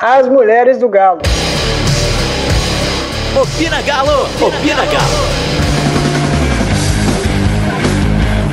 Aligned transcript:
As 0.00 0.28
mulheres 0.28 0.78
do 0.78 0.88
Galo. 0.88 1.20
Opina 3.42 3.82
Galo! 3.82 4.28
Opina 4.40 4.86
Galo! 4.86 5.26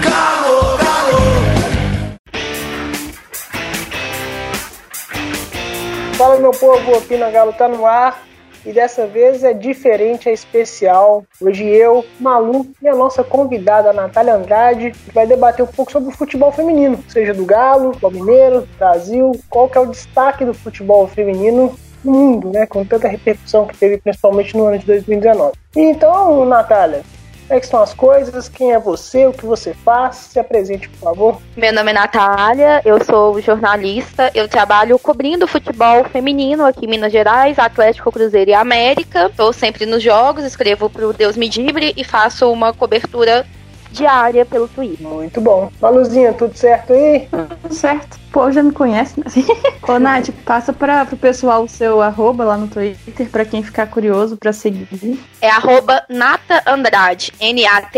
Galo, 0.01 0.75
Galo! 0.75 1.21
Fala 6.17 6.39
meu 6.39 6.49
povo, 6.49 6.97
Opina 6.97 7.29
Galo 7.29 7.53
tá 7.53 7.67
no 7.67 7.85
ar. 7.85 8.23
E 8.65 8.73
dessa 8.73 9.05
vez 9.05 9.43
é 9.43 9.53
diferente, 9.53 10.27
é 10.27 10.33
especial. 10.33 11.23
Hoje 11.39 11.63
eu, 11.63 12.03
Malu 12.19 12.65
e 12.81 12.87
a 12.87 12.95
nossa 12.95 13.23
convidada 13.23 13.93
Natália 13.93 14.33
Andrade 14.33 14.91
vai 15.13 15.27
debater 15.27 15.63
um 15.63 15.67
pouco 15.67 15.91
sobre 15.91 16.09
o 16.09 16.17
futebol 16.17 16.51
feminino, 16.51 16.97
seja 17.07 17.31
do 17.31 17.45
Galo, 17.45 17.91
do 17.91 18.09
Mineiro, 18.09 18.67
Brasil, 18.79 19.33
qual 19.49 19.69
que 19.69 19.77
é 19.77 19.81
o 19.81 19.85
destaque 19.85 20.43
do 20.43 20.53
futebol 20.53 21.07
feminino 21.07 21.75
no 22.03 22.11
mundo, 22.11 22.51
né, 22.51 22.65
com 22.65 22.83
tanta 22.83 23.07
repercussão 23.07 23.67
que 23.67 23.77
teve 23.77 23.97
principalmente 23.97 24.57
no 24.57 24.65
ano 24.65 24.79
de 24.79 24.85
2019. 24.85 25.53
Então, 25.75 26.45
Natália, 26.45 27.03
como 27.47 27.57
é 27.57 27.59
que 27.59 27.65
estão 27.65 27.81
as 27.81 27.93
coisas? 27.93 28.49
Quem 28.49 28.73
é 28.73 28.79
você? 28.79 29.27
O 29.27 29.33
que 29.33 29.45
você 29.45 29.73
faz? 29.73 30.15
Se 30.15 30.39
apresente, 30.39 30.89
por 30.89 30.97
favor. 30.97 31.41
Meu 31.55 31.71
nome 31.71 31.91
é 31.91 31.93
Natália, 31.93 32.81
eu 32.83 33.03
sou 33.03 33.39
jornalista, 33.39 34.31
eu 34.33 34.47
trabalho 34.47 34.97
cobrindo 34.97 35.47
futebol 35.47 36.03
feminino 36.05 36.65
aqui 36.65 36.85
em 36.85 36.89
Minas 36.89 37.11
Gerais, 37.11 37.59
Atlético, 37.59 38.11
Cruzeiro 38.11 38.49
e 38.49 38.53
América. 38.53 39.27
Estou 39.27 39.53
sempre 39.53 39.85
nos 39.85 40.01
jogos, 40.01 40.43
escrevo 40.43 40.89
para 40.89 41.07
o 41.07 41.13
Deus 41.13 41.37
Me 41.37 41.47
Dibre 41.47 41.93
e 41.95 42.03
faço 42.03 42.51
uma 42.51 42.73
cobertura 42.73 43.45
diária 43.95 44.45
pelo 44.45 44.67
Twitter. 44.67 45.07
Muito 45.07 45.39
bom. 45.41 45.71
Maluzinha, 45.81 46.33
tudo 46.33 46.55
certo 46.55 46.93
aí? 46.93 47.27
Tudo 47.61 47.73
certo. 47.73 48.19
Pô, 48.31 48.51
já 48.51 48.61
me 48.61 48.71
conhece, 48.71 49.19
né? 49.19 49.25
Ô, 49.87 49.97
Nath, 49.97 50.29
passa 50.43 50.73
para 50.73 51.05
pro 51.05 51.15
pessoal 51.15 51.63
o 51.63 51.69
seu 51.69 52.01
arroba 52.01 52.43
lá 52.43 52.57
no 52.57 52.67
Twitter, 52.67 53.29
para 53.29 53.45
quem 53.45 53.63
ficar 53.63 53.87
curioso 53.87 54.35
para 54.35 54.51
seguir. 54.51 54.87
É 55.41 55.49
arroba 55.49 56.03
Nata 56.09 56.61
Andrade, 56.67 57.31
N-A-T-A-N-D-R-A-D 57.39 57.95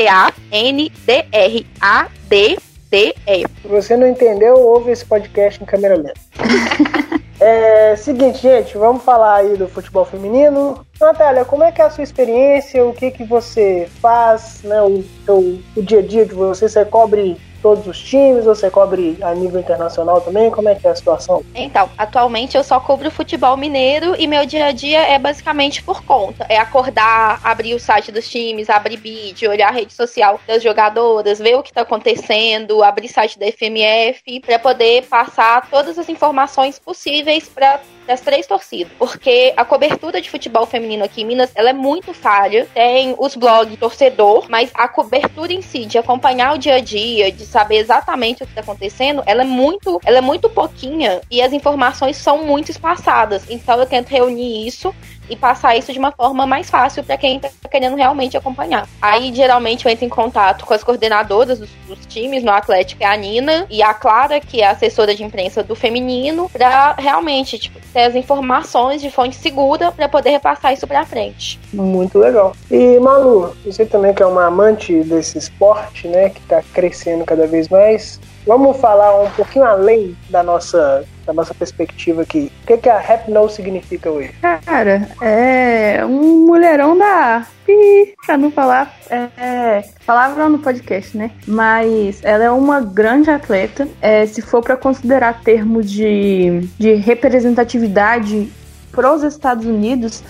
D-E. 2.89 3.45
Se 3.61 3.67
você 3.67 3.97
não 3.97 4.07
entendeu, 4.07 4.55
ouve 4.55 4.91
esse 4.91 5.05
podcast 5.05 5.61
em 5.61 5.66
câmera 5.66 5.95
lenta. 5.95 6.13
é 7.39 7.95
seguinte, 7.95 8.39
gente, 8.41 8.77
vamos 8.77 9.03
falar 9.03 9.35
aí 9.35 9.57
do 9.57 9.67
futebol 9.67 10.05
feminino. 10.05 10.85
Natália, 10.99 11.45
como 11.45 11.63
é 11.63 11.71
que 11.71 11.81
é 11.81 11.85
a 11.85 11.89
sua 11.89 12.03
experiência? 12.03 12.85
O 12.85 12.93
que 12.93 13.11
que 13.11 13.23
você 13.23 13.88
faz, 14.02 14.61
né? 14.63 14.81
O, 14.81 15.03
o, 15.27 15.59
o 15.75 15.81
dia 15.81 15.99
a 15.99 16.02
dia 16.02 16.25
de 16.25 16.33
você? 16.33 16.69
Você 16.69 16.85
cobre 16.85 17.38
todos 17.68 17.86
os 17.86 18.00
times? 18.00 18.46
Você 18.46 18.70
cobre 18.70 19.18
a 19.22 19.34
nível 19.36 19.60
internacional 19.60 20.22
também? 20.22 20.50
Como 20.50 20.70
é 20.70 20.76
que 20.76 20.88
é 20.88 20.92
a 20.92 20.96
situação? 20.96 21.44
Então, 21.54 21.90
atualmente 21.98 22.56
eu 22.56 22.64
só 22.64 22.80
cubro 22.80 23.12
futebol 23.12 23.58
mineiro 23.58 24.16
e 24.18 24.26
meu 24.26 24.46
dia 24.46 24.68
a 24.68 24.72
dia 24.72 25.02
é 25.02 25.20
basicamente 25.20 25.84
por 25.84 26.02
conta. 26.04 26.45
É 26.48 26.58
acordar, 26.58 27.42
abrir 27.44 27.73
o 27.73 27.80
site 27.80 28.10
dos 28.10 28.30
times, 28.30 28.70
abrir 28.70 28.95
vídeo, 28.95 29.50
olhar 29.50 29.68
a 29.68 29.72
rede 29.72 29.92
social 29.92 30.40
das 30.48 30.64
jogadoras, 30.64 31.40
ver 31.40 31.56
o 31.56 31.64
que 31.64 31.73
tá 31.73 31.82
acontecendo, 31.82 32.82
abrir 32.82 33.10
site 33.10 33.38
da 33.38 33.48
FMF, 33.52 34.40
para 34.40 34.58
poder 34.58 35.04
passar 35.04 35.70
todas 35.70 36.00
as 36.00 36.08
informações 36.08 36.80
possíveis 36.80 37.50
para 37.50 37.82
das 38.08 38.22
três 38.22 38.48
torcidas, 38.48 38.92
porque 38.98 39.54
a 39.58 39.66
cobertura 39.66 40.22
de 40.22 40.30
futebol 40.30 40.66
feminino 40.66 41.04
aqui 41.04 41.22
em 41.22 41.26
Minas, 41.26 41.52
ela 41.54 41.70
é 41.72 41.73
muito 41.73 42.14
falha. 42.14 42.66
Tem 42.73 43.14
os 43.20 43.36
blogs 43.36 43.78
torcedor, 43.78 44.45
mas 44.50 44.72
a 44.73 44.88
cobertura 44.88 45.52
em 45.52 45.62
si 45.62 45.86
de 45.86 45.98
acompanhar 45.98 46.56
o 46.56 46.58
dia 46.58 46.76
a 46.76 46.80
dia, 46.80 47.32
de 47.32 47.45
saber 47.58 47.77
exatamente 47.77 48.44
o 48.44 48.45
que 48.45 48.52
está 48.52 48.61
acontecendo, 48.61 49.23
ela 49.25 49.41
é 49.41 49.45
muito, 49.45 50.00
ela 50.05 50.19
é 50.19 50.22
muito 50.22 50.47
pouquinha 50.47 51.22
e 51.31 51.41
as 51.41 51.52
informações 51.52 52.16
são 52.16 52.45
muito 52.45 52.69
espaçadas. 52.69 53.49
Então 53.49 53.80
eu 53.80 53.86
tento 53.88 54.09
reunir 54.09 54.67
isso 54.67 54.94
e 55.30 55.36
passar 55.36 55.75
isso 55.75 55.92
de 55.92 56.00
uma 56.00 56.11
forma 56.11 56.45
mais 56.45 56.70
fácil 56.70 57.03
para 57.03 57.17
quem 57.17 57.38
está 57.38 57.50
querendo 57.70 57.95
realmente 57.95 58.38
acompanhar. 58.38 58.88
Aí, 59.02 59.33
geralmente, 59.33 59.86
eu 59.86 59.92
entro 59.92 60.06
em 60.06 60.09
contato 60.09 60.66
com 60.66 60.73
as 60.73 60.83
coordenadoras 60.83 61.60
dos, 61.60 61.70
dos, 61.88 62.05
times 62.08 62.43
no 62.43 62.52
Atlético, 62.52 63.04
é 63.04 63.05
a 63.05 63.15
Nina, 63.15 63.65
e 63.70 63.82
a 63.82 63.93
Clara, 63.93 64.39
que 64.39 64.61
é 64.61 64.67
assessora 64.67 65.14
de 65.14 65.23
imprensa 65.23 65.61
do 65.61 65.76
feminino, 65.76 66.49
para 66.49 66.93
realmente 66.93 67.60
tipo, 67.60 67.80
ter 67.93 68.04
as 68.04 68.15
informações 68.15 69.02
de 69.02 69.10
fonte 69.11 69.36
segura 69.36 69.92
para 69.92 70.08
poder 70.08 70.32
repassar 70.32 70.73
isso 70.73 70.88
para 70.88 71.05
frente. 71.05 71.59
Muito 71.73 72.17
legal. 72.17 72.55
E, 72.71 72.99
Malu, 72.99 73.55
você 73.65 73.86
também 73.86 74.14
que 74.14 74.23
é 74.23 74.26
uma 74.26 74.45
amante 74.45 75.04
desse 75.04 75.38
esporte, 75.38 76.08
né, 76.08 76.30
que 76.30 76.39
está 76.39 76.61
crescendo 76.73 77.26
cada 77.26 77.45
vez 77.45 77.67
mais, 77.67 78.20
vamos 78.47 78.77
falar 78.77 79.21
um 79.21 79.30
pouquinho 79.31 79.65
além 79.65 80.17
da 80.30 80.41
nossa 80.41 81.05
da 81.25 81.33
nossa 81.33 81.53
perspectiva 81.53 82.21
aqui. 82.21 82.49
O 82.63 82.67
que, 82.67 82.77
que 82.77 82.89
a 82.89 82.97
Rap 82.97 83.30
No 83.30 83.49
significa 83.49 84.09
hoje? 84.09 84.33
Cara, 84.65 85.09
é 85.21 86.03
um 86.05 86.45
mulherão 86.45 86.97
da 86.97 87.45
pi, 87.65 88.15
pra 88.25 88.37
não 88.37 88.49
falar 88.49 88.95
é, 89.09 89.83
palavra 90.05 90.47
no 90.47 90.59
podcast, 90.59 91.17
né? 91.17 91.31
Mas 91.45 92.23
ela 92.23 92.45
é 92.45 92.49
uma 92.49 92.80
grande 92.80 93.30
atleta. 93.30 93.85
É, 94.02 94.25
se 94.25 94.41
for 94.41 94.64
para 94.64 94.77
considerar 94.77 95.41
termo 95.41 95.83
de, 95.83 96.61
de 96.79 96.93
representatividade 96.93 98.49
pros 98.89 99.21
Estados 99.21 99.65
Unidos, 99.65 100.23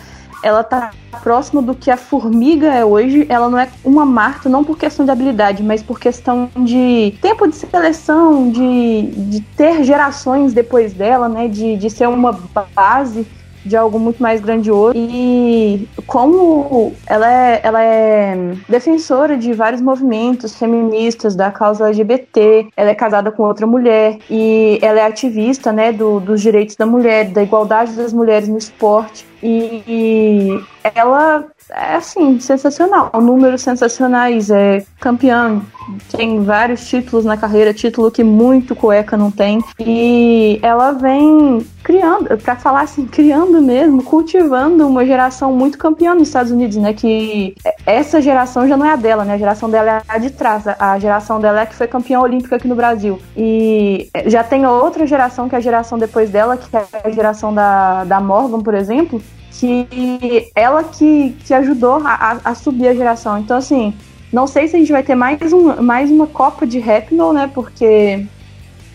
ela 0.44 0.64
tá 0.64 0.92
próxima 1.24 1.62
do 1.62 1.74
que 1.74 1.90
a 1.90 1.98
formiga 1.98 2.68
é 2.68 2.86
hoje. 2.86 3.26
Ela 3.30 3.50
não 3.50 3.58
é 3.58 3.70
uma 3.84 4.06
Marta, 4.06 4.48
não 4.50 4.64
por 4.64 4.78
questão 4.78 5.06
de 5.06 5.12
habilidade, 5.12 5.64
mas 5.64 5.84
por 5.84 6.00
questão 6.00 6.50
de 6.56 7.16
tempo 7.22 7.48
de 7.48 7.56
seleção, 7.56 8.52
de, 8.52 9.02
de 9.30 9.42
ter 9.56 9.84
gerações 9.84 10.54
depois 10.54 10.94
dela, 10.94 11.28
né? 11.28 11.48
De, 11.48 11.76
de 11.76 11.90
ser 11.90 12.08
uma 12.08 12.32
base 12.74 13.28
de 13.68 13.76
algo 13.76 14.00
muito 14.00 14.24
mais 14.24 14.40
grandioso. 14.42 14.94
E 14.96 15.88
como 16.08 16.94
ela 17.06 17.32
é, 17.32 17.60
ela 17.62 17.84
é 17.84 18.54
defensora 18.68 19.38
de 19.38 19.54
vários 19.54 19.82
movimentos 19.82 20.56
feministas 20.56 21.36
da 21.36 21.52
causa 21.52 21.88
LGBT, 21.88 22.70
ela 22.76 22.90
é 22.90 22.96
casada 22.96 23.32
com 23.32 23.44
outra 23.44 23.68
mulher 23.68 24.18
e 24.30 24.80
ela 24.82 25.00
é 25.02 25.06
ativista 25.06 25.72
né, 25.72 25.92
do, 25.92 26.20
dos 26.20 26.42
direitos 26.42 26.76
da 26.76 26.86
mulher, 26.86 27.26
da 27.26 27.44
igualdade 27.44 27.92
das 27.92 28.14
mulheres 28.14 28.48
no 28.48 28.58
esporte. 28.58 29.27
E, 29.42 29.84
e 29.88 30.64
ela 30.96 31.46
é 31.70 31.96
assim, 31.96 32.40
sensacional. 32.40 33.12
Números 33.14 33.62
sensacionais, 33.62 34.50
é 34.50 34.84
campeã, 35.00 35.62
tem 36.12 36.42
vários 36.44 36.88
títulos 36.88 37.26
na 37.26 37.38
carreira, 37.38 37.74
título 37.74 38.12
que 38.12 38.24
muito 38.24 38.76
cueca 38.76 39.18
não 39.18 39.30
tem. 39.30 39.60
E 39.80 40.60
ela 40.62 40.92
vem 40.92 41.66
criando, 41.84 42.38
para 42.38 42.56
falar 42.56 42.82
assim, 42.82 43.06
criando 43.06 43.62
mesmo, 43.62 44.04
cultivando 44.04 44.88
uma 44.88 45.06
geração 45.06 45.52
muito 45.54 45.78
campeã 45.78 46.14
nos 46.14 46.28
Estados 46.28 46.52
Unidos, 46.52 46.78
né? 46.78 46.94
Que 46.94 47.56
essa 47.86 48.22
geração 48.22 48.68
já 48.68 48.78
não 48.78 48.86
é 48.86 48.92
a 48.92 48.96
dela, 48.96 49.26
né? 49.26 49.34
A 49.34 49.38
geração 49.38 49.70
dela 49.70 49.92
é 49.92 50.02
a 50.08 50.18
de 50.18 50.30
trás. 50.30 50.66
A 50.68 50.98
geração 51.00 51.40
dela 51.40 51.62
é 51.62 51.66
que 51.66 51.76
foi 51.76 51.88
campeã 51.88 52.20
olímpica 52.20 52.56
aqui 52.56 52.68
no 52.68 52.76
Brasil. 52.76 53.20
E 53.36 54.10
já 54.26 54.44
tem 54.44 54.66
outra 54.66 55.06
geração, 55.06 55.50
que 55.50 55.56
é 55.56 55.58
a 55.58 55.62
geração 55.62 55.98
depois 55.98 56.30
dela, 56.30 56.58
que 56.58 56.76
é 56.76 56.86
a 57.04 57.10
geração 57.10 57.54
da, 57.54 58.04
da 58.04 58.20
Morgan, 58.20 58.62
por 58.62 58.74
exemplo, 58.74 59.22
que 59.60 60.52
ela 60.56 60.84
que, 60.84 61.36
que 61.44 61.54
ajudou 61.54 62.02
a, 62.06 62.40
a, 62.44 62.56
subir 62.56 62.88
a 62.88 62.94
geração. 62.94 63.40
Então, 63.40 63.58
assim, 63.58 63.94
não 64.32 64.46
sei 64.46 64.68
se 64.68 64.76
a 64.76 64.80
gente 64.80 64.92
vai 64.92 65.04
ter 65.04 65.16
mais, 65.16 65.52
um, 65.52 65.82
mais 65.82 66.12
uma 66.12 66.28
Copa 66.28 66.66
de 66.66 66.80
Rapnol, 66.80 67.34
né? 67.34 67.50
Porque 67.54 68.26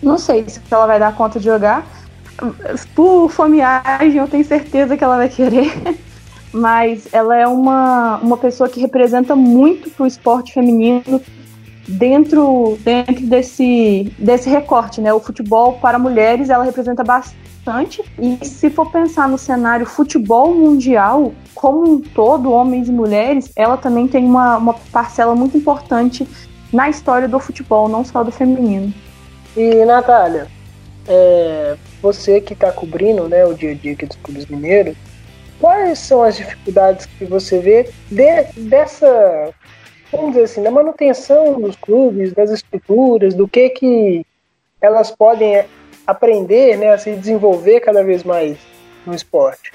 não 0.01 0.17
sei 0.17 0.45
se 0.47 0.61
ela 0.71 0.87
vai 0.87 0.99
dar 0.99 1.15
conta 1.15 1.39
de 1.39 1.45
jogar. 1.45 1.85
Por 2.95 3.29
fomeagem, 3.29 4.17
eu 4.17 4.27
tenho 4.27 4.45
certeza 4.45 4.95
que 4.95 5.03
ela 5.03 5.17
vai 5.17 5.29
querer. 5.29 5.71
Mas 6.53 7.07
ela 7.11 7.35
é 7.35 7.47
uma, 7.47 8.17
uma 8.17 8.37
pessoa 8.37 8.69
que 8.69 8.79
representa 8.79 9.35
muito 9.35 9.89
pro 9.89 10.05
esporte 10.05 10.53
feminino 10.53 11.19
dentro, 11.87 12.77
dentro 12.81 13.25
desse, 13.25 14.13
desse 14.19 14.49
recorte, 14.49 15.01
né? 15.01 15.11
O 15.11 15.19
futebol 15.19 15.73
para 15.81 15.97
mulheres, 15.99 16.49
ela 16.49 16.63
representa 16.63 17.03
bastante 17.03 17.42
bastante. 17.63 18.03
E 18.19 18.45
se 18.45 18.69
for 18.69 18.91
pensar 18.91 19.27
no 19.27 19.37
cenário 19.37 19.85
futebol 19.85 20.53
mundial, 20.53 21.33
como 21.55 21.93
um 21.93 22.01
todo, 22.01 22.51
homens 22.51 22.89
e 22.89 22.91
mulheres, 22.91 23.51
ela 23.55 23.77
também 23.77 24.07
tem 24.07 24.25
uma, 24.25 24.57
uma 24.57 24.73
parcela 24.91 25.33
muito 25.33 25.57
importante 25.57 26.27
na 26.71 26.89
história 26.89 27.27
do 27.27 27.39
futebol, 27.39 27.87
não 27.87 28.03
só 28.03 28.23
do 28.23 28.31
feminino. 28.31 28.93
E, 29.55 29.85
Natália, 29.85 30.47
é, 31.07 31.77
você 32.01 32.41
que 32.41 32.53
está 32.53 32.71
cobrindo 32.71 33.29
né, 33.29 33.45
o 33.45 33.53
dia 33.53 33.71
a 33.71 33.75
dia 33.75 33.93
aqui 33.93 34.05
dos 34.05 34.17
clubes 34.17 34.45
mineiros, 34.47 34.95
quais 35.59 35.99
são 35.99 36.23
as 36.23 36.35
dificuldades 36.35 37.05
que 37.05 37.25
você 37.25 37.59
vê 37.59 37.89
de, 38.09 38.43
dessa, 38.69 39.53
vamos 40.11 40.31
dizer 40.31 40.43
assim, 40.43 40.63
da 40.63 40.71
manutenção 40.71 41.61
dos 41.61 41.75
clubes, 41.75 42.33
das 42.33 42.49
estruturas, 42.49 43.33
do 43.35 43.47
que 43.47 43.69
que 43.69 44.25
elas 44.81 45.11
podem 45.11 45.63
aprender, 46.05 46.77
né, 46.77 46.93
a 46.93 46.97
se 46.97 47.15
desenvolver 47.15 47.79
cada 47.79 48.03
vez 48.03 48.23
mais 48.23 48.57
no 49.05 49.13
esporte? 49.13 49.71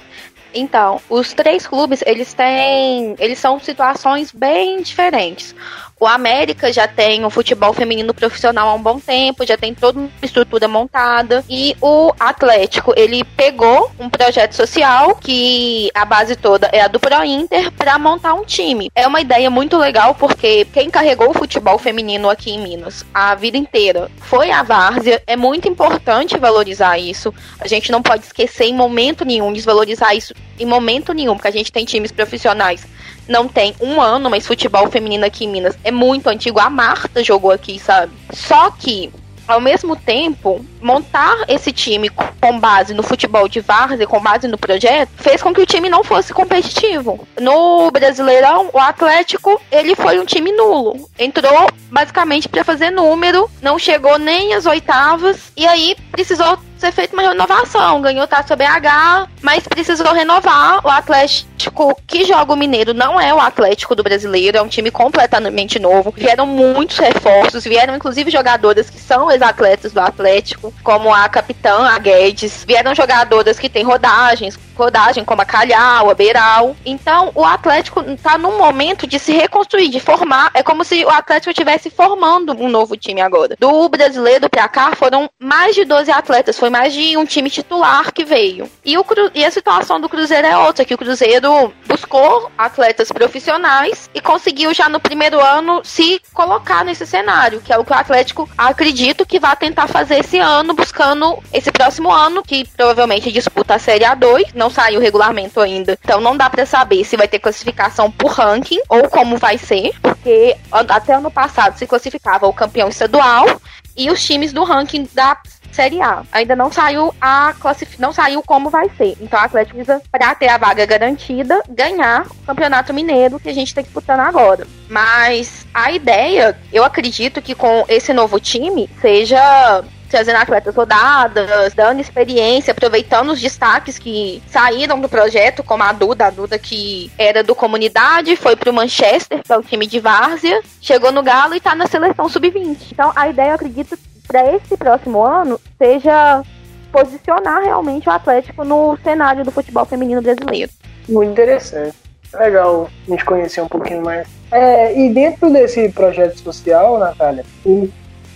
Então, 0.55 1.01
os 1.11 1.35
três 1.35 1.67
clubes, 1.67 2.03
eles 2.07 2.33
têm, 2.33 3.15
eles 3.19 3.39
são 3.39 3.61
situações 3.61 4.33
bem 4.33 4.81
diferentes. 4.81 5.55
O 6.01 6.07
América 6.07 6.73
já 6.73 6.87
tem 6.87 7.25
o 7.25 7.31
futebol 7.31 7.73
feminino 7.73 8.15
profissional 8.15 8.69
há 8.69 8.75
um 8.75 8.83
bom 8.83 9.01
tempo, 9.01 9.45
já 9.45 9.57
tem 9.57 9.75
toda 9.75 9.99
uma 9.99 10.11
estrutura 10.23 10.69
montada. 10.69 11.45
E 11.49 11.77
o 11.81 12.13
Atlético, 12.21 12.95
ele 12.97 13.25
pegou 13.25 13.91
um 13.99 14.09
projeto 14.09 14.53
social 14.53 15.17
que 15.17 15.91
a 15.93 16.05
base 16.05 16.37
toda 16.37 16.69
é 16.73 16.81
a 16.81 16.89
do 16.89 17.01
Pro 17.01 17.25
Inter 17.25 17.73
para 17.73 17.99
montar 17.99 18.35
um 18.35 18.45
time. 18.45 18.91
É 18.95 19.07
uma 19.09 19.21
ideia 19.21 19.51
muito 19.51 19.77
legal 19.77 20.15
porque 20.15 20.65
quem 20.67 20.89
carregou 20.89 21.31
o 21.31 21.35
futebol 21.35 21.79
feminino 21.79 22.31
aqui 22.31 22.53
em 22.53 22.61
Minas 22.61 23.05
a 23.13 23.35
vida 23.35 23.57
inteira 23.57 24.09
foi 24.19 24.51
a 24.53 24.63
Várzea. 24.63 25.21
É 25.27 25.37
muito 25.37 25.69
importante 25.69 26.39
valorizar 26.39 26.97
isso. 26.99 27.35
A 27.59 27.67
gente 27.67 27.91
não 27.91 28.03
pode 28.03 28.25
esquecer 28.25 28.65
em 28.65 28.75
momento 28.75 29.25
nenhum, 29.25 29.53
desvalorizar 29.53 30.17
isso 30.17 30.33
em 30.59 30.67
momento 30.67 31.13
nenhum, 31.13 31.35
porque 31.35 31.49
a 31.49 31.53
gente 31.53 31.73
tem 31.73 31.85
times 31.85 32.13
profissionais 32.13 32.87
não 33.29 33.47
tem 33.47 33.75
um 33.81 34.01
ano, 34.01 34.31
mas 34.31 34.47
futebol 34.47 34.91
feminino 34.91 35.25
aqui 35.25 35.45
em 35.45 35.49
Minas 35.49 35.79
é 35.85 35.91
muito 35.91 36.29
antigo. 36.29 36.59
A 36.59 36.71
Marta 36.71 37.23
jogou 37.23 37.51
aqui, 37.51 37.79
sabe? 37.79 38.13
Só 38.33 38.71
que 38.71 39.13
ao 39.49 39.63
mesmo 39.63 39.97
tempo, 39.97 40.65
montar 40.79 41.47
esse 41.49 41.73
time 41.73 42.11
com 42.11 42.61
base 42.61 42.93
no 42.93 43.03
futebol 43.03 43.49
de 43.49 43.61
várzea, 43.61 44.07
com 44.07 44.21
base 44.21 44.47
no 44.47 44.59
projeto, 44.59 45.11
fez 45.17 45.43
com 45.43 45.55
que 45.55 45.61
o 45.63 45.67
time 45.67 45.89
não 45.89 46.05
fosse 46.05 46.35
competitivo. 46.35 47.27
No 47.41 47.91
Brasileirão, 47.91 48.69
o 48.75 48.79
Atlético, 48.79 49.59
ele 49.73 49.97
foi 49.97 50.21
um 50.21 50.27
time 50.27 50.53
nulo. 50.53 51.09
Entrou 51.19 51.71
basicamente 51.91 52.47
para 52.47 52.63
fazer 52.63 52.91
número, 52.91 53.51
não 53.63 53.79
chegou 53.79 54.19
nem 54.19 54.53
às 54.53 54.67
oitavas 54.67 55.51
e 55.57 55.67
aí 55.67 55.97
precisou 56.13 56.59
ser 56.79 56.93
feita 56.93 57.15
uma 57.15 57.23
renovação. 57.23 58.01
Ganhou 58.01 58.27
taça 58.27 58.57
BH, 58.57 59.29
mas 59.43 59.67
precisou 59.67 60.13
renovar. 60.13 60.85
O 60.85 60.89
Atlético 60.89 61.97
que 62.07 62.25
joga 62.25 62.53
o 62.53 62.57
Mineiro 62.57 62.95
não 62.95 63.21
é 63.21 63.35
o 63.35 63.41
Atlético 63.41 63.95
do 63.95 64.03
brasileiro, 64.03 64.57
é 64.57 64.63
um 64.63 64.69
time 64.69 64.91
completamente 64.91 65.79
novo. 65.79 66.13
Vieram 66.17 66.47
muitos 66.47 66.99
reforços, 66.99 67.65
vieram 67.65 67.97
inclusive 67.97 68.31
jogadoras 68.31 68.91
que 68.91 68.99
são 68.99 69.31
ex-atletas 69.31 69.93
do 69.93 70.01
Atlético, 70.01 70.73
como 70.83 71.13
a 71.13 71.29
capitã, 71.29 71.87
a 71.87 71.99
Guedes. 71.99 72.65
Vieram 72.67 72.95
jogadoras 72.95 73.59
que 73.59 73.69
têm 73.69 73.85
rodagens, 73.85 74.59
rodagem 74.79 75.25
como 75.25 75.43
a 75.43 75.45
Calhau, 75.45 76.09
a 76.09 76.15
Beiral. 76.15 76.77
Então, 76.87 77.33
o 77.35 77.45
Atlético 77.45 78.01
está 78.03 78.39
num 78.39 78.57
momento 78.57 79.07
de 79.07 79.19
se 79.19 79.33
reconstruir, 79.33 79.89
de 79.89 80.01
formar. 80.01 80.51
É 80.55 80.63
como 80.63 80.85
se 80.85 81.05
o 81.05 81.11
Atlético 81.11 81.51
estivesse 81.51 81.91
formando 81.91 82.53
um 82.53 82.69
novo 82.69 82.97
time 82.97 83.21
agora. 83.21 83.57
Do 83.59 83.89
brasileiro 83.89 84.49
para 84.49 84.69
cá 84.69 84.95
foram 84.95 85.29
mais 85.41 85.75
de 85.75 85.85
12 85.85 86.11
atletas, 86.11 86.59
foi 86.59 86.71
mais 86.71 86.93
de 86.93 87.17
um 87.17 87.25
time 87.25 87.51
titular 87.51 88.13
que 88.13 88.25
veio. 88.25 88.71
E, 88.85 88.97
o, 88.97 89.05
e 89.35 89.45
a 89.45 89.51
situação 89.51 90.01
do 90.01 90.09
Cruzeiro 90.09 90.47
é 90.47 90.57
outra, 90.57 90.85
que 90.85 90.95
o 90.95 90.99
Cruzeiro 90.99 91.73
buscou 91.87 92.51
atletas 92.57 93.11
profissionais 93.11 94.09
e 94.15 94.21
conseguiu 94.21 94.73
já 94.73 94.89
no 94.89 95.01
primeiro 95.01 95.41
ano 95.41 95.81
se 95.83 96.21
colocar 96.33 96.85
nesse 96.85 97.07
cenário, 97.07 97.61
que 97.61 97.73
é 97.73 97.79
o 97.79 97.85
que 97.85 97.93
o 97.93 97.97
Atlético 97.97 98.49
acredito 98.57 99.27
que 99.27 99.41
vai 99.41 99.57
tentar 99.57 99.89
fazer 99.89 100.21
esse 100.21 100.39
ano, 100.39 100.75
buscando 100.75 101.39
esse 101.53 101.73
próximo 101.73 102.11
ano, 102.11 102.43
que 102.43 102.67
provavelmente 102.77 103.33
disputa 103.33 103.75
a 103.75 103.79
Série 103.79 104.05
A2, 104.05 104.51
não 104.55 104.68
saiu 104.71 105.01
o 105.01 105.03
regulamento 105.03 105.61
ainda. 105.61 105.99
Então 106.03 106.21
não 106.21 106.37
dá 106.37 106.49
para 106.49 106.67
saber 106.67 107.05
se 107.05 107.17
vai 107.17 107.29
ter 107.29 107.39
classificação 107.39 108.11
por 108.11 108.33
ranking 108.33 108.81
ou 108.89 109.09
como 109.09 109.37
vai 109.37 109.59
ser, 109.59 109.93
porque 110.01 110.57
até 110.71 111.15
ano 111.15 111.31
passado 111.31 111.79
se 111.79 111.87
classificava 111.87 112.47
o 112.47 112.53
campeão 112.53 112.89
estadual 112.89 113.61
e 113.97 114.11
os 114.11 114.25
times 114.25 114.53
do 114.53 114.65
ranking 114.65 115.09
da 115.13 115.37
Série 115.73 116.01
A. 116.01 116.23
Ainda 116.33 116.57
não 116.57 116.73
saiu 116.73 117.15
a 117.21 117.55
classif... 117.59 118.01
não 118.01 118.13
saiu 118.13 118.43
como 118.43 118.71
vai 118.71 118.89
ser. 118.97 119.17
Então 119.21 119.39
a 119.39 119.45
Atlético 119.45 119.77
precisa, 119.77 120.03
para 120.11 120.35
ter 120.35 120.49
a 120.49 120.57
vaga 120.57 120.87
garantida, 120.87 121.63
ganhar 121.69 122.27
o 122.27 122.47
Campeonato 122.47 122.95
Mineiro 122.95 123.39
que 123.39 123.49
a 123.49 123.55
gente 123.55 123.69
está 123.69 123.83
disputando 123.83 124.21
agora. 124.21 124.67
Mas 124.89 125.67
a 125.73 125.93
ideia, 125.93 126.59
eu 126.73 126.85
acredito 126.85 127.43
que 127.43 127.55
com 127.55 127.85
esse 127.89 128.13
novo 128.13 128.41
time 128.41 128.89
seja 129.01 129.85
trazendo 130.09 130.37
atletas 130.37 130.75
rodadas, 130.75 131.75
dando 131.75 132.01
experiência, 132.01 132.73
aproveitando 132.73 133.31
os 133.31 133.41
destaques 133.41 133.99
que 133.99 134.43
saíram 134.49 135.01
do 135.01 135.09
projeto, 135.09 135.63
como 135.63 135.83
a 135.83 135.93
Duda, 135.93 136.27
a 136.27 136.31
Duda 136.31 136.59
que 136.59 137.11
era 137.19 137.43
do 137.43 137.55
comunidade, 137.55 138.37
foi 138.37 138.57
pro 138.57 138.73
Manchester, 138.73 139.43
que 139.43 139.53
é 139.53 139.57
o 139.57 139.63
time 139.63 139.87
de 139.87 140.01
várzea, 140.01 140.61
chegou 140.81 141.13
no 141.13 141.23
Galo 141.23 141.55
e 141.55 141.61
tá 141.61 141.75
na 141.75 141.87
seleção 141.87 142.29
sub-20. 142.29 142.79
Então 142.93 143.13
a 143.15 143.29
ideia, 143.29 143.51
eu 143.51 143.55
acredito, 143.55 143.99
para 144.27 144.55
esse 144.55 144.77
próximo 144.77 145.23
ano 145.23 145.61
seja 145.77 146.43
posicionar 146.91 147.63
realmente 147.63 148.09
o 148.09 148.13
Atlético 148.13 148.65
no 148.65 148.97
cenário 149.03 149.45
do 149.45 149.51
futebol 149.51 149.85
feminino 149.85 150.23
brasileiro. 150.23 150.71
Muito 151.09 151.31
interessante. 151.33 151.95
Legal 152.35 152.91
a 153.07 153.11
gente 153.11 153.25
conhecer 153.25 153.61
um 153.61 153.69
pouquinho 153.69 154.03
mais. 154.03 154.29
É, 154.51 154.99
e 154.99 155.13
dentro 155.13 155.51
desse 155.51 155.89
projeto 155.91 156.39
social, 156.39 156.99
Natália, 156.99 157.45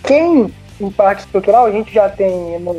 quem 0.03 0.53
em 0.85 0.91
parte 0.91 1.21
estrutural, 1.21 1.67
a 1.67 1.73
gente 1.73 1.93
já 1.93 2.09
tem, 2.09 2.33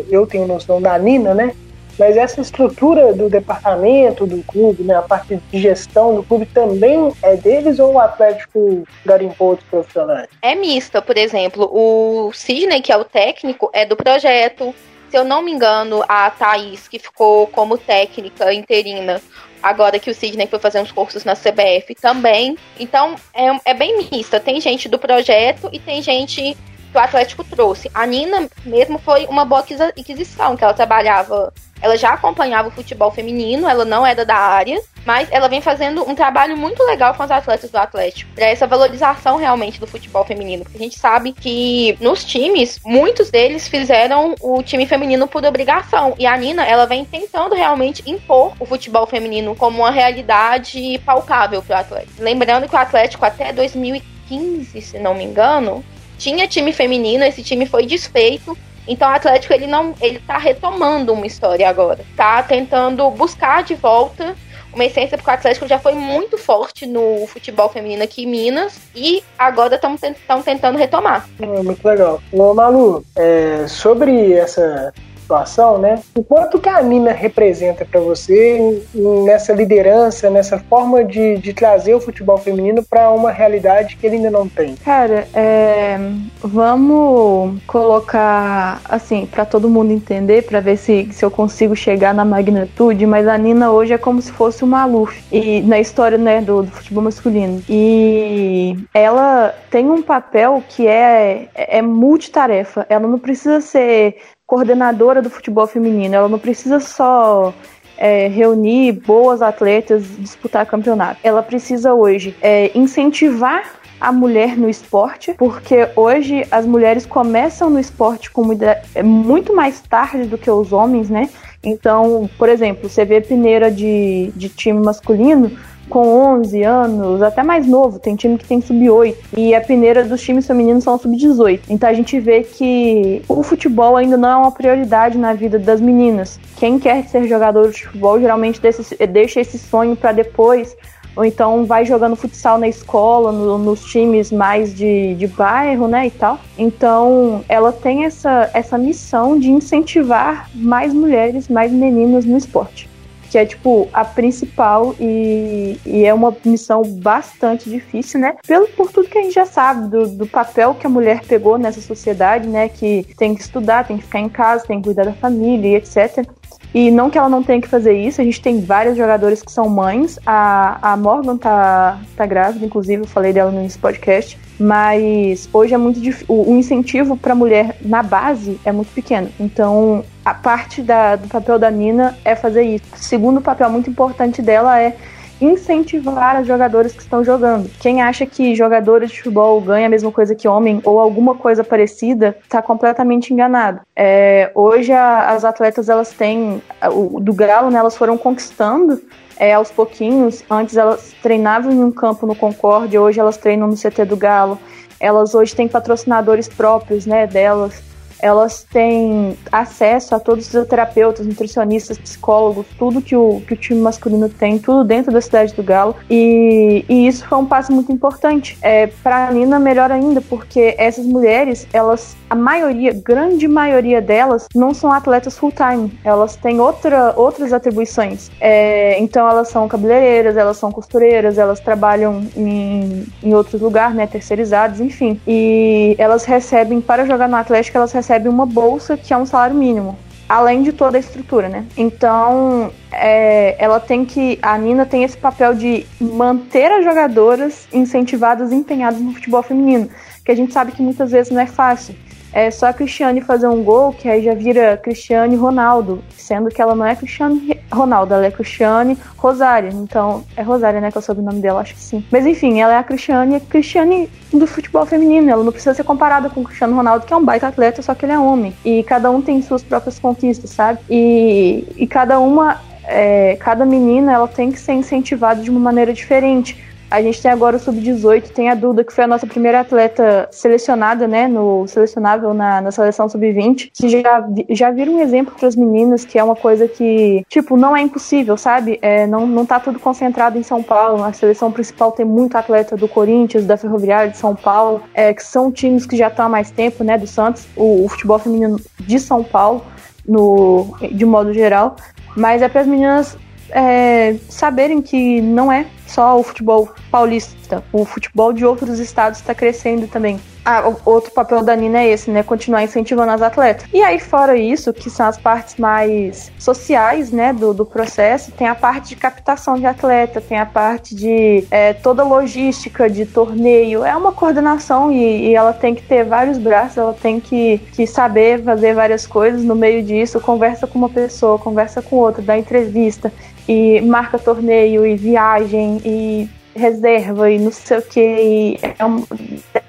eu 0.10 0.26
tenho 0.28 0.48
noção 0.48 0.82
da 0.82 0.98
Nina, 0.98 1.34
né? 1.34 1.54
Mas 1.98 2.18
essa 2.18 2.42
estrutura 2.42 3.14
do 3.14 3.30
departamento 3.30 4.26
do 4.26 4.42
clube, 4.44 4.84
né, 4.84 4.96
a 4.96 5.02
parte 5.02 5.36
de 5.36 5.60
gestão 5.60 6.16
do 6.16 6.24
clube 6.24 6.46
também 6.48 7.12
é 7.22 7.36
deles 7.36 7.80
ou 7.80 7.94
o 7.94 8.00
Atlético 8.00 8.84
garimpou 9.06 9.50
outros 9.50 9.70
profissionais? 9.70 10.28
É 10.42 10.56
mista, 10.56 11.02
por 11.02 11.18
exemplo, 11.18 11.70
o 11.72 12.32
Sidney, 12.34 12.82
que 12.82 12.92
é 12.92 12.98
o 12.98 13.06
técnico, 13.06 13.70
é 13.74 13.86
do 13.86 13.96
projeto. 13.96 14.74
Se 15.10 15.18
eu 15.18 15.24
não 15.24 15.44
me 15.44 15.52
engano, 15.52 16.04
a 16.08 16.32
Thaís, 16.32 16.88
que 16.88 16.98
ficou 16.98 17.46
como 17.46 17.78
técnica 17.78 18.52
interina, 18.52 19.22
agora 19.62 20.00
que 20.00 20.10
o 20.10 20.16
Sidney 20.16 20.48
foi 20.48 20.58
fazer 20.58 20.82
uns 20.82 20.92
cursos 20.92 21.24
na 21.24 21.36
CBF 21.36 21.94
também. 22.02 22.58
Então, 22.80 23.16
é, 23.36 23.72
é 23.72 23.74
bem 23.76 24.04
mista. 24.12 24.40
Tem 24.40 24.60
gente 24.60 24.90
do 24.90 24.98
projeto 24.98 25.70
e 25.72 25.78
tem 25.78 26.02
gente 26.02 26.58
que 26.94 26.98
o 26.98 27.02
Atlético 27.02 27.44
trouxe. 27.44 27.92
A 27.94 28.06
Nina 28.06 28.48
mesmo 28.64 29.00
foi 29.00 29.26
uma 29.26 29.44
boa 29.44 29.62
aquisição, 29.62 30.56
que 30.56 30.64
ela 30.64 30.74
trabalhava, 30.74 31.52
ela 31.82 31.98
já 31.98 32.14
acompanhava 32.14 32.70
o 32.70 32.72
futebol 32.72 33.12
feminino, 33.12 33.68
ela 33.68 33.84
não 33.84 34.06
era 34.06 34.24
da 34.24 34.36
área, 34.36 34.80
mas 35.06 35.28
ela 35.32 35.50
vem 35.50 35.60
fazendo 35.60 36.08
um 36.08 36.16
trabalho 36.16 36.56
muito 36.56 36.82
legal 36.84 37.14
com 37.16 37.24
os 37.24 37.32
atletas 37.32 37.70
do 37.70 37.78
Atlético, 37.78 38.32
para 38.34 38.46
essa 38.46 38.66
valorização 38.68 39.38
realmente 39.38 39.80
do 39.80 39.88
futebol 39.88 40.24
feminino, 40.24 40.64
porque 40.64 40.78
a 40.78 40.82
gente 40.82 40.98
sabe 40.98 41.34
que 41.34 41.98
nos 42.00 42.24
times, 42.24 42.80
muitos 42.86 43.30
deles 43.30 43.68
fizeram 43.68 44.36
o 44.40 44.62
time 44.64 44.86
feminino 44.86 45.28
por 45.28 45.44
obrigação, 45.44 46.14
e 46.18 46.26
a 46.26 46.38
Nina, 46.38 46.64
ela 46.66 46.86
vem 46.86 47.04
tentando 47.04 47.56
realmente 47.56 48.04
impor 48.10 48.54
o 48.60 48.66
futebol 48.66 49.06
feminino 49.06 49.56
como 49.56 49.80
uma 49.80 49.92
realidade 49.92 51.00
palpável 51.06 51.62
para 51.62 51.78
o 51.78 51.80
Atlético. 51.80 52.22
Lembrando 52.22 52.70
que 52.70 52.76
o 52.76 52.80
Atlético 52.80 53.26
até 53.26 53.52
2015, 53.52 54.82
se 54.82 55.00
não 55.00 55.14
me 55.14 55.24
engano, 55.24 55.84
tinha 56.18 56.48
time 56.48 56.72
feminino, 56.74 57.24
esse 57.24 57.44
time 57.44 57.66
foi 57.66 57.86
desfeito. 57.86 58.58
Então 58.88 59.10
o 59.10 59.16
Atlético 59.16 59.54
ele 59.54 59.68
não, 59.68 59.94
ele 60.02 60.20
tá 60.20 60.38
retomando 60.38 61.14
uma 61.14 61.26
história 61.26 61.70
agora, 61.70 62.06
tá 62.18 62.44
tentando 62.44 63.10
buscar 63.12 63.64
de 63.64 63.76
volta 63.76 64.36
uma 64.74 64.86
essência 64.86 65.18
porque 65.18 65.30
o 65.30 65.34
Atlético 65.34 65.68
já 65.68 65.80
foi 65.80 65.94
muito 65.94 66.38
forte 66.38 66.86
no 66.86 67.26
futebol 67.28 67.70
feminino 67.70 68.04
aqui 68.04 68.24
em 68.24 68.28
Minas 68.28 68.80
e 68.96 69.24
agora 69.38 69.76
estão 69.76 70.42
tentando 70.42 70.78
retomar. 70.78 71.28
É, 71.40 71.46
muito 71.46 71.86
legal. 71.88 72.22
Ô, 72.32 72.54
Malu, 72.54 73.06
é, 73.16 73.66
sobre 73.68 74.34
essa 74.34 74.94
situação, 75.24 75.78
né? 75.78 76.00
O 76.16 76.24
quanto 76.24 76.60
que 76.60 76.70
a 76.70 76.82
Nina 76.82 77.12
representa 77.12 77.86
para 77.86 78.00
você 78.00 78.84
nessa 79.26 79.54
liderança, 79.54 80.30
nessa 80.30 80.60
forma 80.60 81.04
de, 81.04 81.38
de 81.38 81.54
trazer 81.54 81.96
o 81.96 82.02
futebol 82.02 82.38
feminino 82.38 82.84
para 82.84 83.10
uma 83.12 83.32
realidade 83.32 83.96
que 83.96 84.06
ele 84.06 84.18
ainda 84.18 84.30
não 84.30 84.48
tem? 84.48 84.76
Cara, 84.76 85.28
é, 85.34 85.98
vamos 86.40 87.62
colocar 87.66 88.82
assim 88.88 89.26
para 89.26 89.46
todo 89.46 89.70
mundo 89.70 89.92
entender, 89.92 90.44
para 90.44 90.60
ver 90.60 90.78
se, 90.78 91.10
se 91.12 91.24
eu 91.24 91.32
consigo 91.32 91.76
chegar 91.76 92.14
na 92.14 92.26
magnitude. 92.26 93.06
Mas 93.06 93.28
a 93.28 93.38
Nina 93.38 93.72
hoje 93.72 93.94
é 93.94 93.98
como 93.98 94.22
se 94.22 94.32
fosse 94.32 94.64
uma 94.64 94.84
Maluf 94.84 95.24
e 95.32 95.62
na 95.62 95.80
história 95.80 96.18
né, 96.18 96.42
do, 96.42 96.64
do 96.64 96.72
futebol 96.72 97.04
masculino. 97.04 97.64
E 97.70 98.76
ela 98.94 99.56
tem 99.70 99.90
um 99.90 100.02
papel 100.02 100.62
que 100.68 100.88
é, 100.88 101.48
é 101.56 101.82
multitarefa. 101.82 102.86
Ela 102.90 103.08
não 103.08 103.20
precisa 103.20 103.62
ser 103.62 104.18
coordenadora 104.54 105.20
do 105.20 105.32
futebol 105.32 105.66
feminino. 105.66 106.14
Ela 106.14 106.30
não 106.30 106.38
precisa 106.38 106.80
só 106.80 107.52
é, 107.98 108.28
reunir 108.28 108.92
boas 108.92 109.42
atletas 109.42 110.04
disputar 110.20 110.64
campeonato. 110.68 111.20
Ela 111.24 111.42
precisa 111.42 111.96
hoje 111.96 112.36
é, 112.40 112.70
incentivar 112.78 113.64
a 114.00 114.12
mulher 114.12 114.56
no 114.56 114.70
esporte, 114.70 115.34
porque 115.40 115.90
hoje 115.96 116.46
as 116.52 116.68
mulheres 116.68 117.04
começam 117.04 117.68
no 117.68 117.80
esporte 117.80 118.30
com 118.30 118.48
é 118.94 119.02
muito 119.02 119.56
mais 119.56 119.82
tarde 119.82 120.26
do 120.26 120.38
que 120.38 120.52
os 120.52 120.72
homens, 120.72 121.10
né? 121.10 121.32
Então, 121.64 122.30
por 122.38 122.48
exemplo, 122.48 122.88
você 122.88 123.04
vê 123.04 123.22
peneira 123.22 123.72
de, 123.72 124.32
de 124.36 124.50
time 124.50 124.86
masculino 124.86 125.50
com 125.90 126.08
11 126.40 126.64
anos, 126.64 127.22
até 127.22 127.44
mais 127.44 127.68
novo, 127.68 128.00
tem 128.00 128.16
time 128.16 128.38
que 128.38 128.46
tem 128.46 128.62
sub-8, 128.62 129.16
e 129.38 129.54
a 129.54 129.62
peneira 129.62 130.04
dos 130.04 130.22
times 130.22 130.48
femininos 130.48 130.84
são 130.84 130.98
sub-18. 130.98 131.62
Então 131.70 131.90
a 131.90 131.94
gente 131.94 132.20
vê 132.20 132.44
que 132.44 133.22
o 133.28 133.44
futebol 133.44 133.96
ainda 133.96 134.18
não 134.18 134.30
é 134.30 134.36
uma 134.36 134.52
prioridade 134.52 135.18
na 135.18 135.34
vida 135.34 135.60
das 135.60 135.82
meninas. 135.82 136.40
Quem 136.58 136.80
quer 136.80 137.06
ser 137.08 137.28
jogador 137.28 137.70
de 137.72 137.86
futebol 137.86 138.20
geralmente 138.20 138.62
deixa 139.10 139.42
esse 139.42 139.60
sonho 139.60 139.96
para 139.96 140.12
depois, 140.12 140.76
ou 141.16 141.24
então 141.24 141.66
vai 141.66 141.86
jogando 141.86 142.16
futsal 142.16 142.58
na 142.58 142.68
escola, 142.68 143.32
no, 143.32 143.58
nos 143.58 143.84
times 143.86 144.32
mais 144.32 144.74
de, 144.74 145.14
de 145.16 145.28
bairro, 145.28 145.88
né, 145.88 146.08
e 146.08 146.12
tal. 146.12 146.40
Então, 146.58 147.44
ela 147.48 147.72
tem 147.72 148.06
essa, 148.06 148.50
essa 148.54 148.78
missão 148.78 149.38
de 149.38 149.52
incentivar 149.52 150.50
mais 150.56 150.94
mulheres, 150.94 151.48
mais 151.48 151.72
meninas 151.72 152.26
no 152.26 152.38
esporte 152.38 152.93
que 153.34 153.38
é 153.40 153.48
tipo 153.48 153.90
a 153.92 154.06
principal 154.06 154.96
e, 155.00 155.80
e, 155.84 156.06
é 156.06 156.14
uma 156.14 156.38
missão 156.46 156.84
bastante 156.84 157.68
difícil, 157.68 158.20
né? 158.20 158.36
Pelo 158.46 158.68
por 158.68 158.92
tudo 158.92 159.10
que 159.10 159.18
a 159.18 159.24
gente 159.24 159.34
já 159.34 159.44
sabe 159.48 159.90
do, 159.90 160.08
do, 160.08 160.28
papel 160.28 160.76
que 160.76 160.86
a 160.86 160.90
mulher 160.90 161.22
pegou 161.28 161.58
nessa 161.58 161.82
sociedade, 161.82 162.48
né? 162.48 162.70
Que 162.70 163.04
tem 163.18 163.34
que 163.34 163.42
estudar, 163.42 163.88
tem 163.88 163.98
que 163.98 164.04
ficar 164.04 164.20
em 164.20 164.30
casa, 164.30 164.66
tem 164.68 164.78
que 164.78 164.86
cuidar 164.86 165.06
da 165.06 165.14
família 165.14 165.68
e 165.68 165.76
etc. 165.78 166.30
E 166.76 166.92
não 166.92 167.10
que 167.10 167.18
ela 167.18 167.28
não 167.28 167.42
tenha 167.42 167.60
que 167.60 167.68
fazer 167.68 167.94
isso, 167.94 168.22
a 168.22 168.24
gente 168.24 168.40
tem 168.40 168.62
vários 168.62 168.96
jogadores 168.96 169.42
que 169.42 169.52
são 169.52 169.68
mães. 169.68 170.20
A, 170.28 170.92
a 170.94 170.96
Morgan 170.96 171.36
tá, 171.36 172.00
tá 172.16 172.28
grávida, 172.28 172.64
inclusive, 172.64 173.02
eu 173.02 173.08
falei 173.08 173.34
dela 173.34 173.50
nesse 173.50 173.80
podcast. 173.80 174.38
Mas 174.60 175.50
hoje 175.52 175.74
é 175.74 175.78
muito. 175.78 176.00
O 176.28 176.56
incentivo 176.56 177.18
para 177.18 177.34
a 177.34 177.36
mulher 177.36 177.78
na 177.82 178.04
base 178.04 178.60
é 178.64 178.72
muito 178.72 178.94
pequeno. 178.94 179.30
Então, 179.40 180.06
a 180.24 180.34
parte 180.34 180.82
da, 180.82 181.16
do 181.16 181.28
papel 181.28 181.58
da 181.58 181.72
Nina 181.72 182.18
é 182.24 182.36
fazer 182.36 182.64
isso. 182.64 182.86
O 182.94 182.98
segundo 182.98 183.42
papel 183.42 183.70
muito 183.70 183.90
importante 183.90 184.42
dela 184.42 184.80
é 184.80 184.96
incentivar 185.44 186.38
as 186.38 186.48
jogadoras 186.48 186.94
que 186.94 187.02
estão 187.02 187.24
jogando. 187.24 187.70
Quem 187.80 188.02
acha 188.02 188.26
que 188.26 188.56
jogadores 188.56 189.12
de 189.12 189.18
futebol 189.18 189.60
ganham 189.62 189.88
a 189.88 189.90
mesma 189.90 190.12
coisa 190.12 190.36
que 190.36 190.48
homem 190.48 190.82
ou 190.84 191.00
alguma 191.00 191.36
coisa 191.36 191.64
parecida, 191.64 192.36
está 192.44 192.62
completamente 192.62 193.34
enganado. 193.34 193.82
É, 193.96 194.52
hoje 194.56 194.92
a, 194.92 195.30
as 195.30 195.44
atletas 195.44 195.90
elas 195.90 196.12
têm 196.12 196.62
o, 196.92 197.20
do 197.20 197.34
Galo, 197.34 197.70
né, 197.70 197.80
elas 197.80 197.98
foram 197.98 198.18
conquistando 198.18 199.02
é, 199.38 199.54
aos 199.54 199.72
pouquinhos. 199.72 200.44
Antes 200.50 200.78
elas 200.78 201.14
treinavam 201.22 201.72
em 201.72 201.84
um 201.84 201.92
campo 201.92 202.26
no 202.26 202.36
Concórdia, 202.36 203.02
hoje 203.02 203.20
elas 203.20 203.38
treinam 203.38 203.68
no 203.68 203.76
CT 203.76 204.06
do 204.06 204.18
Galo. 204.18 204.58
Elas 205.00 205.36
hoje 205.36 205.56
têm 205.56 205.68
patrocinadores 205.68 206.48
próprios, 206.48 207.06
né, 207.06 207.28
delas 207.28 207.93
elas 208.24 208.64
têm 208.64 209.38
acesso 209.52 210.16
a 210.16 210.20
todos 210.20 210.52
os 210.52 210.68
terapeutas, 210.68 211.28
nutricionistas, 211.28 211.98
psicólogos, 211.98 212.66
tudo 212.80 213.02
que 213.02 213.18
o, 213.18 213.42
que 213.46 213.54
o 213.54 213.58
time 213.58 213.82
masculino 213.82 214.30
tem, 214.30 214.58
tudo 214.58 214.86
dentro 214.86 215.12
da 215.12 215.20
cidade 215.20 215.54
do 215.54 215.62
Galo. 215.62 215.94
E, 216.10 216.86
e 216.88 217.06
isso 217.06 217.28
foi 217.28 217.38
um 217.38 217.46
passo 217.46 217.74
muito 217.74 217.92
importante. 217.92 218.58
É, 218.62 218.88
para 218.88 219.28
a 219.28 219.32
Nina, 219.32 219.60
melhor 219.60 219.92
ainda, 219.92 220.22
porque 220.22 220.74
essas 220.78 221.06
mulheres, 221.06 221.68
elas, 221.74 222.16
a 222.30 222.36
maioria, 222.36 222.94
grande 222.94 223.46
maioria 223.46 224.02
delas, 224.02 224.48
não 224.56 224.74
são 224.74 224.90
atletas 224.90 225.38
full-time. 225.38 225.92
Elas 226.02 226.38
têm 226.38 226.62
outra, 226.62 227.14
outras 227.18 227.52
atribuições. 227.52 228.32
É, 228.40 228.98
então, 229.00 229.28
elas 229.30 229.50
são 229.50 229.68
cabeleireiras, 229.68 230.38
elas 230.38 230.56
são 230.56 230.72
costureiras, 230.72 231.38
elas 231.38 231.60
trabalham 231.60 232.26
em, 232.38 233.06
em 233.22 233.34
outros 233.34 233.60
lugares, 233.60 233.98
né, 233.98 234.08
terceirizados, 234.08 234.80
enfim. 234.80 235.20
E 235.28 235.94
elas 235.98 236.24
recebem, 236.24 236.80
para 236.80 237.06
jogar 237.06 237.28
no 237.28 237.36
Atlético, 237.36 237.78
elas 237.78 237.92
recebem 237.92 238.13
recebe 238.14 238.30
uma 238.30 238.46
bolsa 238.46 238.96
que 238.96 239.12
é 239.14 239.18
um 239.18 239.26
salário 239.26 239.56
mínimo 239.56 239.98
além 240.30 240.64
de 240.64 240.72
toda 240.72 240.98
a 240.98 241.00
estrutura, 241.00 241.50
né? 241.50 241.66
Então, 241.78 242.72
é, 242.92 243.56
ela 243.60 243.80
tem 243.80 244.06
que. 244.06 244.40
A 244.42 244.58
Nina 244.58 244.86
tem 244.86 245.04
esse 245.04 245.18
papel 245.18 245.54
de 245.54 245.86
manter 246.00 246.72
as 246.72 246.84
jogadoras 246.84 247.68
incentivadas 247.72 248.52
e 248.52 248.56
empenhadas 248.56 249.00
no 249.00 249.14
futebol 249.14 249.44
feminino, 249.44 249.90
que 250.26 250.32
a 250.32 250.36
gente 250.36 250.52
sabe 250.52 250.72
que 250.72 250.82
muitas 250.82 251.12
vezes 251.12 251.32
não 251.32 251.42
é 251.42 251.46
fácil 251.46 251.94
é 252.34 252.50
só 252.50 252.66
a 252.66 252.74
Cristiane 252.74 253.22
fazer 253.22 253.48
um 253.48 253.64
gol, 253.64 253.94
que 253.94 254.10
aí 254.10 254.24
já 254.24 254.34
vira 254.34 254.76
Cristiane 254.76 255.36
Ronaldo, 255.36 256.04
sendo 256.18 256.50
que 256.50 256.62
ela 256.62 256.74
não 256.74 256.86
é 256.86 256.96
Cristiane 256.96 257.62
Ronaldo, 257.72 258.14
ela 258.14 258.26
é 258.26 258.32
Cristiane 258.32 258.98
Rosário. 259.16 259.70
Então, 259.72 260.24
é 260.36 260.42
Rosário, 260.42 260.82
né, 260.82 260.92
que 260.92 260.98
é 260.98 261.00
o 261.00 261.04
sobrenome 261.04 261.40
dela, 261.40 261.62
acho 261.62 261.76
que 261.76 261.80
sim. 261.80 262.04
Mas 262.12 262.26
enfim, 262.26 262.60
ela 262.60 262.74
é 262.74 262.78
a 262.78 262.84
Cristiane, 262.84 263.40
Cristiane 263.40 264.10
do 264.34 264.48
futebol 264.48 264.86
feminino. 264.86 265.30
Ela 265.30 265.44
não 265.44 265.52
precisa 265.52 265.76
ser 265.76 265.84
comparada 265.84 266.30
com 266.30 266.42
o 266.42 266.44
Cristiano 266.44 266.76
Ronaldo, 266.76 267.06
que 267.06 267.14
é 267.14 267.16
um 267.16 267.24
baita 267.24 267.48
atleta, 267.48 267.82
só 267.84 267.94
que 267.94 268.06
ele 268.06 268.14
é 268.14 268.20
homem. 268.20 268.56
E 268.66 268.82
cada 268.84 269.12
um 269.12 269.22
tem 269.22 269.42
suas 269.42 269.62
próprias 269.62 270.00
conquistas, 270.00 270.50
sabe? 270.50 270.80
E, 270.90 271.68
e 271.78 271.86
cada 271.86 272.20
uma, 272.20 272.60
é, 272.86 273.38
cada 273.40 273.64
menina, 273.64 274.12
ela 274.12 274.28
tem 274.28 274.52
que 274.52 274.60
ser 274.60 274.74
incentivada 274.74 275.42
de 275.42 275.52
uma 275.52 275.60
maneira 275.60 275.94
diferente 275.94 276.73
a 276.90 277.02
gente 277.02 277.22
tem 277.22 277.32
agora 277.32 277.58
o 277.58 277.60
Sub-18, 277.60 278.30
tem 278.30 278.50
a 278.50 278.56
Duda, 278.56 278.84
que 278.84 278.94
foi 278.94 279.04
a 279.04 279.08
nossa 279.08 279.26
primeira 279.26 279.62
atleta 279.62 280.28
selecionada, 280.32 281.08
né, 281.08 281.28
no 281.28 281.68
selecionável 281.68 282.34
na, 282.34 282.62
na 282.62 282.72
seleção 282.72 283.10
Sub-20, 283.10 283.72
que 283.74 283.90
já, 283.90 284.28
já 284.50 284.72
vira 284.72 284.92
um 284.92 285.00
exemplo 285.00 285.34
para 285.38 285.48
as 285.48 285.56
meninas, 285.56 286.06
que 286.06 286.20
é 286.20 286.24
uma 286.24 286.36
coisa 286.36 286.68
que, 286.68 287.26
tipo, 287.28 287.58
não 287.58 287.76
é 287.76 287.82
impossível, 287.82 288.38
sabe? 288.38 288.78
É, 288.82 289.08
não, 289.08 289.26
não 289.26 289.46
tá 289.46 289.60
tudo 289.60 289.80
concentrado 289.80 290.38
em 290.38 290.44
São 290.44 290.62
Paulo. 290.62 291.04
A 291.04 291.12
seleção 291.14 291.52
principal 291.52 291.92
tem 291.92 292.06
muito 292.06 292.38
atleta 292.38 292.78
do 292.78 292.88
Corinthians, 292.88 293.46
da 293.46 293.58
Ferroviária 293.58 294.12
de 294.12 294.18
São 294.18 294.36
Paulo, 294.36 294.82
é, 294.94 295.14
que 295.14 295.24
são 295.24 295.52
times 295.52 295.86
que 295.86 295.98
já 295.98 296.10
estão 296.10 296.28
há 296.28 296.30
mais 296.30 296.52
tempo, 296.52 296.84
né, 296.84 296.98
do 296.98 297.08
Santos, 297.08 297.48
o, 297.56 297.86
o 297.86 297.90
futebol 297.90 298.20
feminino 298.20 298.60
de 298.80 299.00
São 299.00 299.24
Paulo, 299.24 299.64
no, 300.08 300.76
de 300.92 301.06
modo 301.06 301.34
geral. 301.34 301.76
Mas 302.16 302.42
é 302.42 302.48
para 302.48 302.62
as 302.62 302.68
meninas 302.68 303.18
é, 303.50 304.16
saberem 304.30 304.82
que 304.82 305.22
não 305.22 305.52
é 305.52 305.66
só 305.94 306.20
o 306.20 306.24
futebol 306.24 306.74
paulista, 306.90 307.64
o 307.72 307.86
futebol 307.86 308.34
de 308.34 308.44
outros 308.44 308.80
estados 308.80 309.20
está 309.20 309.36
crescendo 309.36 309.88
também. 309.88 310.20
Ah, 310.46 310.74
outro 310.84 311.12
papel 311.12 311.42
da 311.42 311.56
Nina 311.56 311.80
é 311.80 311.92
esse, 311.92 312.12
né? 312.12 312.22
Continuar 312.22 312.64
incentivando 312.64 313.12
as 313.14 313.22
atletas. 313.22 313.66
E 313.74 313.82
aí, 313.82 313.98
fora 313.98 314.36
isso, 314.36 314.74
que 314.74 314.90
são 314.90 315.06
as 315.06 315.18
partes 315.18 315.56
mais 315.56 316.34
sociais, 316.38 317.12
né, 317.12 317.32
do, 317.32 317.54
do 317.54 317.66
processo, 317.66 318.30
tem 318.34 318.48
a 318.48 318.56
parte 318.56 318.90
de 318.90 318.98
captação 318.98 319.56
de 319.56 319.66
atleta, 319.66 320.20
tem 320.20 320.38
a 320.38 320.46
parte 320.46 320.94
de 320.94 321.46
é, 321.50 321.72
toda 321.72 322.04
logística 322.04 322.90
de 322.90 323.06
torneio. 323.06 323.86
É 323.86 323.96
uma 323.96 324.12
coordenação 324.12 324.92
e, 324.92 325.30
e, 325.30 325.36
ela 325.36 325.54
tem 325.54 325.74
que 325.74 325.82
ter 325.82 326.04
vários 326.04 326.38
braços, 326.38 326.78
ela 326.78 326.94
tem 326.94 327.22
que, 327.22 327.60
que 327.72 327.88
saber 327.88 328.44
fazer 328.44 328.74
várias 328.74 329.08
coisas 329.08 329.44
no 329.44 329.56
meio 329.56 329.82
disso. 329.82 330.20
Conversa 330.20 330.68
com 330.68 330.78
uma 330.78 330.90
pessoa, 330.90 331.40
conversa 331.40 331.82
com 331.82 331.96
outra, 331.96 332.22
dá 332.22 332.38
entrevista 332.38 333.14
e 333.48 333.82
marca 333.82 334.18
torneio 334.18 334.86
e 334.86 334.96
viagem 334.96 335.82
e 335.84 336.30
reserva 336.56 337.30
e 337.32 337.40
não 337.40 337.52
sei 337.52 337.78
o 337.78 337.82
que. 337.82 338.60
É 338.78 338.86
um, 338.86 339.04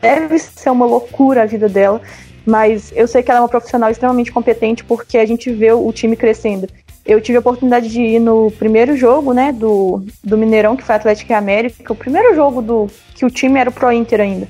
deve 0.01 0.39
ser 0.39 0.71
uma 0.71 0.87
loucura 0.87 1.43
a 1.43 1.47
vida 1.47 1.69
dela, 1.69 2.01
mas 2.47 2.93
eu 2.95 3.09
sei 3.09 3.23
que 3.23 3.31
ela 3.31 3.41
é 3.41 3.43
uma 3.43 3.49
profissional 3.49 3.91
extremamente 3.91 4.33
competente 4.33 4.85
porque 4.85 5.19
a 5.19 5.27
gente 5.27 5.51
vê 5.51 5.73
o 5.73 5.93
time 5.93 6.17
crescendo. 6.17 6.69
Eu 7.05 7.21
tive 7.21 7.37
a 7.37 7.41
oportunidade 7.41 7.89
de 7.89 8.01
ir 8.01 8.19
no 8.19 8.51
primeiro 8.53 8.97
jogo, 8.97 9.35
né, 9.35 9.53
do, 9.53 10.03
do 10.23 10.39
Mineirão, 10.39 10.75
que 10.75 10.83
foi 10.83 10.95
Atlético 10.95 11.33
e 11.33 11.35
América, 11.35 11.93
o 11.93 11.97
primeiro 11.97 12.35
jogo 12.35 12.63
do 12.63 12.89
que 13.15 13.27
o 13.27 13.31
time 13.31 13.61
era 13.61 13.69
o 13.69 13.73
Pro 13.73 13.93
Inter 13.93 14.21
ainda. 14.23 14.49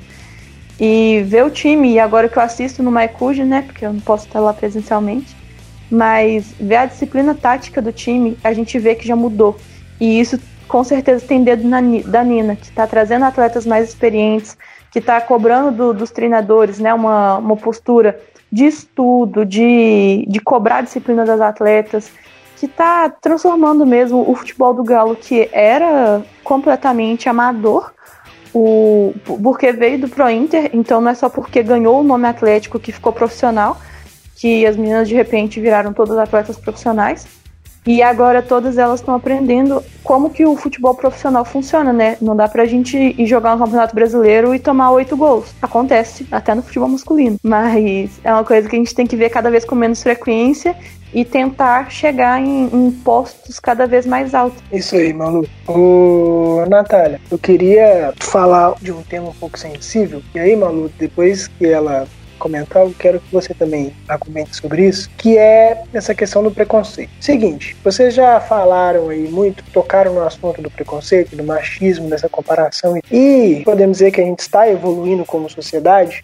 E 0.78 1.24
ver 1.26 1.44
o 1.44 1.50
time, 1.50 1.92
e 1.92 1.98
agora 1.98 2.28
que 2.28 2.36
eu 2.36 2.42
assisto 2.42 2.80
no 2.80 2.92
Maicuji, 2.92 3.44
né, 3.44 3.62
porque 3.62 3.84
eu 3.84 3.92
não 3.92 4.00
posso 4.00 4.26
estar 4.26 4.38
lá 4.38 4.52
presencialmente, 4.52 5.34
mas 5.90 6.52
ver 6.58 6.76
a 6.76 6.86
disciplina 6.86 7.34
tática 7.34 7.82
do 7.82 7.92
time, 7.92 8.36
a 8.42 8.52
gente 8.52 8.78
vê 8.78 8.94
que 8.94 9.06
já 9.06 9.16
mudou. 9.16 9.56
E 10.00 10.20
isso 10.20 10.38
com 10.68 10.82
certeza 10.84 11.26
tem 11.26 11.42
dedo 11.44 11.66
na, 11.66 11.80
da 12.06 12.24
Nina, 12.24 12.56
que 12.56 12.64
está 12.66 12.86
trazendo 12.86 13.24
atletas 13.24 13.66
mais 13.66 13.88
experientes, 13.88 14.56
que 14.90 14.98
está 14.98 15.20
cobrando 15.20 15.70
do, 15.72 15.94
dos 15.94 16.10
treinadores 16.10 16.78
né, 16.78 16.94
uma, 16.94 17.38
uma 17.38 17.56
postura 17.56 18.20
de 18.50 18.64
estudo, 18.66 19.44
de, 19.44 20.24
de 20.28 20.40
cobrar 20.40 20.76
a 20.76 20.82
disciplina 20.82 21.24
das 21.24 21.40
atletas, 21.40 22.10
que 22.56 22.66
está 22.66 23.10
transformando 23.10 23.84
mesmo 23.84 24.24
o 24.30 24.34
futebol 24.34 24.72
do 24.72 24.84
Galo, 24.84 25.16
que 25.16 25.48
era 25.52 26.22
completamente 26.44 27.28
amador, 27.28 27.92
o, 28.54 29.12
porque 29.24 29.72
veio 29.72 29.98
do 29.98 30.08
Pro 30.08 30.30
Inter, 30.30 30.70
então 30.72 31.00
não 31.00 31.10
é 31.10 31.14
só 31.14 31.28
porque 31.28 31.62
ganhou 31.62 32.00
o 32.00 32.04
nome 32.04 32.28
Atlético 32.28 32.78
que 32.78 32.92
ficou 32.92 33.12
profissional, 33.12 33.76
que 34.36 34.64
as 34.64 34.76
meninas 34.76 35.08
de 35.08 35.14
repente 35.14 35.60
viraram 35.60 35.92
todas 35.92 36.16
atletas 36.16 36.56
profissionais. 36.56 37.26
E 37.86 38.02
agora 38.02 38.40
todas 38.40 38.78
elas 38.78 39.00
estão 39.00 39.14
aprendendo 39.14 39.82
como 40.02 40.30
que 40.30 40.46
o 40.46 40.56
futebol 40.56 40.94
profissional 40.94 41.44
funciona, 41.44 41.92
né? 41.92 42.16
Não 42.20 42.34
dá 42.34 42.48
pra 42.48 42.64
gente 42.64 42.96
ir 42.96 43.26
jogar 43.26 43.54
um 43.54 43.58
campeonato 43.58 43.94
brasileiro 43.94 44.54
e 44.54 44.58
tomar 44.58 44.90
oito 44.92 45.16
gols. 45.16 45.54
Acontece, 45.60 46.26
até 46.32 46.54
no 46.54 46.62
futebol 46.62 46.88
masculino. 46.88 47.36
Mas 47.42 48.18
é 48.24 48.32
uma 48.32 48.44
coisa 48.44 48.68
que 48.68 48.76
a 48.76 48.78
gente 48.78 48.94
tem 48.94 49.06
que 49.06 49.16
ver 49.16 49.28
cada 49.28 49.50
vez 49.50 49.64
com 49.64 49.74
menos 49.74 50.02
frequência 50.02 50.74
e 51.12 51.24
tentar 51.24 51.90
chegar 51.90 52.40
em, 52.40 52.68
em 52.72 52.90
postos 52.90 53.60
cada 53.60 53.86
vez 53.86 54.04
mais 54.04 54.34
altos. 54.34 54.62
Isso 54.72 54.96
aí, 54.96 55.12
Malu. 55.12 55.46
Ô, 55.68 56.64
Natália, 56.68 57.20
eu 57.30 57.38
queria 57.38 58.12
falar 58.18 58.74
de 58.80 58.92
um 58.92 59.02
tema 59.02 59.28
um 59.28 59.34
pouco 59.34 59.58
sensível. 59.58 60.22
E 60.34 60.38
aí, 60.38 60.56
Malu, 60.56 60.90
depois 60.98 61.46
que 61.46 61.66
ela 61.66 62.06
comentar, 62.44 62.82
eu 62.82 62.94
quero 62.98 63.18
que 63.20 63.32
você 63.32 63.54
também 63.54 63.90
comente 64.20 64.54
sobre 64.54 64.86
isso, 64.86 65.08
que 65.16 65.38
é 65.38 65.82
essa 65.94 66.14
questão 66.14 66.42
do 66.42 66.50
preconceito. 66.50 67.10
Seguinte, 67.18 67.74
vocês 67.82 68.12
já 68.12 68.38
falaram 68.38 69.08
aí 69.08 69.26
muito, 69.28 69.64
tocaram 69.72 70.12
no 70.12 70.22
assunto 70.22 70.60
do 70.60 70.70
preconceito, 70.70 71.34
do 71.34 71.42
machismo, 71.42 72.10
dessa 72.10 72.28
comparação, 72.28 73.00
e 73.10 73.62
podemos 73.64 73.96
dizer 73.96 74.10
que 74.10 74.20
a 74.20 74.24
gente 74.24 74.40
está 74.40 74.68
evoluindo 74.68 75.24
como 75.24 75.48
sociedade, 75.48 76.22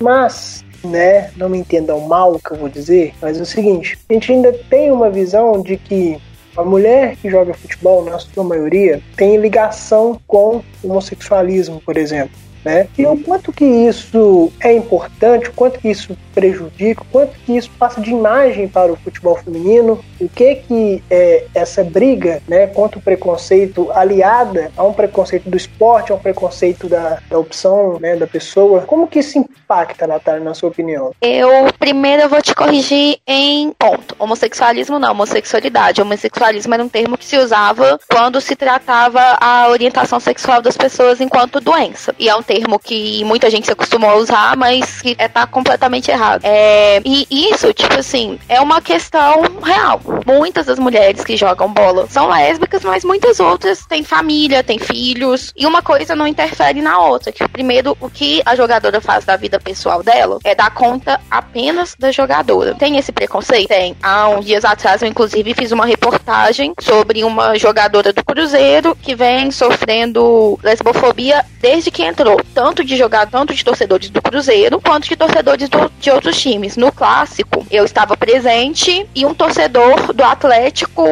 mas 0.00 0.64
né? 0.84 1.30
Não 1.36 1.48
me 1.48 1.58
entendam 1.58 2.00
mal 2.00 2.32
o 2.32 2.40
que 2.40 2.50
eu 2.50 2.56
vou 2.56 2.68
dizer, 2.68 3.14
mas 3.22 3.38
é 3.38 3.42
o 3.42 3.46
seguinte: 3.46 3.96
a 4.08 4.12
gente 4.12 4.32
ainda 4.32 4.52
tem 4.68 4.90
uma 4.90 5.08
visão 5.08 5.62
de 5.62 5.76
que 5.76 6.20
A 6.54 6.62
mulher 6.62 7.16
que 7.16 7.30
joga 7.30 7.54
futebol, 7.54 8.04
na 8.04 8.18
sua 8.18 8.44
maioria, 8.44 9.00
tem 9.16 9.38
ligação 9.38 10.20
com 10.26 10.62
o 10.82 10.90
homossexualismo, 10.90 11.80
por 11.80 11.96
exemplo. 11.96 12.36
Né? 12.64 12.86
E 12.96 13.04
o 13.06 13.16
quanto 13.16 13.52
que 13.52 13.64
isso 13.64 14.52
é 14.60 14.72
importante, 14.72 15.48
o 15.48 15.52
quanto 15.52 15.80
que 15.80 15.90
isso 15.90 16.16
prejudica, 16.32 17.02
o 17.02 17.06
quanto 17.06 17.32
que 17.40 17.56
isso 17.56 17.70
passa 17.78 18.00
de 18.00 18.10
imagem 18.10 18.68
para 18.68 18.92
o 18.92 18.96
futebol 18.96 19.36
feminino, 19.36 20.02
o 20.20 20.28
que 20.28 20.56
que 20.56 21.02
é 21.10 21.44
essa 21.54 21.82
briga 21.82 22.40
né, 22.48 22.66
contra 22.68 22.98
o 22.98 23.02
preconceito 23.02 23.90
aliada 23.92 24.70
a 24.76 24.84
um 24.84 24.92
preconceito 24.92 25.50
do 25.50 25.56
esporte, 25.56 26.12
a 26.12 26.14
um 26.14 26.18
preconceito 26.18 26.88
da, 26.88 27.18
da 27.28 27.38
opção 27.38 27.98
né, 28.00 28.16
da 28.16 28.26
pessoa, 28.26 28.82
como 28.82 29.06
que 29.06 29.18
isso 29.18 29.38
impacta, 29.38 30.06
Natália, 30.06 30.42
na 30.42 30.54
sua 30.54 30.68
opinião? 30.68 31.12
Eu, 31.20 31.50
primeiro, 31.78 32.22
eu 32.22 32.28
vou 32.28 32.40
te 32.40 32.54
corrigir 32.54 33.18
em 33.26 33.72
ponto. 33.72 34.14
Homossexualismo 34.18 34.98
não, 34.98 35.12
homossexualidade. 35.12 36.00
Homossexualismo 36.00 36.74
era 36.74 36.84
um 36.84 36.88
termo 36.88 37.18
que 37.18 37.24
se 37.24 37.36
usava 37.36 37.98
quando 38.10 38.40
se 38.40 38.54
tratava 38.54 39.20
a 39.40 39.68
orientação 39.68 40.20
sexual 40.20 40.62
das 40.62 40.76
pessoas 40.76 41.20
enquanto 41.20 41.60
doença. 41.60 42.14
E 42.18 42.28
é 42.28 42.36
um 42.36 42.42
termo 42.52 42.78
que 42.78 43.24
muita 43.24 43.48
gente 43.48 43.64
se 43.64 43.72
acostumou 43.72 44.10
a 44.10 44.16
usar, 44.16 44.56
mas 44.56 45.00
que 45.00 45.14
é, 45.18 45.26
tá 45.26 45.46
completamente 45.46 46.10
errado. 46.10 46.42
É, 46.44 47.00
e 47.04 47.26
isso, 47.30 47.72
tipo 47.72 47.98
assim, 47.98 48.38
é 48.48 48.60
uma 48.60 48.82
questão 48.82 49.42
real. 49.62 50.00
Muitas 50.26 50.66
das 50.66 50.78
mulheres 50.78 51.24
que 51.24 51.36
jogam 51.36 51.72
bola 51.72 52.06
são 52.10 52.28
lésbicas, 52.28 52.84
mas 52.84 53.04
muitas 53.04 53.40
outras 53.40 53.86
têm 53.86 54.04
família, 54.04 54.62
têm 54.62 54.78
filhos, 54.78 55.52
e 55.56 55.66
uma 55.66 55.80
coisa 55.80 56.14
não 56.14 56.26
interfere 56.26 56.82
na 56.82 56.98
outra. 56.98 57.32
Que 57.32 57.46
primeiro, 57.48 57.96
o 58.00 58.10
que 58.10 58.42
a 58.44 58.54
jogadora 58.54 59.00
faz 59.00 59.24
da 59.24 59.36
vida 59.36 59.58
pessoal 59.58 60.02
dela 60.02 60.38
é 60.44 60.54
dar 60.54 60.70
conta 60.70 61.18
apenas 61.30 61.96
da 61.98 62.12
jogadora. 62.12 62.74
Tem 62.74 62.98
esse 62.98 63.12
preconceito? 63.12 63.68
Tem. 63.68 63.96
Há 64.02 64.28
uns 64.28 64.44
dias 64.44 64.64
atrás, 64.64 65.00
eu 65.00 65.08
inclusive 65.08 65.54
fiz 65.54 65.72
uma 65.72 65.86
reportagem 65.86 66.74
sobre 66.80 67.24
uma 67.24 67.56
jogadora 67.56 68.12
do 68.12 68.22
Cruzeiro 68.22 68.94
que 69.00 69.14
vem 69.14 69.50
sofrendo 69.50 70.58
lesbofobia 70.62 71.44
desde 71.60 71.90
que 71.90 72.02
entrou 72.02 72.41
tanto 72.42 72.84
de 72.84 72.96
jogar, 72.96 73.26
tanto 73.26 73.54
de 73.54 73.64
torcedores 73.64 74.10
do 74.10 74.22
Cruzeiro, 74.22 74.80
quanto 74.80 75.08
de 75.08 75.16
torcedores 75.16 75.68
do, 75.68 75.90
de 75.98 76.10
outros 76.10 76.40
times. 76.40 76.76
No 76.76 76.92
clássico, 76.92 77.66
eu 77.70 77.84
estava 77.84 78.16
presente 78.16 79.06
e 79.14 79.24
um 79.24 79.34
torcedor 79.34 80.12
do 80.12 80.24
Atlético, 80.24 81.04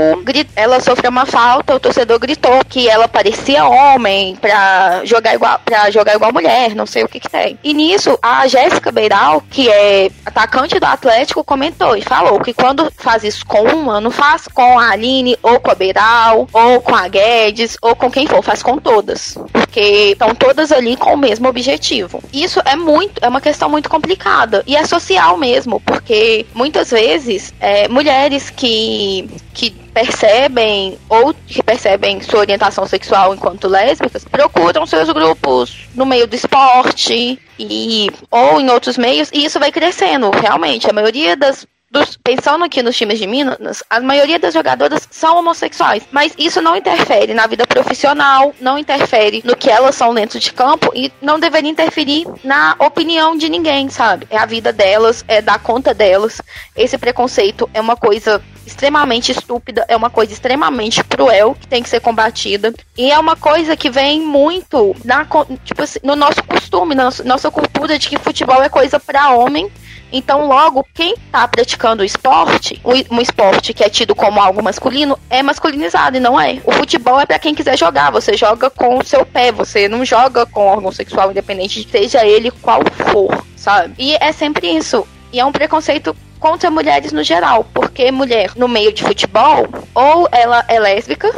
ela 0.55 0.81
sofreu 0.81 1.11
uma 1.11 1.27
falta, 1.27 1.75
o 1.75 1.81
torcedor 1.81 2.19
gritou 2.19 2.61
que 2.69 2.89
ela 2.89 3.09
parecia 3.09 3.67
homem 3.67 4.37
pra 4.37 5.03
jogar 5.05 5.35
igual, 5.35 5.61
pra 5.65 5.91
jogar 5.91 6.15
igual 6.15 6.33
mulher, 6.33 6.75
não 6.75 6.87
sei 6.87 7.05
o 7.05 7.09
que 7.09 7.21
que 7.21 7.31
tem. 7.31 7.59
E 7.63 7.73
nisso, 7.75 8.19
a 8.23 8.47
Jéssica 8.47 8.93
Beiral, 8.93 9.43
que 9.51 9.69
é 9.69 10.11
atacante 10.25 10.79
do 10.79 10.87
Atlético, 10.87 11.45
comentou 11.45 11.97
e 11.97 12.03
falou 12.03 12.41
que 12.41 12.53
quando 12.53 12.91
faz 12.97 13.25
isso 13.25 13.45
com 13.47 13.63
uma, 13.63 14.01
não 14.01 14.11
faz 14.11 14.47
com 14.49 14.79
a 14.79 14.91
Aline, 14.91 15.39
ou 15.43 15.61
com 15.61 15.71
a 15.71 15.75
Beiral, 15.75 16.49
ou 16.53 16.81
com 16.81 16.95
a 16.95 17.09
Guedes, 17.09 17.77
ou 17.81 17.95
com 17.95 18.11
quem 18.11 18.27
for, 18.27 18.43
faz 18.43 18.63
com 18.63 18.79
todas. 18.79 19.37
Porque 19.53 19.81
estão 20.13 20.35
todas 20.35 20.73
ali 20.73 20.97
com 20.97 21.17
mesmo 21.21 21.49
objetivo. 21.49 22.23
Isso 22.33 22.61
é 22.65 22.75
muito, 22.75 23.23
é 23.23 23.29
uma 23.29 23.41
questão 23.41 23.69
muito 23.69 23.89
complicada 23.89 24.63
e 24.67 24.77
é 24.77 24.85
social 24.85 25.37
mesmo, 25.37 25.81
porque 25.81 26.47
muitas 26.55 26.91
vezes 26.91 27.55
é, 27.61 27.89
mulheres 27.89 28.51
que, 28.51 29.29
que 29.53 29.71
percebem 29.71 30.99
ou 31.09 31.35
que 31.47 31.63
percebem 31.63 32.21
sua 32.21 32.41
orientação 32.41 32.87
sexual 32.87 33.35
enquanto 33.35 33.69
lésbicas 33.69 34.25
procuram 34.25 34.87
seus 34.87 35.11
grupos 35.11 35.89
no 35.95 36.07
meio 36.07 36.27
do 36.27 36.35
esporte 36.35 37.39
e 37.59 38.11
ou 38.31 38.61
em 38.61 38.71
outros 38.71 38.97
meios 38.97 39.29
e 39.33 39.45
isso 39.45 39.59
vai 39.59 39.71
crescendo 39.71 40.31
realmente 40.31 40.89
a 40.89 40.93
maioria 40.93 41.37
das 41.37 41.67
dos, 41.91 42.17
pensando 42.17 42.65
aqui 42.65 42.83
nos 42.83 42.97
times 42.97 43.19
de 43.19 43.27
Minas, 43.27 43.83
a 43.91 44.01
maioria 44.01 44.39
das 44.39 44.55
jogadoras 44.55 45.09
são 45.11 45.39
homossexuais. 45.39 46.05
Mas 46.13 46.33
isso 46.39 46.63
não 46.63 46.77
interfere 46.77 47.35
na 47.35 47.47
vida 47.47 47.67
profissional, 47.67 48.55
não 48.61 48.79
interfere 48.79 49.43
no 49.45 49.57
que 49.57 49.69
elas 49.69 49.97
são 49.97 50.15
dentro 50.15 50.39
de 50.39 50.53
campo 50.53 50.93
e 50.95 51.13
não 51.21 51.41
deveria 51.41 51.71
interferir 51.71 52.27
na 52.45 52.77
opinião 52.79 53.37
de 53.37 53.49
ninguém, 53.49 53.89
sabe? 53.89 54.27
É 54.31 54.39
a 54.39 54.47
vida 54.47 54.73
delas, 54.73 55.25
é 55.27 55.43
dar 55.43 55.59
conta 55.59 55.93
delas. 55.93 56.41
Esse 56.77 56.97
preconceito 56.97 57.69
é 57.75 57.81
uma 57.81 57.97
coisa 57.97 58.41
extremamente 58.65 59.33
estúpida, 59.33 59.85
é 59.89 59.97
uma 59.97 60.11
coisa 60.11 60.33
extremamente 60.33 61.03
cruel 61.03 61.57
que 61.59 61.67
tem 61.67 61.83
que 61.83 61.89
ser 61.89 62.01
combatida. 62.01 62.73
E 62.97 63.11
é 63.11 63.19
uma 63.19 63.35
coisa 63.35 63.77
que 63.77 63.91
vem 63.91 64.21
muito 64.21 64.95
na, 65.05 65.27
tipo 65.65 65.83
assim, 65.83 65.99
no 66.05 66.15
nosso 66.15 66.43
costume, 66.45 66.95
na 66.95 67.11
nossa 67.25 67.51
cultura 67.51 67.99
de 67.99 68.09
que 68.09 68.19
futebol 68.19 68.63
é 68.63 68.69
coisa 68.69 69.01
para 69.01 69.31
homem 69.31 69.71
então, 70.13 70.47
logo, 70.47 70.87
quem 70.95 71.15
está 71.15 71.47
praticando 71.47 72.03
o 72.03 72.07
esporte, 72.07 72.81
um 73.11 73.21
esporte 73.21 73.73
que 73.73 73.85
é 73.85 73.89
tido 73.89 74.15
como 74.15 74.41
algo 74.41 74.63
masculino, 74.63 75.19
é 75.29 75.43
masculinizado 75.43 76.17
e 76.17 76.21
não 76.21 76.41
é. 76.41 76.61
O 76.65 76.73
futebol 76.73 77.21
é 77.21 77.27
para 77.27 77.39
quem 77.39 77.55
quiser 77.55 77.79
jogar. 77.79 78.11
Você 78.11 78.37
joga 78.37 78.69
com 78.71 78.99
o 78.99 79.05
seu 79.05 79.25
pé, 79.25 79.53
você 79.53 79.89
não 79.89 80.05
joga 80.05 80.47
com 80.47 80.67
órgão 80.67 80.91
sexual, 80.91 81.31
independente 81.31 81.85
de 81.85 81.91
seja 81.91 82.27
ele 82.27 82.51
qual 82.51 82.81
for, 83.13 83.45
sabe? 83.57 83.95
E 83.99 84.17
é 84.21 84.33
sempre 84.33 84.69
isso. 84.69 85.07
E 85.33 85.39
é 85.39 85.45
um 85.45 85.53
preconceito 85.53 86.17
contra 86.41 86.71
mulheres 86.71 87.13
no 87.13 87.23
geral, 87.23 87.65
porque 87.73 88.11
mulher 88.11 88.53
no 88.57 88.67
meio 88.67 88.93
de 88.93 89.05
futebol, 89.05 89.69
ou 89.95 90.29
ela 90.33 90.65
é 90.67 90.81
lésbica, 90.81 91.31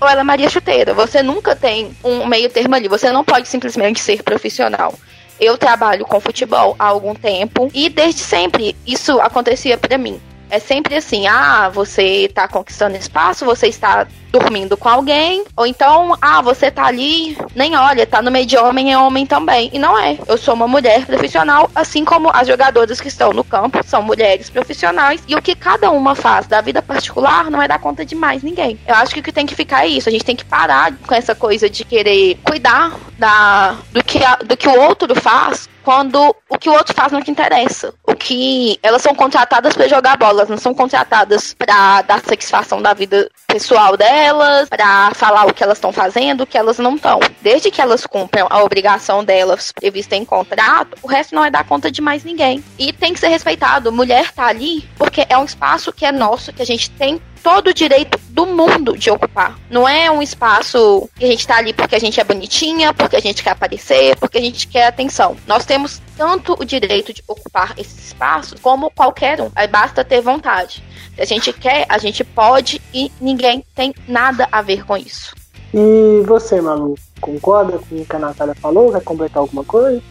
ou 0.00 0.08
ela 0.08 0.20
é 0.20 0.24
Maria 0.24 0.50
Chuteira. 0.50 0.92
Você 0.92 1.22
nunca 1.22 1.56
tem 1.56 1.96
um 2.04 2.26
meio 2.26 2.50
termo 2.50 2.74
ali. 2.74 2.88
Você 2.88 3.10
não 3.10 3.24
pode 3.24 3.48
simplesmente 3.48 4.00
ser 4.00 4.22
profissional. 4.22 4.92
Eu 5.40 5.58
trabalho 5.58 6.04
com 6.04 6.20
futebol 6.20 6.76
há 6.78 6.86
algum 6.86 7.14
tempo 7.14 7.70
e 7.74 7.88
desde 7.88 8.20
sempre 8.20 8.76
isso 8.86 9.20
acontecia 9.20 9.76
para 9.76 9.98
mim. 9.98 10.20
É 10.54 10.60
sempre 10.60 10.94
assim, 10.94 11.26
ah, 11.26 11.68
você 11.68 12.30
tá 12.32 12.46
conquistando 12.46 12.96
espaço, 12.96 13.44
você 13.44 13.66
está 13.66 14.06
dormindo 14.30 14.76
com 14.76 14.88
alguém, 14.88 15.44
ou 15.56 15.66
então, 15.66 16.16
ah, 16.22 16.40
você 16.40 16.70
tá 16.70 16.86
ali, 16.86 17.36
nem 17.56 17.74
olha, 17.76 18.06
tá 18.06 18.22
no 18.22 18.30
meio 18.30 18.46
de 18.46 18.56
homem, 18.56 18.92
é 18.92 18.96
homem 18.96 19.26
também. 19.26 19.68
E 19.72 19.80
não 19.80 19.98
é. 19.98 20.16
Eu 20.28 20.38
sou 20.38 20.54
uma 20.54 20.68
mulher 20.68 21.06
profissional, 21.06 21.68
assim 21.74 22.04
como 22.04 22.30
as 22.32 22.46
jogadoras 22.46 23.00
que 23.00 23.08
estão 23.08 23.32
no 23.32 23.42
campo 23.42 23.80
são 23.84 24.00
mulheres 24.00 24.48
profissionais, 24.48 25.20
e 25.26 25.34
o 25.34 25.42
que 25.42 25.56
cada 25.56 25.90
uma 25.90 26.14
faz 26.14 26.46
da 26.46 26.60
vida 26.60 26.80
particular 26.80 27.50
não 27.50 27.60
é 27.60 27.66
dar 27.66 27.80
conta 27.80 28.06
de 28.06 28.14
mais 28.14 28.44
ninguém. 28.44 28.78
Eu 28.86 28.94
acho 28.94 29.12
que 29.12 29.18
o 29.18 29.24
que 29.24 29.32
tem 29.32 29.46
que 29.46 29.56
ficar 29.56 29.84
é 29.84 29.88
isso, 29.88 30.08
a 30.08 30.12
gente 30.12 30.24
tem 30.24 30.36
que 30.36 30.44
parar 30.44 30.94
com 31.04 31.16
essa 31.16 31.34
coisa 31.34 31.68
de 31.68 31.84
querer 31.84 32.38
cuidar 32.44 32.92
da, 33.18 33.76
do, 33.90 34.04
que 34.04 34.22
a, 34.22 34.36
do 34.36 34.56
que 34.56 34.68
o 34.68 34.80
outro 34.80 35.20
faz 35.20 35.68
quando 35.84 36.34
o 36.48 36.58
que 36.58 36.68
o 36.68 36.72
outro 36.72 36.94
faz 36.94 37.12
não 37.12 37.22
te 37.22 37.30
interessa. 37.30 37.92
O 38.06 38.14
que 38.16 38.78
elas 38.82 39.02
são 39.02 39.14
contratadas 39.14 39.74
para 39.74 39.86
jogar 39.86 40.16
bola, 40.16 40.46
não 40.48 40.56
são 40.56 40.74
contratadas 40.74 41.54
para 41.54 42.02
dar 42.02 42.20
satisfação 42.20 42.80
da 42.80 42.94
vida 42.94 43.28
pessoal 43.46 43.96
delas, 43.96 44.68
para 44.68 45.12
falar 45.14 45.46
o 45.46 45.52
que 45.52 45.62
elas 45.62 45.78
estão 45.78 45.92
fazendo, 45.92 46.42
o 46.42 46.46
que 46.46 46.58
elas 46.58 46.78
não 46.78 46.96
estão. 46.96 47.20
Desde 47.42 47.70
que 47.70 47.80
elas 47.80 48.06
cumpram 48.06 48.46
a 48.50 48.62
obrigação 48.62 49.22
delas 49.22 49.70
prevista 49.70 50.16
em 50.16 50.24
contrato, 50.24 50.96
o 51.02 51.06
resto 51.06 51.34
não 51.34 51.44
é 51.44 51.50
dar 51.50 51.64
conta 51.64 51.90
de 51.90 52.00
mais 52.00 52.24
ninguém. 52.24 52.64
E 52.78 52.92
tem 52.92 53.12
que 53.12 53.20
ser 53.20 53.28
respeitado. 53.28 53.92
Mulher 53.92 54.32
tá 54.32 54.46
ali 54.46 54.88
porque 54.96 55.26
é 55.28 55.36
um 55.36 55.44
espaço 55.44 55.92
que 55.92 56.06
é 56.06 56.10
nosso, 56.10 56.52
que 56.52 56.62
a 56.62 56.66
gente 56.66 56.90
tem 56.90 57.20
todo 57.44 57.68
o 57.68 57.74
direito 57.74 58.18
do 58.30 58.46
mundo 58.46 58.96
de 58.96 59.10
ocupar. 59.10 59.58
Não 59.70 59.86
é 59.86 60.10
um 60.10 60.22
espaço 60.22 61.08
que 61.14 61.26
a 61.26 61.28
gente 61.28 61.46
tá 61.46 61.58
ali 61.58 61.74
porque 61.74 61.94
a 61.94 61.98
gente 61.98 62.18
é 62.18 62.24
bonitinha, 62.24 62.94
porque 62.94 63.16
a 63.16 63.20
gente 63.20 63.44
quer 63.44 63.50
aparecer, 63.50 64.16
porque 64.16 64.38
a 64.38 64.40
gente 64.40 64.66
quer 64.66 64.86
atenção. 64.86 65.36
Nós 65.46 65.66
temos 65.66 66.00
tanto 66.16 66.56
o 66.58 66.64
direito 66.64 67.12
de 67.12 67.22
ocupar 67.28 67.74
esses 67.76 68.06
espaços 68.06 68.58
como 68.60 68.90
qualquer 68.90 69.42
um. 69.42 69.50
Aí 69.54 69.68
basta 69.68 70.02
ter 70.02 70.22
vontade. 70.22 70.82
Se 71.14 71.20
a 71.20 71.26
gente 71.26 71.52
quer, 71.52 71.84
a 71.86 71.98
gente 71.98 72.24
pode 72.24 72.80
e 72.94 73.12
ninguém 73.20 73.62
tem 73.74 73.94
nada 74.08 74.48
a 74.50 74.62
ver 74.62 74.86
com 74.86 74.96
isso. 74.96 75.34
E 75.74 76.22
você, 76.26 76.62
Malu, 76.62 76.94
concorda 77.20 77.78
com 77.78 77.96
o 77.96 78.06
que 78.06 78.16
a 78.16 78.18
Natália 78.18 78.54
falou? 78.54 78.90
Vai 78.90 79.02
completar 79.02 79.42
alguma 79.42 79.64
coisa? 79.64 80.02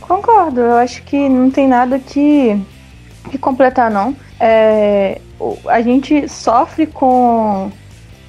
Concordo, 0.00 0.60
eu 0.60 0.76
acho 0.76 1.02
que 1.02 1.28
não 1.28 1.50
tem 1.50 1.66
nada 1.66 1.98
que, 1.98 2.56
que 3.30 3.36
completar, 3.36 3.90
não. 3.90 4.16
É, 4.38 5.20
a 5.66 5.80
gente 5.80 6.28
sofre 6.28 6.86
com 6.86 7.70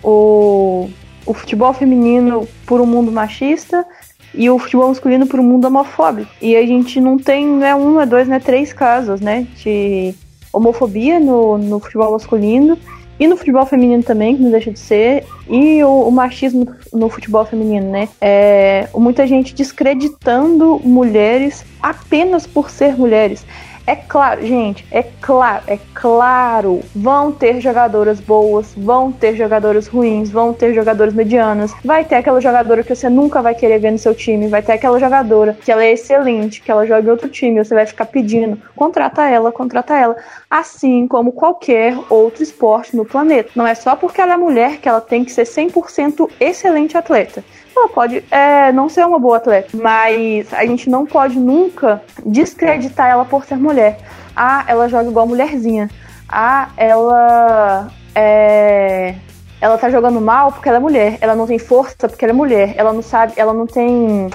o, 0.03 0.89
o 1.25 1.33
futebol 1.33 1.73
feminino 1.73 2.47
por 2.65 2.79
um 2.81 2.85
mundo 2.85 3.11
machista 3.11 3.85
e 4.33 4.49
o 4.49 4.59
futebol 4.59 4.89
masculino 4.89 5.25
por 5.25 5.39
um 5.39 5.43
mundo 5.43 5.65
homofóbico. 5.65 6.31
E 6.41 6.55
a 6.55 6.65
gente 6.65 7.01
não 7.01 7.17
tem, 7.17 7.45
não 7.45 7.65
é 7.65 7.75
um, 7.75 7.99
é 7.99 8.05
dois, 8.05 8.27
não 8.27 8.35
é 8.35 8.39
três 8.39 8.71
casos, 8.71 9.19
né? 9.19 9.47
De 9.57 10.13
homofobia 10.53 11.19
no, 11.19 11.57
no 11.57 11.79
futebol 11.79 12.11
masculino 12.11 12.77
e 13.19 13.27
no 13.27 13.35
futebol 13.35 13.65
feminino 13.65 14.01
também, 14.01 14.37
que 14.37 14.41
não 14.41 14.49
deixa 14.49 14.71
de 14.71 14.79
ser, 14.79 15.25
e 15.49 15.83
o, 15.83 16.07
o 16.07 16.11
machismo 16.11 16.65
no 16.93 17.09
futebol 17.09 17.45
feminino, 17.45 17.91
né? 17.91 18.07
É, 18.21 18.87
muita 18.95 19.27
gente 19.27 19.53
descreditando 19.53 20.79
mulheres 20.83 21.65
apenas 21.81 22.47
por 22.47 22.69
ser 22.69 22.97
mulheres. 22.97 23.45
É 23.89 23.95
claro, 23.95 24.45
gente, 24.45 24.85
é 24.91 25.01
claro, 25.01 25.63
é 25.65 25.79
claro. 25.95 26.81
Vão 26.95 27.31
ter 27.31 27.59
jogadoras 27.59 28.19
boas, 28.19 28.71
vão 28.77 29.11
ter 29.11 29.35
jogadoras 29.35 29.87
ruins, 29.87 30.29
vão 30.29 30.53
ter 30.53 30.75
jogadoras 30.75 31.11
medianas. 31.11 31.73
Vai 31.83 32.05
ter 32.05 32.13
aquela 32.13 32.39
jogadora 32.39 32.83
que 32.83 32.93
você 32.93 33.09
nunca 33.09 33.41
vai 33.41 33.55
querer 33.55 33.79
ver 33.79 33.89
no 33.89 33.97
seu 33.97 34.13
time, 34.13 34.47
vai 34.47 34.61
ter 34.61 34.73
aquela 34.73 34.99
jogadora 34.99 35.57
que 35.59 35.71
ela 35.71 35.83
é 35.83 35.93
excelente, 35.93 36.61
que 36.61 36.69
ela 36.69 36.85
joga 36.85 37.07
em 37.07 37.09
outro 37.09 37.29
time, 37.29 37.63
você 37.63 37.73
vai 37.73 37.87
ficar 37.87 38.05
pedindo, 38.05 38.61
contrata 38.75 39.27
ela, 39.27 39.51
contrata 39.51 39.97
ela. 39.97 40.15
Assim 40.47 41.07
como 41.07 41.31
qualquer 41.31 41.97
outro 42.11 42.43
esporte 42.43 42.95
no 42.95 43.05
planeta. 43.05 43.49
Não 43.55 43.65
é 43.65 43.73
só 43.73 43.95
porque 43.95 44.21
ela 44.21 44.35
é 44.35 44.37
mulher 44.37 44.77
que 44.77 44.87
ela 44.87 45.01
tem 45.01 45.25
que 45.25 45.31
ser 45.31 45.45
100% 45.47 46.29
excelente 46.39 46.95
atleta 46.95 47.43
ela 47.75 47.89
pode 47.89 48.23
é, 48.31 48.71
não 48.71 48.89
ser 48.89 49.05
uma 49.05 49.19
boa 49.19 49.37
atleta, 49.37 49.77
mas 49.77 50.53
a 50.53 50.65
gente 50.65 50.89
não 50.89 51.05
pode 51.05 51.37
nunca 51.39 52.01
descreditar 52.25 53.09
ela 53.09 53.25
por 53.25 53.45
ser 53.45 53.57
mulher. 53.57 53.99
Ah, 54.35 54.63
ela 54.67 54.87
joga 54.89 55.09
igual 55.09 55.27
mulherzinha. 55.27 55.89
Ah, 56.27 56.69
ela 56.77 57.91
é, 58.15 59.15
ela 59.61 59.77
tá 59.77 59.89
jogando 59.89 60.21
mal 60.21 60.51
porque 60.51 60.69
ela 60.69 60.77
é 60.77 60.81
mulher. 60.81 61.17
Ela 61.21 61.35
não 61.35 61.47
tem 61.47 61.59
força 61.59 62.07
porque 62.07 62.23
ela 62.23 62.33
é 62.33 62.35
mulher. 62.35 62.73
Ela 62.77 62.93
não 62.93 63.01
sabe, 63.01 63.33
ela 63.35 63.53
não 63.53 63.67
tem. 63.67 64.29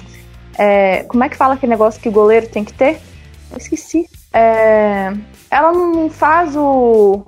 É, 0.59 1.05
como 1.05 1.25
é 1.25 1.29
que 1.29 1.37
fala 1.37 1.55
aquele 1.55 1.71
negócio 1.71 2.01
que 2.01 2.09
o 2.09 2.13
goleiro 2.13 2.49
tem 2.49 2.65
que 2.65 2.73
ter? 2.73 3.01
Eu 3.51 3.59
esqueci. 3.59 4.09
É, 4.33 5.13
ela 5.51 5.73
não 5.73 6.11
faz 6.11 6.57
o, 6.57 7.25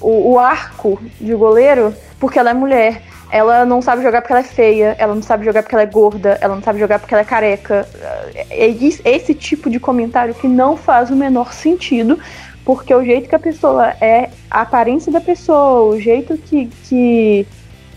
o, 0.00 0.32
o 0.32 0.38
arco 0.38 1.00
de 1.20 1.34
goleiro 1.34 1.94
porque 2.20 2.38
ela 2.38 2.50
é 2.50 2.54
mulher 2.54 3.02
ela 3.32 3.64
não 3.64 3.80
sabe 3.80 4.02
jogar 4.02 4.20
porque 4.20 4.34
ela 4.34 4.40
é 4.40 4.44
feia, 4.44 4.94
ela 4.98 5.14
não 5.14 5.22
sabe 5.22 5.46
jogar 5.46 5.62
porque 5.62 5.74
ela 5.74 5.82
é 5.82 5.86
gorda, 5.86 6.36
ela 6.38 6.54
não 6.54 6.62
sabe 6.62 6.78
jogar 6.78 6.98
porque 6.98 7.14
ela 7.14 7.22
é 7.22 7.24
careca. 7.24 7.88
É 8.50 8.66
esse 9.06 9.34
tipo 9.34 9.70
de 9.70 9.80
comentário 9.80 10.34
que 10.34 10.46
não 10.46 10.76
faz 10.76 11.10
o 11.10 11.16
menor 11.16 11.50
sentido, 11.54 12.18
porque 12.62 12.94
o 12.94 13.02
jeito 13.02 13.30
que 13.30 13.34
a 13.34 13.38
pessoa 13.38 13.88
é, 14.02 14.28
a 14.50 14.60
aparência 14.60 15.10
da 15.10 15.20
pessoa, 15.20 15.94
o 15.94 15.98
jeito 15.98 16.36
que, 16.36 16.66
que 16.84 17.46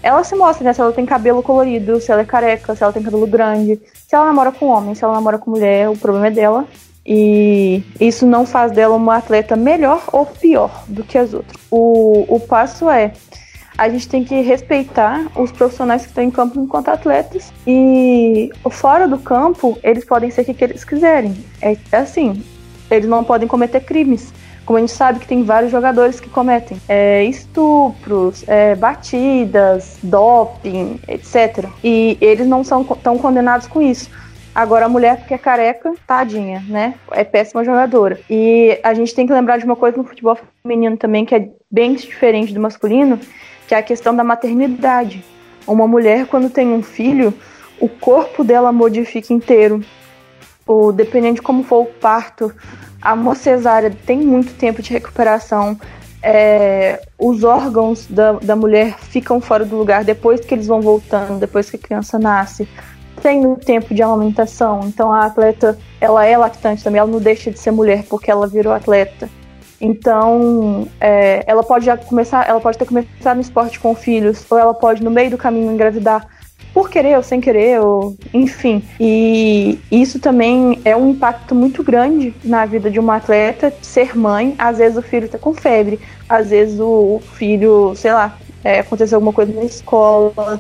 ela 0.02 0.24
se 0.24 0.34
mostra, 0.36 0.64
né? 0.64 0.72
Se 0.72 0.80
ela 0.80 0.94
tem 0.94 1.06
cabelo 1.06 1.44
colorido, 1.44 2.00
se 2.00 2.14
ela 2.14 2.22
é 2.22 2.26
careca, 2.26 2.74
se 2.74 2.82
ela 2.82 2.94
tem 2.94 3.04
cabelo 3.04 3.28
grande, 3.28 3.78
se 4.08 4.16
ela 4.16 4.28
namora 4.28 4.54
com 4.54 4.68
homem, 4.68 4.96
se 4.96 5.04
ela 5.04 5.16
namora 5.16 5.38
com 5.38 5.52
mulher, 5.52 5.90
o 5.90 5.98
problema 5.98 6.28
é 6.28 6.32
dela. 6.32 6.66
E 7.06 7.84
isso 8.00 8.26
não 8.26 8.46
faz 8.46 8.72
dela 8.72 8.96
uma 8.96 9.18
atleta 9.18 9.58
melhor 9.58 10.02
ou 10.14 10.26
pior 10.26 10.86
do 10.88 11.04
que 11.04 11.18
as 11.18 11.34
outras. 11.34 11.62
O, 11.70 12.26
o 12.34 12.40
passo 12.40 12.90
é 12.90 13.12
a 13.78 13.90
gente 13.90 14.08
tem 14.08 14.24
que 14.24 14.40
respeitar 14.42 15.28
os 15.36 15.52
profissionais 15.52 16.04
que 16.04 16.08
estão 16.10 16.24
em 16.24 16.32
campo 16.32 16.60
enquanto 16.60 16.90
atletas 16.90 17.52
e 17.68 18.50
fora 18.72 19.08
do 19.08 19.18
campo 19.18 19.78
eles 19.84 20.06
podem 20.06 20.32
ser 20.32 20.42
o 20.42 20.54
que 20.54 20.64
eles 20.64 20.84
quiserem. 20.84 21.36
É, 21.62 21.78
é 21.92 21.98
assim, 21.98 22.44
eles 22.90 23.08
não 23.08 23.24
podem 23.24 23.48
cometer 23.48 23.82
crimes. 23.82 24.34
Como 24.66 24.78
a 24.78 24.80
gente 24.80 24.94
sabe 24.94 25.20
que 25.20 25.28
tem 25.28 25.44
vários 25.44 25.72
jogadores 25.72 26.20
que 26.20 26.28
cometem 26.28 26.82
é, 26.90 27.24
estupros, 27.26 28.44
é, 28.48 28.74
batidas, 28.76 29.98
doping, 30.02 31.00
etc. 31.08 31.70
E 31.84 32.18
eles 32.20 32.48
não 32.48 32.64
são 32.64 32.84
tão 32.84 33.18
condenados 33.18 33.68
com 33.68 33.80
isso. 33.80 34.10
Agora, 34.56 34.86
a 34.86 34.90
mulher, 34.90 35.18
porque 35.18 35.34
é 35.34 35.38
careca, 35.38 35.94
tadinha, 36.08 36.64
né? 36.68 36.96
É 37.12 37.24
péssima 37.24 37.64
jogadora. 37.64 38.20
E 38.30 38.80
a 38.82 38.94
gente 38.94 39.14
tem 39.14 39.28
que 39.28 39.34
lembrar 39.34 39.58
de 39.58 39.66
uma 39.66 39.76
coisa 39.76 39.98
no 39.98 40.04
futebol 40.04 40.38
feminino 40.64 40.98
também, 40.98 41.26
que 41.26 41.36
é 41.36 41.50
bem 41.70 41.94
diferente 41.94 42.54
do 42.54 42.62
masculino, 42.62 43.20
que 43.68 43.76
é 43.76 43.78
a 43.78 43.84
questão 43.84 44.16
da 44.16 44.24
maternidade. 44.24 45.24
Uma 45.68 45.88
mulher, 45.88 46.28
quando 46.28 46.50
tem 46.50 46.74
um 46.74 46.84
filho, 46.84 47.34
o 47.80 47.90
corpo 47.90 48.44
dela 48.44 48.72
modifica 48.72 49.34
inteiro. 49.34 49.84
O, 50.68 50.92
dependendo 50.92 51.36
de 51.36 51.42
como 51.42 51.64
for 51.64 51.84
o 51.84 51.86
parto, 51.86 52.54
a 53.02 53.36
cesárea 53.36 53.96
tem 54.06 54.20
muito 54.20 54.54
tempo 54.54 54.82
de 54.82 54.92
recuperação. 54.92 55.80
É, 56.22 57.02
os 57.20 57.44
órgãos 57.44 58.08
da, 58.08 58.34
da 58.34 58.56
mulher 58.56 58.98
ficam 59.00 59.40
fora 59.40 59.64
do 59.64 59.76
lugar 59.76 60.04
depois 60.04 60.42
que 60.42 60.56
eles 60.56 60.66
vão 60.66 60.82
voltando, 60.82 61.40
depois 61.40 61.70
que 61.70 61.76
a 61.76 61.80
criança 61.80 62.18
nasce. 62.18 62.68
Tem 63.22 63.46
o 63.46 63.56
tempo 63.56 63.94
de 63.94 64.02
amamentação, 64.02 64.82
então 64.86 65.12
a 65.12 65.26
atleta 65.26 65.78
ela 66.02 66.26
é 66.26 66.38
lactante 66.38 66.84
também, 66.84 67.00
ela 67.00 67.10
não 67.10 67.20
deixa 67.20 67.52
de 67.52 67.60
ser 67.60 67.72
mulher 67.72 68.04
porque 68.10 68.30
ela 68.30 68.48
virou 68.48 68.74
atleta. 68.74 69.30
Então, 69.80 70.88
é, 71.00 71.44
ela 71.48 71.64
pode 71.64 71.86
já 71.86 71.98
começar, 71.98 72.48
ela 72.48 72.60
pode 72.60 72.78
ter 72.78 72.86
começado 72.86 73.36
no 73.36 73.42
esporte 73.42 73.80
com 73.80 73.94
filhos, 73.96 74.46
ou 74.50 74.58
ela 74.58 74.74
pode 74.74 75.04
no 75.04 75.12
meio 75.12 75.30
do 75.30 75.38
caminho 75.38 75.72
engravidar 75.72 76.28
por 76.74 76.90
querer 76.90 77.16
ou 77.16 77.24
sem 77.24 77.40
querer, 77.40 77.80
ou 77.80 78.16
enfim. 78.34 78.84
E 79.00 79.80
isso 79.90 80.20
também 80.20 80.82
é 80.84 80.96
um 80.96 81.12
impacto 81.12 81.56
muito 81.56 81.82
grande 81.82 82.34
na 82.44 82.66
vida 82.66 82.92
de 82.92 83.00
uma 83.00 83.16
atleta 83.16 83.74
ser 83.82 84.18
mãe. 84.18 84.54
Às 84.58 84.78
vezes 84.78 84.98
o 84.98 85.02
filho 85.02 85.30
tá 85.30 85.38
com 85.38 85.54
febre, 85.54 86.00
às 86.28 86.50
vezes 86.50 86.80
o 86.80 87.22
filho, 87.34 87.94
sei 87.96 88.12
lá, 88.12 88.38
é, 88.64 88.80
aconteceu 88.80 89.18
alguma 89.18 89.32
coisa 89.32 89.54
na 89.54 89.64
escola. 89.64 90.60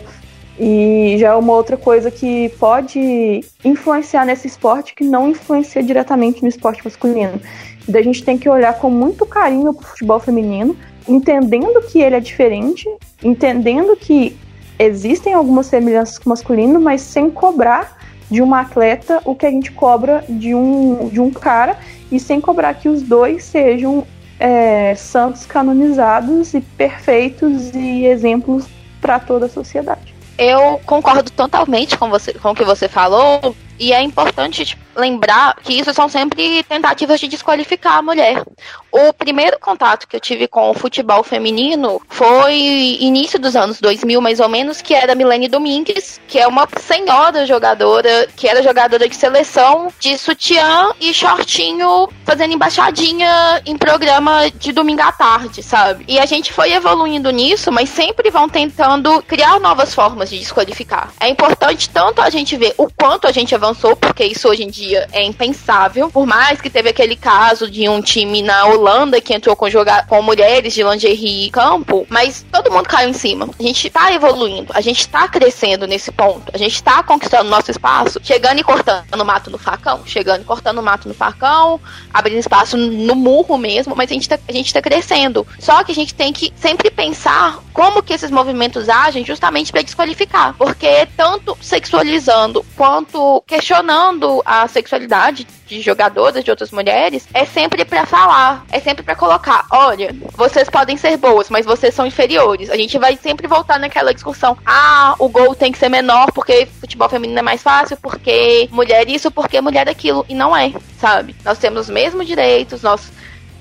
E 0.57 1.17
já 1.19 1.31
é 1.31 1.35
uma 1.35 1.51
outra 1.51 1.75
coisa 1.75 2.09
que 2.09 2.47
pode 2.57 3.43
influenciar 3.61 4.23
nesse 4.23 4.47
esporte 4.47 4.95
que 4.95 5.03
não 5.03 5.29
influencia 5.29 5.83
diretamente 5.83 6.41
no 6.41 6.47
esporte 6.47 6.81
masculino 6.81 7.41
da 7.87 8.01
gente 8.01 8.23
tem 8.23 8.37
que 8.37 8.49
olhar 8.49 8.73
com 8.75 8.89
muito 8.89 9.25
carinho 9.25 9.73
pro 9.73 9.87
futebol 9.87 10.19
feminino, 10.19 10.75
entendendo 11.07 11.81
que 11.81 12.01
ele 12.01 12.15
é 12.15 12.19
diferente, 12.19 12.89
entendendo 13.23 13.95
que 13.95 14.35
existem 14.79 15.33
algumas 15.33 15.67
semelhanças 15.67 16.17
com 16.17 16.25
o 16.25 16.29
masculino, 16.29 16.79
mas 16.79 17.01
sem 17.01 17.29
cobrar 17.29 17.97
de 18.29 18.41
uma 18.41 18.61
atleta 18.61 19.21
o 19.23 19.35
que 19.35 19.45
a 19.45 19.51
gente 19.51 19.71
cobra 19.71 20.23
de 20.27 20.55
um, 20.55 21.09
de 21.09 21.19
um 21.19 21.31
cara 21.31 21.77
e 22.11 22.19
sem 22.19 22.41
cobrar 22.41 22.73
que 22.73 22.89
os 22.89 23.01
dois 23.03 23.43
sejam 23.43 24.05
é, 24.39 24.95
santos 24.95 25.45
canonizados 25.45 26.53
e 26.53 26.61
perfeitos 26.61 27.73
e 27.73 28.05
exemplos 28.05 28.67
para 28.99 29.19
toda 29.19 29.45
a 29.45 29.49
sociedade. 29.49 30.13
Eu 30.37 30.81
concordo 30.85 31.31
totalmente 31.31 31.97
com 31.97 32.09
você 32.09 32.33
com 32.33 32.49
o 32.49 32.55
que 32.55 32.65
você 32.65 32.89
falou 32.89 33.55
e 33.79 33.93
é 33.93 34.01
importante 34.01 34.65
tipo, 34.65 34.81
lembrar 34.95 35.55
que 35.61 35.73
isso 35.73 35.93
são 35.93 36.07
sempre 36.07 36.63
tentativas 36.63 37.19
de 37.19 37.27
desqualificar 37.27 37.97
a 37.97 38.01
mulher. 38.01 38.43
O 38.91 39.11
primeiro 39.13 39.59
contato 39.59 40.07
que 40.07 40.15
eu 40.15 40.21
tive 40.21 40.47
com 40.47 40.69
o 40.69 40.73
futebol 40.73 41.21
feminino 41.21 42.01
foi 42.07 42.55
início 43.01 43.37
dos 43.37 43.55
anos 43.55 43.81
2000, 43.81 44.21
mais 44.21 44.39
ou 44.39 44.47
menos, 44.47 44.81
que 44.81 44.93
era 44.93 45.13
Milene 45.13 45.49
Domingues, 45.49 46.21
que 46.27 46.39
é 46.39 46.47
uma 46.47 46.67
senhora 46.79 47.45
jogadora, 47.45 48.27
que 48.35 48.47
era 48.47 48.63
jogadora 48.63 49.07
de 49.09 49.15
seleção 49.15 49.91
de 49.99 50.17
sutiã 50.17 50.93
e 51.01 51.13
shortinho, 51.13 52.07
fazendo 52.23 52.53
embaixadinha 52.53 53.61
em 53.65 53.77
programa 53.77 54.49
de 54.51 54.71
domingo 54.71 55.01
à 55.01 55.11
tarde, 55.11 55.61
sabe? 55.61 56.05
E 56.07 56.17
a 56.17 56.25
gente 56.25 56.53
foi 56.53 56.71
evoluindo 56.71 57.29
nisso, 57.31 57.71
mas 57.71 57.89
sempre 57.89 58.29
vão 58.29 58.47
tentando 58.47 59.21
criar 59.23 59.59
novas 59.59 59.93
formas 59.93 60.29
de 60.29 60.39
desqualificar. 60.39 61.11
É 61.19 61.27
importante 61.27 61.89
tanto 61.89 62.21
a 62.21 62.29
gente 62.29 62.55
ver 62.55 62.73
o 62.77 62.87
quanto 62.89 63.27
a 63.27 63.31
gente 63.31 63.53
avançou, 63.65 63.95
porque 63.95 64.23
isso 64.23 64.47
hoje 64.47 64.63
em 64.63 64.69
dia 64.69 65.07
é 65.11 65.23
impensável. 65.23 66.09
Por 66.09 66.25
mais 66.25 66.61
que 66.61 66.69
teve 66.69 66.89
aquele 66.89 67.15
caso 67.15 67.69
de 67.69 67.89
um 67.89 68.01
time 68.01 68.41
na 68.41 68.65
Holanda 68.65 69.19
que 69.19 69.33
entrou 69.33 69.55
com, 69.55 69.69
jogar, 69.69 70.05
com 70.07 70.21
mulheres 70.21 70.73
de 70.73 70.83
lingerie 70.83 71.49
campo, 71.49 72.05
mas 72.09 72.45
todo 72.51 72.71
mundo 72.71 72.87
caiu 72.87 73.09
em 73.09 73.13
cima. 73.13 73.49
A 73.57 73.63
gente 73.63 73.89
tá 73.89 74.13
evoluindo, 74.13 74.71
a 74.73 74.81
gente 74.81 75.07
tá 75.07 75.27
crescendo 75.27 75.87
nesse 75.87 76.11
ponto, 76.11 76.51
a 76.53 76.57
gente 76.57 76.81
tá 76.83 77.01
conquistando 77.03 77.49
nosso 77.49 77.71
espaço, 77.71 78.19
chegando 78.23 78.59
e 78.59 78.63
cortando 78.63 79.25
mato 79.25 79.49
no 79.49 79.57
facão, 79.57 80.01
chegando 80.05 80.41
e 80.41 80.45
cortando 80.45 80.81
mato 80.81 81.07
no 81.07 81.13
facão, 81.13 81.79
abrindo 82.13 82.39
espaço 82.39 82.77
no 82.77 83.15
murro 83.15 83.57
mesmo, 83.57 83.95
mas 83.95 84.09
a 84.11 84.13
gente 84.13 84.29
tá, 84.29 84.37
a 84.47 84.51
gente 84.51 84.73
tá 84.73 84.81
crescendo. 84.81 85.45
Só 85.59 85.83
que 85.83 85.91
a 85.91 85.95
gente 85.95 86.13
tem 86.13 86.31
que 86.31 86.53
sempre 86.55 86.91
pensar 86.91 87.59
como 87.73 88.03
que 88.03 88.13
esses 88.13 88.31
movimentos 88.31 88.87
agem 88.87 89.25
justamente 89.25 89.71
para 89.71 89.81
desqualificar, 89.81 90.55
porque 90.57 91.07
tanto 91.17 91.57
sexualizando 91.61 92.65
quanto 92.75 93.41
questionando 93.55 94.41
a 94.45 94.67
sexualidade 94.67 95.47
de 95.65 95.79
jogadoras, 95.81 96.43
de 96.43 96.51
outras 96.51 96.71
mulheres, 96.71 97.25
é 97.33 97.45
sempre 97.45 97.85
para 97.85 98.05
falar, 98.05 98.65
é 98.69 98.81
sempre 98.81 99.01
para 99.01 99.15
colocar, 99.15 99.65
olha, 99.71 100.13
vocês 100.33 100.69
podem 100.69 100.97
ser 100.97 101.15
boas, 101.15 101.49
mas 101.49 101.65
vocês 101.65 101.93
são 101.93 102.05
inferiores. 102.05 102.69
A 102.69 102.75
gente 102.75 102.97
vai 102.97 103.15
sempre 103.15 103.47
voltar 103.47 103.79
naquela 103.79 104.13
discussão, 104.13 104.57
ah, 104.65 105.15
o 105.19 105.29
gol 105.29 105.55
tem 105.55 105.71
que 105.71 105.77
ser 105.77 105.87
menor 105.87 106.33
porque 106.33 106.65
futebol 106.81 107.07
feminino 107.07 107.39
é 107.39 107.41
mais 107.41 107.63
fácil, 107.63 107.95
porque 108.01 108.67
mulher 108.73 109.07
isso, 109.07 109.31
porque 109.31 109.61
mulher 109.61 109.87
aquilo, 109.87 110.25
e 110.27 110.35
não 110.35 110.55
é, 110.55 110.73
sabe? 110.99 111.33
Nós 111.45 111.57
temos 111.57 111.83
os 111.83 111.89
mesmos 111.89 112.27
direitos, 112.27 112.81
nós 112.81 113.09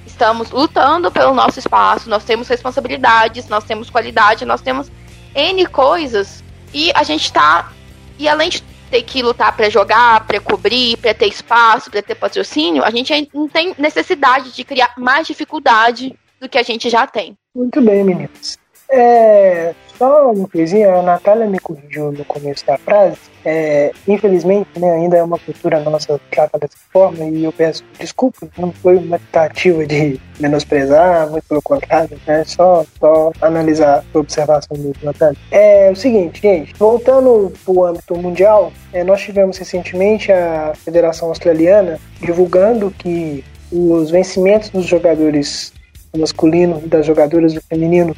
estamos 0.05 0.51
lutando 0.51 1.09
pelo 1.13 1.33
nosso 1.33 1.61
espaço, 1.61 2.11
nós 2.11 2.25
temos 2.25 2.49
responsabilidades, 2.49 3.49
nós 3.49 3.63
temos 3.63 3.91
qualidade, 3.91 4.45
nós 4.45 4.61
temos 4.61 4.91
N 5.37 5.67
coisas 5.67 6.43
e 6.73 6.91
a 6.97 7.05
gente 7.05 7.33
tá 7.33 7.71
e 8.19 8.29
além 8.29 8.49
de 8.49 8.63
ter 8.95 9.03
que 9.03 9.23
lutar 9.23 9.57
para 9.57 9.69
jogar, 9.69 10.25
para 10.25 10.39
cobrir, 10.39 10.97
para 10.99 11.13
ter 11.13 11.27
espaço, 11.27 11.91
para 11.91 12.01
ter 12.01 12.15
patrocínio, 12.15 12.85
a 12.85 12.91
gente 12.91 13.29
não 13.35 13.49
tem 13.49 13.75
necessidade 13.77 14.53
de 14.53 14.63
criar 14.63 14.95
mais 14.97 15.27
dificuldade 15.27 16.17
do 16.41 16.49
que 16.49 16.57
a 16.57 16.63
gente 16.63 16.89
já 16.89 17.05
tem. 17.05 17.37
Muito 17.53 17.81
bem, 17.81 18.05
meninas. 18.05 18.57
É, 18.89 19.75
Só 19.99 20.33
uma 20.33 20.49
coisinha, 20.49 20.93
a 20.95 21.03
Natália 21.03 21.47
me 21.47 21.59
corrigiu 21.59 22.11
no 22.11 22.25
começo 22.25 22.67
da 22.67 22.77
frase. 22.79 23.19
É, 23.45 23.93
infelizmente, 24.09 24.69
né, 24.79 24.91
ainda 24.91 25.19
é 25.19 25.23
uma 25.23 25.39
cultura 25.39 25.79
nossa 25.81 26.19
trata 26.31 26.59
dessa 26.59 26.79
forma 26.91 27.25
e 27.25 27.45
eu 27.45 27.53
peço 27.53 27.85
desculpa, 27.99 28.49
não 28.57 28.73
foi 28.73 28.97
uma 28.97 29.19
tentativa 29.19 29.87
de 29.87 30.19
menosprezar, 30.41 31.29
muito 31.31 31.45
pelo 31.47 31.61
contrário, 31.61 32.19
né, 32.27 32.43
só, 32.47 32.87
só 32.99 33.33
analisar 33.43 34.03
a 34.15 34.19
observação 34.19 34.77
do 34.77 34.95
Natália. 35.03 35.37
É 35.51 35.91
o 35.91 35.97
seguinte, 35.97 36.41
gente, 36.41 36.75
voltando 36.79 37.53
para 37.65 37.75
o 37.75 37.85
âmbito 37.85 38.17
mundial, 38.17 38.73
é, 38.95 39.05
nós 39.05 39.21
tivemos 39.21 39.59
recentemente 39.59 40.33
a 40.33 40.73
Federação 40.83 41.29
Australiana 41.29 42.01
divulgando 42.23 42.91
que 42.91 43.45
os 43.71 44.11
vencimentos 44.11 44.71
dos 44.71 44.87
jogadores 44.87 45.73
masculino 46.17 46.81
e 46.85 46.89
das 46.89 47.05
jogadoras 47.05 47.53
do 47.53 47.61
feminino 47.61 48.17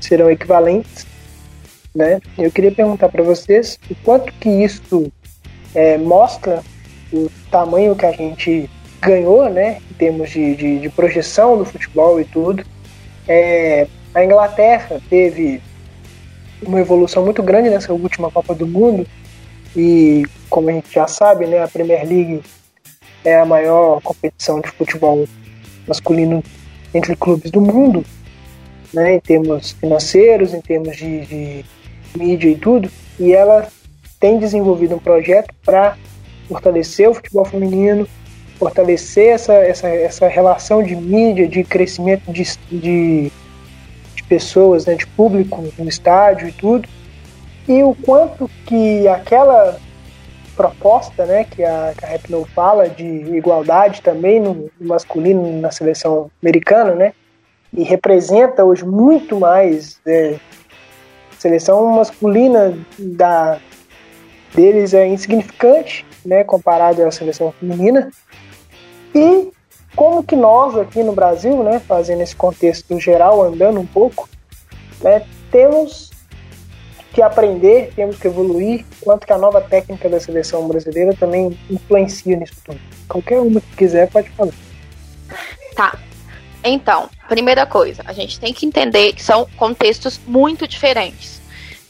serão 0.00 0.30
equivalentes 0.30 1.06
né? 1.94 2.20
Eu 2.36 2.50
queria 2.50 2.72
perguntar 2.72 3.08
para 3.08 3.22
vocês 3.22 3.78
o 3.90 3.94
quanto 3.96 4.32
que 4.34 4.48
isso 4.48 5.12
é, 5.74 5.96
mostra 5.96 6.62
o 7.12 7.30
tamanho 7.50 7.94
que 7.94 8.06
a 8.06 8.12
gente 8.12 8.68
ganhou, 9.00 9.48
né, 9.50 9.78
em 9.90 9.94
termos 9.94 10.30
de, 10.30 10.56
de, 10.56 10.78
de 10.80 10.88
projeção 10.88 11.58
do 11.58 11.64
futebol 11.64 12.20
e 12.20 12.24
tudo. 12.24 12.64
É, 13.28 13.86
a 14.14 14.24
Inglaterra 14.24 15.00
teve 15.10 15.60
uma 16.62 16.80
evolução 16.80 17.24
muito 17.24 17.42
grande 17.42 17.68
nessa 17.68 17.92
última 17.92 18.30
Copa 18.30 18.54
do 18.54 18.66
Mundo 18.66 19.06
e, 19.76 20.24
como 20.48 20.70
a 20.70 20.72
gente 20.72 20.92
já 20.92 21.06
sabe, 21.06 21.46
né, 21.46 21.62
a 21.62 21.68
Premier 21.68 22.06
League 22.06 22.42
é 23.24 23.38
a 23.38 23.44
maior 23.44 24.00
competição 24.02 24.60
de 24.60 24.70
futebol 24.70 25.26
masculino 25.86 26.42
entre 26.94 27.14
clubes 27.16 27.50
do 27.50 27.60
mundo, 27.60 28.04
né, 28.92 29.14
em 29.14 29.20
termos 29.20 29.72
financeiros, 29.72 30.54
em 30.54 30.60
termos 30.60 30.96
de, 30.96 31.26
de 31.26 31.64
mídia 32.16 32.48
e 32.48 32.56
tudo, 32.56 32.90
e 33.18 33.32
ela 33.32 33.68
tem 34.18 34.38
desenvolvido 34.38 34.94
um 34.94 34.98
projeto 34.98 35.54
para 35.64 35.96
fortalecer 36.48 37.08
o 37.08 37.14
futebol 37.14 37.44
feminino, 37.44 38.06
fortalecer 38.58 39.34
essa, 39.34 39.54
essa, 39.54 39.88
essa 39.88 40.28
relação 40.28 40.82
de 40.82 40.94
mídia, 40.94 41.48
de 41.48 41.64
crescimento 41.64 42.32
de, 42.32 42.44
de, 42.70 43.32
de 44.14 44.22
pessoas, 44.28 44.86
né, 44.86 44.94
de 44.94 45.06
público 45.06 45.64
no 45.78 45.88
estádio 45.88 46.48
e 46.48 46.52
tudo, 46.52 46.88
e 47.68 47.82
o 47.82 47.94
quanto 47.94 48.50
que 48.66 49.08
aquela 49.08 49.78
proposta 50.54 51.26
né, 51.26 51.44
que 51.44 51.64
a, 51.64 51.92
que 51.96 52.04
a 52.04 52.46
fala 52.46 52.88
de 52.88 53.04
igualdade 53.04 54.00
também 54.02 54.40
no, 54.40 54.70
no 54.78 54.88
masculino 54.88 55.60
na 55.60 55.70
seleção 55.70 56.30
americana, 56.42 56.94
né, 56.94 57.12
e 57.72 57.82
representa 57.82 58.64
hoje 58.64 58.84
muito 58.84 59.38
mais 59.38 60.00
é, 60.06 60.36
seleção 61.44 61.92
masculina 61.92 62.74
da 62.98 63.60
deles 64.54 64.94
é 64.94 65.06
insignificante, 65.06 66.06
né, 66.24 66.42
comparado 66.42 67.04
à 67.04 67.10
seleção 67.10 67.52
feminina. 67.60 68.10
E 69.14 69.50
como 69.94 70.24
que 70.24 70.34
nós 70.34 70.76
aqui 70.78 71.02
no 71.02 71.12
Brasil, 71.12 71.62
né, 71.62 71.80
fazendo 71.80 72.22
esse 72.22 72.34
contexto 72.34 72.98
geral, 72.98 73.42
andando 73.42 73.78
um 73.78 73.86
pouco, 73.86 74.28
né, 75.02 75.26
temos 75.50 76.10
que 77.12 77.20
aprender, 77.20 77.92
temos 77.94 78.16
que 78.16 78.26
evoluir, 78.26 78.86
quanto 79.02 79.26
que 79.26 79.32
a 79.32 79.38
nova 79.38 79.60
técnica 79.60 80.08
da 80.08 80.18
seleção 80.18 80.66
brasileira 80.66 81.14
também 81.14 81.58
influencia 81.70 82.36
nisso 82.36 82.54
tudo. 82.64 82.80
Qualquer 83.06 83.38
uma 83.38 83.60
que 83.60 83.76
quiser 83.76 84.10
pode 84.10 84.30
falar. 84.30 84.54
Tá. 85.76 85.98
Então, 86.64 87.10
primeira 87.28 87.66
coisa, 87.66 88.02
a 88.06 88.12
gente 88.14 88.40
tem 88.40 88.54
que 88.54 88.64
entender 88.64 89.12
que 89.12 89.22
são 89.22 89.46
contextos 89.56 90.18
muito 90.26 90.66
diferentes. 90.66 91.42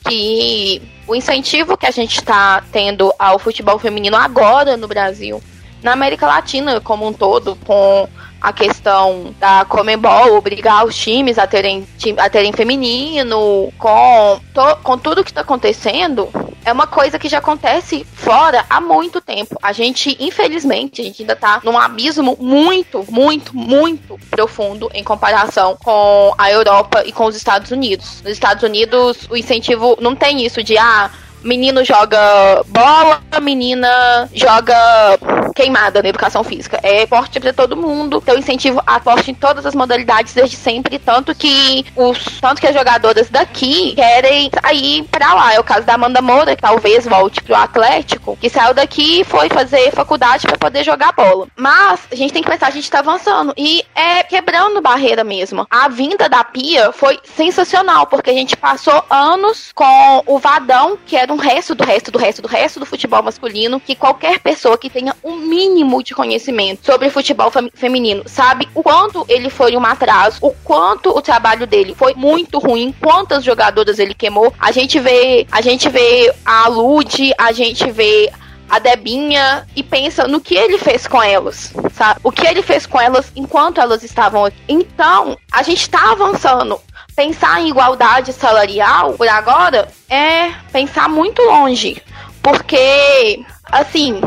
Que 0.09 0.83
o 1.07 1.15
incentivo 1.15 1.77
que 1.77 1.87
a 1.87 1.91
gente 1.93 2.17
está 2.19 2.63
tendo 2.73 3.15
ao 3.19 3.39
futebol 3.39 3.79
feminino 3.79 4.17
agora 4.17 4.77
no 4.77 4.89
Brasil, 4.89 5.41
na 5.81 5.93
América 5.93 6.27
Latina 6.27 6.81
como 6.81 7.07
um 7.07 7.13
todo, 7.13 7.57
com 7.65 8.09
a 8.45 8.53
questão 8.53 9.35
da 9.41 9.65
Comembol 9.65 10.37
obrigar 10.37 10.85
os 10.85 10.95
times 10.95 11.39
a 11.39 11.47
terem, 11.47 11.89
a 12.19 12.29
terem 12.29 12.53
feminino, 12.53 13.73
com, 13.79 14.41
to, 14.53 14.77
com 14.83 14.99
tudo 14.99 15.25
que 15.25 15.31
está 15.31 15.41
acontecendo, 15.41 16.29
é 16.63 16.71
uma 16.71 16.87
coisa 16.87 17.19
que 17.19 17.27
já 17.27 17.39
acontece 17.39 18.05
fora 18.05 18.67
há 18.69 18.83
muito 18.83 19.19
tempo. 19.23 19.59
A 19.63 19.73
gente, 19.73 20.15
infelizmente, 20.21 21.01
a 21.01 21.05
gente 21.05 21.23
ainda 21.23 21.35
tá 21.35 21.63
num 21.65 21.79
abismo 21.79 22.37
muito, 22.39 23.03
muito, 23.11 23.57
muito 23.57 24.19
profundo 24.29 24.91
em 24.93 25.03
comparação 25.03 25.79
com 25.83 26.35
a 26.37 26.51
Europa 26.51 27.03
e 27.07 27.13
com 27.13 27.25
os 27.25 27.37
Estados 27.37 27.71
Unidos. 27.71 28.21
Nos 28.21 28.33
Estados 28.33 28.63
Unidos, 28.63 29.27
o 29.31 29.39
incentivo 29.39 29.97
não 30.03 30.15
tem 30.15 30.45
isso 30.45 30.63
de 30.63 30.77
ah, 30.77 31.11
menino 31.45 31.85
joga 31.85 32.63
bola, 32.67 33.21
menina 33.41 34.29
joga 34.33 34.75
queimada 35.55 36.03
na 36.03 36.09
educação 36.09 36.43
física. 36.43 36.81
É 36.83 37.03
esporte 37.05 37.39
para 37.39 37.53
todo 37.53 37.77
mundo. 37.77 38.21
Então, 38.23 38.37
incentivo 38.37 38.83
a 38.87 38.97
esporte 38.97 39.31
em 39.31 39.35
todas 39.35 39.65
as 39.65 39.75
modalidades 39.75 40.35
desde 40.35 40.57
sempre. 40.57 40.99
Tanto 40.99 41.35
que 41.35 41.85
os 41.95 42.41
tanto 42.41 42.61
que 42.61 42.67
as 42.67 42.75
jogadoras 42.75 43.29
daqui 43.31 43.95
querem 43.95 44.51
sair 44.63 45.05
para 45.05 45.35
lá. 45.35 45.55
É 45.55 45.61
o 45.61 45.65
caso 45.65 45.87
da 45.87 45.95
Amanda 45.95 46.21
Moura, 46.21 46.57
que 46.57 46.63
talvez 46.63 47.07
volte 47.07 47.43
pro 47.43 47.55
Atlético, 47.55 48.37
que 48.41 48.49
saiu 48.49 48.75
daqui 48.75 49.21
e 49.21 49.25
foi 49.25 49.49
fazer 49.49 49.93
faculdade 49.93 50.47
para 50.47 50.59
poder 50.59 50.83
jogar 50.85 51.13
bola. 51.13 51.47
Mas 51.57 52.01
a 52.11 52.15
gente 52.15 52.33
tem 52.33 52.43
que 52.43 52.51
pensar, 52.51 52.69
a 52.69 52.71
gente 52.71 52.91
tá 52.91 52.99
avançando. 52.99 53.53
E 53.57 53.85
é 53.95 54.23
quebrando 54.23 54.81
barreira 54.81 55.23
mesmo. 55.23 55.67
A 55.71 55.89
vinda 55.89 56.29
da 56.29 56.43
Pia 56.43 56.93
foi 56.93 57.19
sensacional, 57.37 58.07
porque 58.07 58.31
a 58.31 58.35
gente 58.35 58.57
passou 58.57 59.05
anos 59.11 59.71
com 59.75 60.23
o 60.27 60.39
Vadão, 60.39 60.99
que 61.07 61.17
era 61.17 61.33
um 61.33 61.34
resto 61.37 61.75
do 61.75 61.85
resto 61.85 62.11
do 62.11 62.19
resto 62.19 62.43
do 62.43 62.49
resto 62.49 62.81
do 62.81 62.87
futebol 62.87 63.23
masculino, 63.23 63.81
que 63.81 63.95
qualquer 63.95 64.39
pessoa 64.41 64.79
que 64.79 64.91
tenha 64.91 65.15
um 65.23 65.37
mínimo 65.37 66.03
de 66.03 66.15
conhecimento 66.15 66.85
sobre 66.85 67.11
futebol 67.11 67.51
feminino 67.75 68.23
sabe 68.27 68.69
o 68.75 68.83
quanto 68.83 69.25
ele 69.29 69.51
foi 69.51 69.77
um 69.77 69.85
atraso, 69.85 70.39
o 70.41 70.51
quanto 70.51 71.11
o 71.11 71.23
trabalho 71.23 71.67
dele 71.67 71.95
foi 71.95 72.15
muito 72.15 72.59
ruim, 72.59 72.95
quantas 73.01 73.45
jogadoras 73.45 73.99
ele 73.99 74.15
queimou. 74.15 74.53
A 74.59 74.73
gente 74.73 74.99
vê, 74.99 75.47
a 75.51 75.61
gente 75.61 75.89
vê 75.89 76.35
a 76.45 76.69
Lud, 76.69 77.33
a 77.39 77.53
gente 77.53 77.91
vê 77.91 78.33
a 78.69 78.79
Debinha 78.79 79.67
e 79.77 79.83
pensa 79.83 80.27
no 80.27 80.41
que 80.41 80.55
ele 80.55 80.79
fez 80.79 81.07
com 81.07 81.23
elas, 81.23 81.73
sabe? 81.93 82.21
O 82.23 82.33
que 82.33 82.47
ele 82.47 82.63
fez 82.63 82.87
com 82.87 83.01
elas 83.01 83.31
enquanto 83.37 83.81
elas 83.81 84.03
estavam 84.03 84.45
aqui. 84.45 84.57
Então, 84.69 85.37
a 85.53 85.63
gente 85.63 85.89
tá 85.89 86.13
avançando 86.13 86.81
pensar 87.15 87.61
em 87.61 87.69
igualdade 87.69 88.33
salarial 88.33 89.15
por 89.15 89.29
agora 89.29 89.89
é 90.09 90.51
pensar 90.73 91.09
muito 91.09 91.43
longe. 91.43 92.03
Porque, 92.43 93.45
assim, 93.71 94.21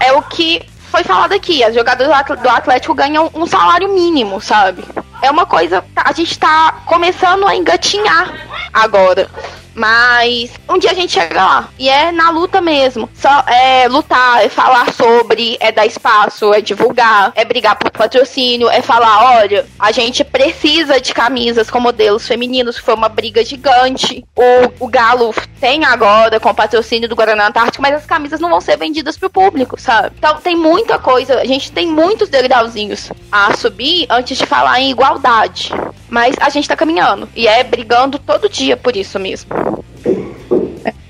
é 0.00 0.12
o 0.12 0.22
que 0.22 0.62
foi 0.90 1.02
falado 1.04 1.32
aqui. 1.32 1.64
As 1.64 1.74
jogadoras 1.74 2.40
do 2.40 2.48
Atlético 2.48 2.94
ganham 2.94 3.30
um 3.34 3.46
salário 3.46 3.88
mínimo, 3.92 4.40
sabe? 4.40 4.84
É 5.22 5.30
uma 5.30 5.46
coisa. 5.46 5.84
A 5.96 6.12
gente 6.12 6.38
tá 6.38 6.82
começando 6.84 7.46
a 7.46 7.56
engatinhar 7.56 8.30
agora. 8.72 9.30
Mas 9.74 10.50
um 10.68 10.78
dia 10.78 10.90
a 10.90 10.94
gente 10.94 11.12
chega 11.12 11.42
lá. 11.42 11.68
E 11.78 11.88
é 11.88 12.12
na 12.12 12.30
luta 12.30 12.60
mesmo. 12.60 13.08
Só 13.14 13.44
é 13.46 13.88
lutar, 13.88 14.44
é 14.44 14.48
falar 14.48 14.92
sobre, 14.92 15.56
é 15.60 15.72
dar 15.72 15.86
espaço, 15.86 16.52
é 16.52 16.60
divulgar, 16.60 17.32
é 17.34 17.44
brigar 17.44 17.76
por 17.76 17.90
patrocínio, 17.90 18.68
é 18.68 18.82
falar, 18.82 19.36
olha, 19.38 19.66
a 19.78 19.92
gente 19.92 20.24
precisa 20.24 21.00
de 21.00 21.14
camisas 21.14 21.70
com 21.70 21.80
modelos 21.80 22.26
femininos, 22.26 22.78
foi 22.78 22.94
uma 22.94 23.08
briga 23.08 23.44
gigante. 23.44 24.24
O, 24.36 24.84
o 24.84 24.88
Galo 24.88 25.34
tem 25.60 25.84
agora 25.84 26.38
com 26.40 26.50
o 26.50 26.54
patrocínio 26.54 27.08
do 27.08 27.16
Guaraná 27.16 27.48
Antártico, 27.48 27.82
mas 27.82 27.94
as 27.94 28.06
camisas 28.06 28.40
não 28.40 28.50
vão 28.50 28.60
ser 28.60 28.76
vendidas 28.76 29.16
pro 29.16 29.30
público, 29.30 29.80
sabe? 29.80 30.14
Então 30.18 30.36
tem 30.36 30.56
muita 30.56 30.98
coisa, 30.98 31.40
a 31.40 31.44
gente 31.44 31.70
tem 31.72 31.86
muitos 31.86 32.28
degrauzinhos 32.28 33.10
a 33.30 33.54
subir 33.54 34.06
antes 34.10 34.36
de 34.36 34.46
falar 34.46 34.80
em 34.80 34.90
igualdade. 34.90 35.72
Mas 36.08 36.36
a 36.40 36.50
gente 36.50 36.68
tá 36.68 36.76
caminhando. 36.76 37.26
E 37.34 37.48
é 37.48 37.64
brigando 37.64 38.18
todo 38.18 38.48
dia 38.48 38.76
por 38.76 38.94
isso 38.94 39.18
mesmo. 39.18 39.61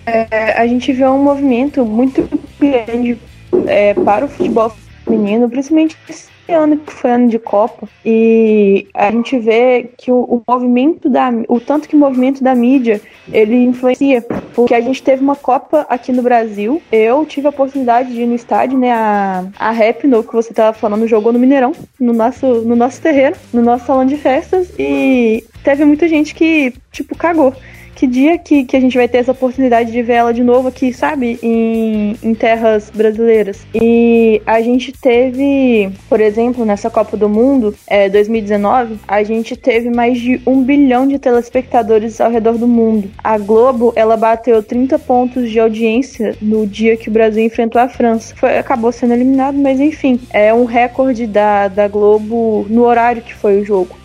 É, 0.05 0.61
a 0.61 0.67
gente 0.67 0.93
vê 0.93 1.07
um 1.07 1.23
movimento 1.23 1.85
muito 1.85 2.29
grande 2.59 3.19
é, 3.67 3.95
para 3.95 4.25
o 4.25 4.29
futebol 4.29 4.73
feminino, 5.05 5.49
principalmente 5.49 5.97
esse 6.09 6.31
ano 6.49 6.77
que 6.77 6.93
foi 6.93 7.11
ano 7.11 7.29
de 7.29 7.39
Copa, 7.39 7.89
e 8.05 8.87
a 8.95 9.11
gente 9.11 9.39
vê 9.39 9.91
que 9.97 10.11
o, 10.11 10.17
o, 10.17 10.43
movimento 10.47 11.09
da 11.09 11.31
o 11.49 11.61
tanto 11.61 11.89
que 11.89 11.97
o 11.97 11.99
movimento 11.99 12.43
da 12.43 12.55
mídia 12.55 13.01
ele 13.33 13.65
influencia, 13.65 14.23
porque 14.55 14.75
a 14.75 14.81
gente 14.81 15.03
teve 15.03 15.23
uma 15.23 15.37
Copa 15.37 15.87
aqui 15.89 16.13
no 16.13 16.23
Brasil. 16.23 16.83
Eu 16.91 17.25
tive 17.25 17.47
a 17.47 17.51
oportunidade 17.51 18.13
de 18.13 18.23
ir 18.23 18.27
no 18.27 18.35
estádio, 18.35 18.79
né? 18.79 18.93
A, 18.93 19.47
a 19.59 19.71
Rap, 19.71 20.07
no 20.07 20.23
que 20.23 20.33
você 20.33 20.51
estava 20.51 20.77
falando, 20.77 21.07
jogou 21.07 21.33
no 21.33 21.39
Mineirão, 21.39 21.73
no 21.99 22.13
nosso, 22.13 22.47
no 22.63 22.77
nosso 22.77 23.01
terreno, 23.01 23.37
no 23.53 23.63
nosso 23.63 23.87
salão 23.87 24.05
de 24.05 24.17
festas, 24.17 24.73
e 24.79 25.45
teve 25.63 25.85
muita 25.85 26.09
gente 26.09 26.35
que, 26.35 26.75
tipo, 26.91 27.17
cagou 27.17 27.55
que 27.95 28.07
dia 28.07 28.39
que, 28.39 28.65
que 28.65 28.77
a 28.77 28.81
gente 28.81 28.97
vai 28.97 29.09
ter 29.09 29.19
essa 29.19 29.33
oportunidade 29.33 29.93
de 29.93 30.03
ver 30.03 30.15
ela 30.15 30.33
de 30.33 30.43
novo 30.43 30.69
aqui, 30.69 30.93
sabe? 30.93 31.39
Em, 31.43 32.17
em 32.23 32.35
terras 32.35 32.91
brasileiras. 32.91 33.67
E 33.75 34.43
a 34.47 34.61
gente 34.61 34.93
teve, 34.93 35.91
por 36.09 36.21
exemplo, 36.21 36.65
nessa 36.65 36.91
Copa 36.91 37.17
do 37.17 37.29
Mundo, 37.29 37.75
é, 37.87 38.09
2019, 38.09 38.99
a 39.07 39.23
gente 39.23 39.57
teve 39.57 39.91
mais 39.91 40.21
de 40.21 40.41
um 40.47 40.63
bilhão 40.63 41.07
de 41.07 41.19
telespectadores 41.19 42.21
ao 42.21 42.31
redor 42.31 42.59
do 42.59 42.67
mundo. 42.67 43.11
A 43.23 43.39
Globo, 43.39 43.93
ela 43.95 44.17
bateu 44.17 44.63
30 44.63 44.99
pontos 44.99 45.51
de 45.51 45.61
audiência 45.61 46.37
no 46.41 46.67
dia 46.67 46.97
que 46.97 47.09
o 47.09 47.13
Brasil 47.13 47.45
enfrentou 47.45 47.81
a 47.81 47.89
França. 47.89 48.35
Foi, 48.37 48.59
acabou 48.59 48.93
sendo 48.93 49.15
eliminado, 49.15 49.57
mas 49.57 49.81
enfim, 49.81 50.21
é 50.31 50.53
um 50.53 50.65
recorde 50.65 51.27
da, 51.27 51.69
da 51.69 51.89
Globo 51.89 52.67
no 52.69 52.83
horário 52.83 53.23
que 53.23 53.35
foi 53.35 53.61
o 53.61 53.65
jogo. 53.65 53.97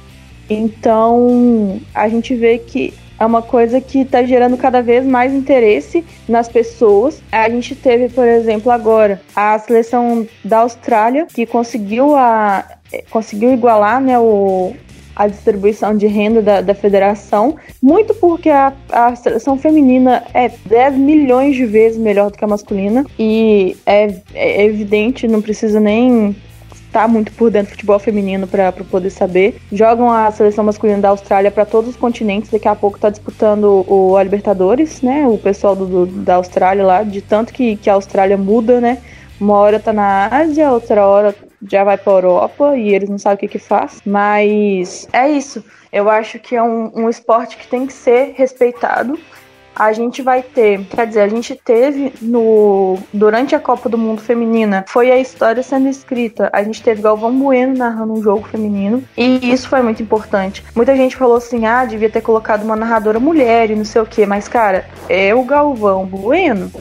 Então, 0.50 1.80
a 1.94 2.08
gente 2.08 2.34
vê 2.34 2.58
que 2.58 2.94
é 3.20 3.26
uma 3.26 3.42
coisa 3.42 3.82
que 3.82 4.00
está 4.00 4.24
gerando 4.24 4.58
cada 4.58 4.82
vez 4.82 5.06
mais 5.06 5.34
interesse 5.34 6.06
nas 6.28 6.48
pessoas. 6.48 7.22
A 7.32 7.50
gente 7.50 7.76
teve, 7.76 8.10
por 8.10 8.28
exemplo, 8.28 8.72
agora 8.72 9.22
a 9.36 9.58
seleção 9.60 10.28
da 10.44 10.60
Austrália 10.60 11.26
que 11.26 11.46
conseguiu 11.46 12.16
a 12.16 12.66
conseguiu 13.10 13.52
igualar 13.54 14.00
né, 14.00 14.18
o, 14.18 14.74
a 15.16 15.28
distribuição 15.28 15.98
de 15.98 16.06
renda 16.06 16.42
da, 16.42 16.62
da 16.62 16.76
federação, 16.76 17.56
muito 17.82 18.14
porque 18.14 18.50
a, 18.50 18.72
a 18.90 19.16
seleção 19.16 19.58
feminina 19.58 20.24
é 20.34 20.50
10 20.66 20.96
milhões 20.96 21.56
de 21.56 21.66
vezes 21.66 21.98
melhor 21.98 22.30
do 22.30 22.38
que 22.38 22.46
a 22.46 22.48
masculina, 22.48 23.04
e 23.18 23.76
é, 23.86 24.14
é 24.34 24.64
evidente, 24.64 25.28
não 25.28 25.42
precisa 25.42 25.80
nem 25.80 26.36
tá 26.92 27.08
muito 27.08 27.32
por 27.34 27.52
dentro 27.52 27.70
do 27.70 27.72
futebol 27.72 28.00
feminino 28.00 28.48
para 28.48 28.72
poder 28.72 29.10
saber. 29.10 29.58
Jogam 29.72 30.12
a 30.12 30.32
seleção 30.32 30.64
masculina 30.64 31.00
da 31.00 31.10
Austrália 31.10 31.52
para 31.52 31.66
todos 31.66 31.92
os 31.92 31.96
continentes. 31.96 32.50
Daqui 32.50 32.68
a 32.68 32.76
pouco 32.76 33.00
tá 33.00 33.10
disputando 33.10 33.86
o, 33.88 34.16
a 34.16 34.24
Libertadores, 34.24 35.02
né? 35.02 35.28
O 35.28 35.38
pessoal 35.38 35.76
do, 35.76 35.86
do, 35.86 36.06
da 36.06 36.36
Austrália 36.36 36.86
lá, 36.86 37.04
de 37.04 37.22
tanto 37.22 37.54
que, 37.54 37.76
que 37.76 37.90
a 37.90 37.94
Austrália 37.94 38.38
muda, 38.38 38.80
né? 38.80 39.00
Uma 39.40 39.56
hora 39.56 39.80
tá 39.80 39.94
na 39.94 40.28
Ásia, 40.28 40.72
outra 40.72 41.06
hora 41.06 41.36
já 41.70 41.84
vai 41.84 41.98
pra 41.98 42.14
Europa 42.14 42.76
e 42.76 42.94
eles 42.94 43.10
não 43.10 43.18
sabem 43.18 43.36
o 43.36 43.40
que 43.40 43.48
que 43.48 43.60
faz. 43.60 44.02
Mas 44.06 45.08
é 45.14 45.30
isso. 45.30 45.64
Eu 45.92 46.10
acho 46.10 46.40
que 46.40 46.56
é 46.56 46.64
um, 46.64 46.92
um 46.96 47.10
esporte 47.10 47.58
que 47.58 47.68
tem 47.68 47.86
que 47.86 47.94
ser 47.94 48.34
respeitado 48.36 49.18
a 49.78 49.94
gente 49.94 50.24
vai 50.24 50.42
ter, 50.42 50.84
quer 50.86 51.06
dizer, 51.06 51.22
a 51.22 51.28
gente 51.28 51.56
teve 51.56 52.12
no 52.20 52.98
durante 53.14 53.56
a 53.56 53.60
Copa 53.60 53.88
do 53.88 53.98
Mundo 53.98 54.22
feminina, 54.22 54.84
foi 54.88 55.12
a 55.12 55.20
história 55.20 55.62
sendo 55.62 55.88
escrita. 55.88 56.50
A 56.52 56.64
gente 56.64 56.82
teve 56.82 57.02
Galvão 57.02 57.38
Bueno 57.38 57.78
narrando 57.78 58.14
um 58.14 58.22
jogo 58.22 58.48
feminino 58.48 59.04
e 59.16 59.52
isso 59.52 59.70
foi 59.70 59.84
muito 59.84 60.02
importante. 60.02 60.64
Muita 60.76 60.96
gente 60.96 61.16
falou 61.16 61.38
assim: 61.38 61.66
"Ah, 61.66 61.86
devia 61.86 62.10
ter 62.10 62.22
colocado 62.22 62.64
uma 62.64 62.76
narradora 62.76 63.20
mulher 63.20 63.70
e 63.70 63.76
não 63.76 63.86
sei 63.86 64.02
o 64.02 64.06
quê", 64.06 64.26
mas 64.26 64.48
cara, 64.48 64.86
é 65.08 65.36
o 65.36 65.44
Galvão 65.44 66.06
Bueno, 66.06 66.72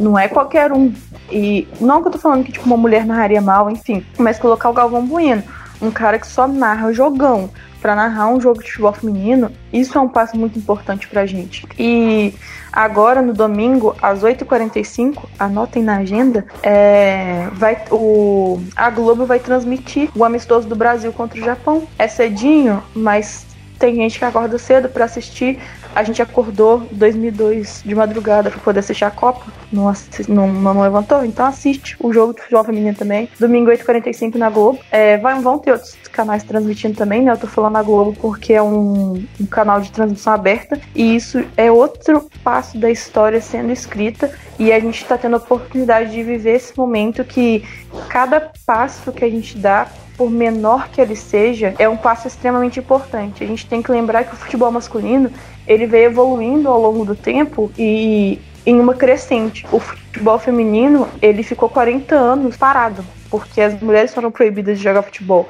não 0.00 0.18
é 0.18 0.26
qualquer 0.26 0.72
um. 0.72 0.92
E 1.30 1.68
não 1.80 2.00
que 2.00 2.08
eu 2.08 2.12
tô 2.12 2.18
falando 2.18 2.44
que 2.44 2.52
tipo 2.52 2.64
uma 2.64 2.76
mulher 2.76 3.04
narraria 3.04 3.40
mal, 3.40 3.70
enfim, 3.70 4.04
mas 4.16 4.38
colocar 4.38 4.70
o 4.70 4.72
Galvão 4.72 5.04
Bueno, 5.04 5.42
um 5.80 5.90
cara 5.90 6.18
que 6.18 6.26
só 6.26 6.46
narra 6.46 6.92
jogão, 6.92 7.50
para 7.80 7.94
narrar 7.94 8.28
um 8.28 8.40
jogo 8.40 8.60
de 8.60 8.68
futebol 8.68 8.92
feminino, 8.92 9.52
isso 9.72 9.96
é 9.96 10.00
um 10.00 10.08
passo 10.08 10.36
muito 10.36 10.58
importante 10.58 11.06
pra 11.06 11.24
gente. 11.24 11.66
E 11.78 12.34
agora, 12.72 13.22
no 13.22 13.32
domingo, 13.32 13.94
às 14.02 14.22
8h45, 14.22 15.22
anotem 15.38 15.82
na 15.82 15.98
agenda, 15.98 16.44
é, 16.62 17.48
vai, 17.52 17.80
o, 17.90 18.60
a 18.74 18.90
Globo 18.90 19.24
vai 19.24 19.38
transmitir 19.38 20.10
o 20.16 20.24
amistoso 20.24 20.66
do 20.66 20.74
Brasil 20.74 21.12
contra 21.12 21.38
o 21.38 21.44
Japão. 21.44 21.86
É 21.98 22.08
cedinho, 22.08 22.82
mas 22.94 23.46
tem 23.78 23.94
gente 23.94 24.18
que 24.18 24.24
acorda 24.24 24.58
cedo 24.58 24.88
para 24.88 25.04
assistir. 25.04 25.60
A 25.96 26.02
gente 26.02 26.20
acordou 26.20 26.86
2002 26.92 27.82
de 27.82 27.94
madrugada 27.94 28.50
para 28.50 28.60
poder 28.60 28.80
assistir 28.80 29.06
a 29.06 29.10
Copa. 29.10 29.46
Não, 29.72 29.90
não, 30.28 30.52
não, 30.52 30.82
levantou? 30.82 31.24
Então 31.24 31.46
assiste 31.46 31.96
o 31.98 32.12
jogo 32.12 32.34
de 32.34 32.42
futebol 32.42 32.64
feminino 32.64 32.94
também. 32.94 33.30
Domingo 33.40 33.70
8h45 33.70 34.34
na 34.34 34.50
Globo. 34.50 34.78
É, 34.90 35.16
vai, 35.16 35.40
vão 35.40 35.58
ter 35.58 35.72
outros 35.72 35.96
canais 36.12 36.42
transmitindo 36.42 36.94
também, 36.94 37.22
né? 37.22 37.32
Eu 37.32 37.38
tô 37.38 37.46
falando 37.46 37.72
na 37.72 37.82
Globo 37.82 38.14
porque 38.20 38.52
é 38.52 38.62
um, 38.62 39.24
um 39.40 39.46
canal 39.46 39.80
de 39.80 39.90
transmissão 39.90 40.34
aberta. 40.34 40.78
E 40.94 41.16
isso 41.16 41.42
é 41.56 41.72
outro 41.72 42.28
passo 42.44 42.76
da 42.76 42.90
história 42.90 43.40
sendo 43.40 43.72
escrita. 43.72 44.30
E 44.58 44.74
a 44.74 44.78
gente 44.78 45.00
está 45.00 45.16
tendo 45.16 45.36
a 45.36 45.38
oportunidade 45.38 46.10
de 46.10 46.22
viver 46.22 46.56
esse 46.56 46.76
momento 46.76 47.24
que 47.24 47.64
cada 48.10 48.52
passo 48.66 49.10
que 49.12 49.24
a 49.24 49.30
gente 49.30 49.56
dá 49.56 49.88
por 50.16 50.30
menor 50.30 50.88
que 50.88 51.00
ele 51.00 51.14
seja, 51.14 51.74
é 51.78 51.88
um 51.88 51.96
passo 51.96 52.26
extremamente 52.26 52.80
importante. 52.80 53.44
A 53.44 53.46
gente 53.46 53.66
tem 53.66 53.82
que 53.82 53.92
lembrar 53.92 54.24
que 54.24 54.34
o 54.34 54.36
futebol 54.36 54.70
masculino 54.70 55.30
ele 55.66 55.86
veio 55.86 56.06
evoluindo 56.06 56.68
ao 56.68 56.80
longo 56.80 57.04
do 57.04 57.14
tempo 57.14 57.70
e 57.78 58.40
em 58.64 58.78
uma 58.80 58.94
crescente. 58.94 59.66
O 59.70 59.78
futebol 59.78 60.38
feminino 60.38 61.08
ele 61.20 61.42
ficou 61.42 61.68
40 61.68 62.14
anos 62.14 62.56
parado 62.56 63.04
porque 63.30 63.60
as 63.60 63.80
mulheres 63.80 64.14
foram 64.14 64.30
proibidas 64.30 64.78
de 64.78 64.84
jogar 64.84 65.02
futebol. 65.02 65.48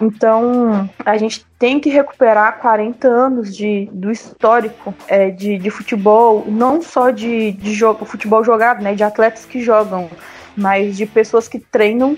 Então, 0.00 0.90
a 1.04 1.16
gente 1.16 1.46
tem 1.58 1.78
que 1.78 1.88
recuperar 1.88 2.58
40 2.58 3.06
anos 3.06 3.56
de, 3.56 3.88
do 3.92 4.10
histórico 4.10 4.92
é, 5.06 5.30
de, 5.30 5.56
de 5.56 5.70
futebol, 5.70 6.44
não 6.48 6.82
só 6.82 7.10
de, 7.10 7.52
de 7.52 7.72
jogo, 7.72 8.04
futebol 8.04 8.42
jogado, 8.42 8.82
né, 8.82 8.94
de 8.94 9.04
atletas 9.04 9.44
que 9.44 9.62
jogam, 9.62 10.10
mas 10.56 10.96
de 10.96 11.06
pessoas 11.06 11.46
que 11.46 11.60
treinam 11.60 12.16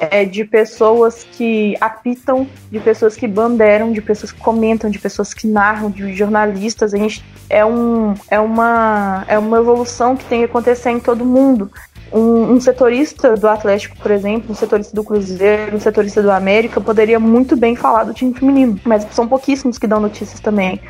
é, 0.00 0.24
de 0.24 0.44
pessoas 0.46 1.26
que 1.32 1.76
apitam, 1.78 2.48
de 2.72 2.80
pessoas 2.80 3.14
que 3.14 3.28
bandeiram, 3.28 3.92
de 3.92 4.00
pessoas 4.00 4.32
que 4.32 4.40
comentam, 4.40 4.88
de 4.88 4.98
pessoas 4.98 5.34
que 5.34 5.46
narram, 5.46 5.90
de 5.90 6.14
jornalistas. 6.14 6.94
A 6.94 6.96
gente 6.96 7.22
é, 7.50 7.64
um, 7.64 8.14
é, 8.30 8.40
uma, 8.40 9.24
é 9.28 9.38
uma 9.38 9.58
evolução 9.58 10.16
que 10.16 10.24
tem 10.24 10.38
que 10.38 10.46
acontecer 10.46 10.88
em 10.90 10.98
todo 10.98 11.22
mundo. 11.22 11.70
Um, 12.10 12.54
um, 12.54 12.60
setorista 12.60 13.36
do 13.36 13.46
Atlético, 13.46 13.96
por 13.98 14.10
exemplo, 14.10 14.50
um 14.50 14.54
setorista 14.54 14.96
do 14.96 15.04
Cruzeiro, 15.04 15.76
um 15.76 15.80
setorista 15.80 16.22
do 16.22 16.30
América, 16.30 16.80
poderia 16.80 17.20
muito 17.20 17.54
bem 17.54 17.76
falar 17.76 18.02
do 18.02 18.14
time 18.14 18.34
feminino, 18.34 18.80
mas 18.84 19.06
são 19.12 19.28
pouquíssimos 19.28 19.78
que 19.78 19.86
dão 19.86 20.00
notícias 20.00 20.40
também. 20.40 20.80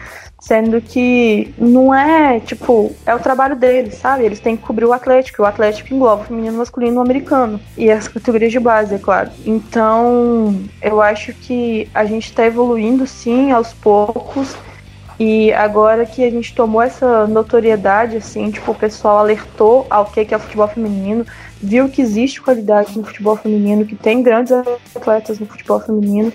Sendo 0.41 0.81
que 0.81 1.55
não 1.59 1.95
é, 1.95 2.41
tipo, 2.41 2.95
é 3.05 3.15
o 3.15 3.19
trabalho 3.19 3.55
deles, 3.55 3.97
sabe? 3.97 4.25
Eles 4.25 4.41
têm 4.41 4.57
que 4.57 4.63
cobrir 4.63 4.87
o 4.87 4.93
Atlético. 4.93 5.43
O 5.43 5.47
Atlético 5.47 5.95
engloba 5.95 6.23
o 6.23 6.25
feminino, 6.25 6.57
masculino 6.57 7.01
e 7.01 7.05
americano. 7.05 7.61
E 7.77 7.91
as 7.91 8.09
categorias 8.09 8.51
de 8.51 8.59
base, 8.59 8.95
é 8.95 8.99
claro. 8.99 9.31
Então, 9.45 10.59
eu 10.81 11.03
acho 11.03 11.35
que 11.35 11.89
a 11.95 12.07
gente 12.07 12.33
tá 12.33 12.47
evoluindo, 12.47 13.07
sim, 13.07 13.51
aos 13.51 13.75
poucos. 13.75 14.57
E 15.19 15.53
agora 15.53 16.07
que 16.07 16.25
a 16.25 16.31
gente 16.31 16.55
tomou 16.55 16.81
essa 16.81 17.27
notoriedade, 17.27 18.17
assim, 18.17 18.51
tipo, 18.51 18.73
o 18.73 18.75
pessoal 18.75 19.19
alertou 19.19 19.87
ao 19.91 20.07
que 20.07 20.27
é 20.33 20.37
o 20.37 20.41
futebol 20.41 20.67
feminino, 20.67 21.27
viu 21.61 21.91
que 21.91 22.01
existe 22.01 22.41
qualidade 22.41 22.97
no 22.97 23.05
futebol 23.05 23.37
feminino, 23.37 23.85
que 23.85 23.95
tem 23.95 24.23
grandes 24.23 24.51
atletas 24.97 25.39
no 25.39 25.45
futebol 25.45 25.79
feminino 25.79 26.33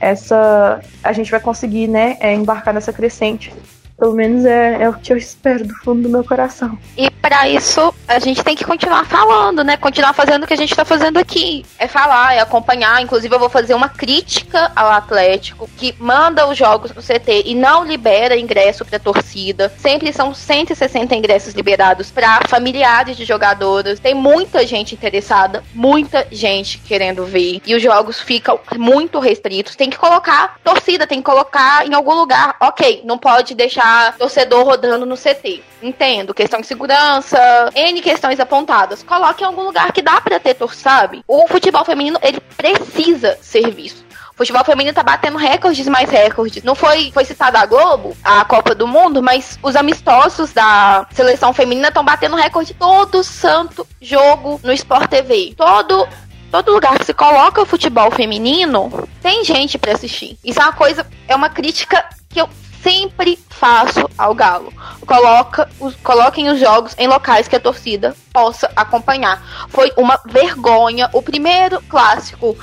essa 0.00 0.80
a 1.02 1.12
gente 1.12 1.30
vai 1.30 1.40
conseguir, 1.40 1.88
né, 1.88 2.16
é, 2.20 2.34
embarcar 2.34 2.72
nessa 2.74 2.92
crescente. 2.92 3.52
Pelo 3.98 4.14
menos 4.14 4.44
é, 4.44 4.84
é 4.84 4.88
o 4.88 4.94
que 4.94 5.12
eu 5.12 5.16
espero 5.16 5.66
do 5.66 5.74
fundo 5.74 6.02
do 6.02 6.08
meu 6.08 6.22
coração. 6.22 6.78
E 6.96 7.10
para 7.10 7.48
isso, 7.48 7.92
a 8.06 8.20
gente 8.20 8.44
tem 8.44 8.54
que 8.54 8.64
continuar 8.64 9.04
falando, 9.04 9.64
né? 9.64 9.76
Continuar 9.76 10.12
fazendo 10.12 10.44
o 10.44 10.46
que 10.46 10.54
a 10.54 10.56
gente 10.56 10.74
tá 10.74 10.84
fazendo 10.84 11.18
aqui. 11.18 11.66
É 11.76 11.88
falar, 11.88 12.34
é 12.34 12.38
acompanhar. 12.38 13.02
Inclusive, 13.02 13.34
eu 13.34 13.40
vou 13.40 13.50
fazer 13.50 13.74
uma 13.74 13.88
crítica 13.88 14.70
ao 14.76 14.88
Atlético, 14.92 15.68
que 15.76 15.92
manda 15.98 16.46
os 16.48 16.56
jogos 16.56 16.92
pro 16.92 17.02
CT 17.02 17.42
e 17.46 17.56
não 17.56 17.84
libera 17.84 18.38
ingresso 18.38 18.84
pra 18.84 19.00
torcida. 19.00 19.68
Sempre 19.78 20.12
são 20.12 20.32
160 20.32 21.16
ingressos 21.16 21.54
liberados 21.54 22.08
para 22.08 22.42
familiares 22.48 23.16
de 23.16 23.24
jogadoras. 23.24 23.98
Tem 23.98 24.14
muita 24.14 24.64
gente 24.64 24.94
interessada, 24.94 25.64
muita 25.74 26.24
gente 26.30 26.78
querendo 26.78 27.24
ver. 27.26 27.60
E 27.66 27.74
os 27.74 27.82
jogos 27.82 28.20
ficam 28.20 28.60
muito 28.76 29.18
restritos. 29.18 29.74
Tem 29.74 29.90
que 29.90 29.98
colocar 29.98 30.54
torcida, 30.62 31.04
tem 31.04 31.18
que 31.18 31.24
colocar 31.24 31.84
em 31.84 31.94
algum 31.94 32.14
lugar. 32.14 32.54
Ok, 32.60 33.02
não 33.04 33.18
pode 33.18 33.56
deixar 33.56 33.87
torcedor 34.18 34.64
rodando 34.64 35.06
no 35.06 35.16
CT. 35.16 35.62
Entendo, 35.82 36.34
questão 36.34 36.60
de 36.60 36.66
segurança, 36.66 37.38
N 37.74 38.00
questões 38.00 38.40
apontadas. 38.40 39.02
Coloque 39.02 39.42
em 39.42 39.46
algum 39.46 39.62
lugar 39.62 39.92
que 39.92 40.02
dá 40.02 40.20
para 40.20 40.40
ter 40.40 40.54
torcida, 40.54 40.78
sabe? 40.78 41.24
O 41.26 41.46
futebol 41.46 41.84
feminino, 41.84 42.18
ele 42.22 42.40
precisa 42.56 43.38
ser 43.40 43.70
visto. 43.70 44.06
O 44.32 44.38
futebol 44.38 44.64
feminino 44.64 44.94
tá 44.94 45.02
batendo 45.02 45.36
recordes 45.36 45.88
mais 45.88 46.08
recordes. 46.08 46.62
Não 46.62 46.76
foi, 46.76 47.10
foi 47.12 47.24
citada 47.24 47.58
a 47.58 47.66
Globo, 47.66 48.16
a 48.22 48.44
Copa 48.44 48.72
do 48.74 48.86
Mundo, 48.86 49.20
mas 49.20 49.58
os 49.62 49.74
amistosos 49.74 50.52
da 50.52 51.06
seleção 51.10 51.52
feminina 51.52 51.88
estão 51.88 52.04
batendo 52.04 52.36
recorde 52.36 52.72
todo 52.72 53.24
santo 53.24 53.84
jogo 54.00 54.60
no 54.62 54.72
Sport 54.72 55.10
TV. 55.10 55.54
Todo 55.56 56.08
todo 56.50 56.72
lugar 56.72 56.98
que 56.98 57.04
se 57.04 57.12
coloca 57.12 57.60
o 57.60 57.66
futebol 57.66 58.10
feminino, 58.10 59.08
tem 59.20 59.44
gente 59.44 59.76
para 59.76 59.92
assistir. 59.92 60.38
Isso 60.42 60.60
é 60.60 60.62
uma 60.62 60.72
coisa, 60.72 61.06
é 61.26 61.34
uma 61.34 61.50
crítica 61.50 62.04
que 62.28 62.40
eu 62.40 62.48
sempre 62.82 63.38
faço 63.48 64.08
ao 64.16 64.34
Galo. 64.34 64.72
Coloca 65.06 65.68
os, 65.80 65.94
coloquem 65.96 66.48
os 66.48 66.58
jogos 66.58 66.94
em 66.98 67.08
locais 67.08 67.48
que 67.48 67.56
a 67.56 67.60
torcida 67.60 68.14
possa 68.32 68.70
acompanhar. 68.76 69.42
Foi 69.68 69.92
uma 69.96 70.20
vergonha. 70.26 71.10
O 71.12 71.22
primeiro 71.22 71.80
clássico 71.82 72.56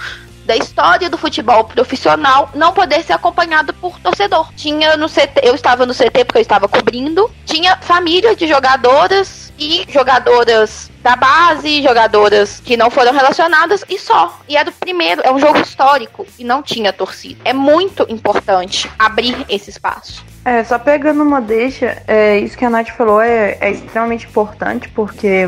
da 0.45 0.55
história 0.55 1.09
do 1.09 1.17
futebol 1.17 1.63
profissional 1.63 2.49
não 2.53 2.71
poder 2.71 3.03
ser 3.03 3.13
acompanhado 3.13 3.73
por 3.73 3.99
torcedor. 3.99 4.53
Tinha 4.53 4.95
no 4.95 5.09
CT, 5.09 5.41
eu 5.43 5.55
estava 5.55 5.85
no 5.85 5.93
CT 5.93 6.25
porque 6.25 6.37
eu 6.37 6.41
estava 6.41 6.67
cobrindo, 6.67 7.29
tinha 7.45 7.77
família 7.77 8.35
de 8.35 8.47
jogadoras 8.47 9.44
e 9.57 9.85
jogadoras 9.89 10.91
da 11.01 11.15
base, 11.15 11.81
jogadoras 11.81 12.59
que 12.59 12.75
não 12.75 12.89
foram 12.89 13.13
relacionadas 13.13 13.83
e 13.87 13.99
só. 13.99 14.39
E 14.47 14.57
era 14.57 14.69
o 14.69 14.73
primeiro, 14.73 15.21
é 15.23 15.31
um 15.31 15.39
jogo 15.39 15.59
histórico 15.59 16.25
e 16.37 16.43
não 16.43 16.63
tinha 16.63 16.91
torcida. 16.91 17.39
É 17.45 17.53
muito 17.53 18.05
importante 18.09 18.89
abrir 18.97 19.45
esse 19.47 19.69
espaço. 19.69 20.25
É, 20.43 20.63
só 20.63 20.77
pegando 20.77 21.23
uma 21.23 21.41
deixa, 21.41 22.03
é, 22.07 22.37
isso 22.37 22.55
que 22.55 22.63
a 22.63 22.69
Nath 22.69 22.89
falou 22.89 23.19
é, 23.19 23.57
é, 23.59 23.71
extremamente 23.71 24.27
importante, 24.27 24.87
porque 24.89 25.47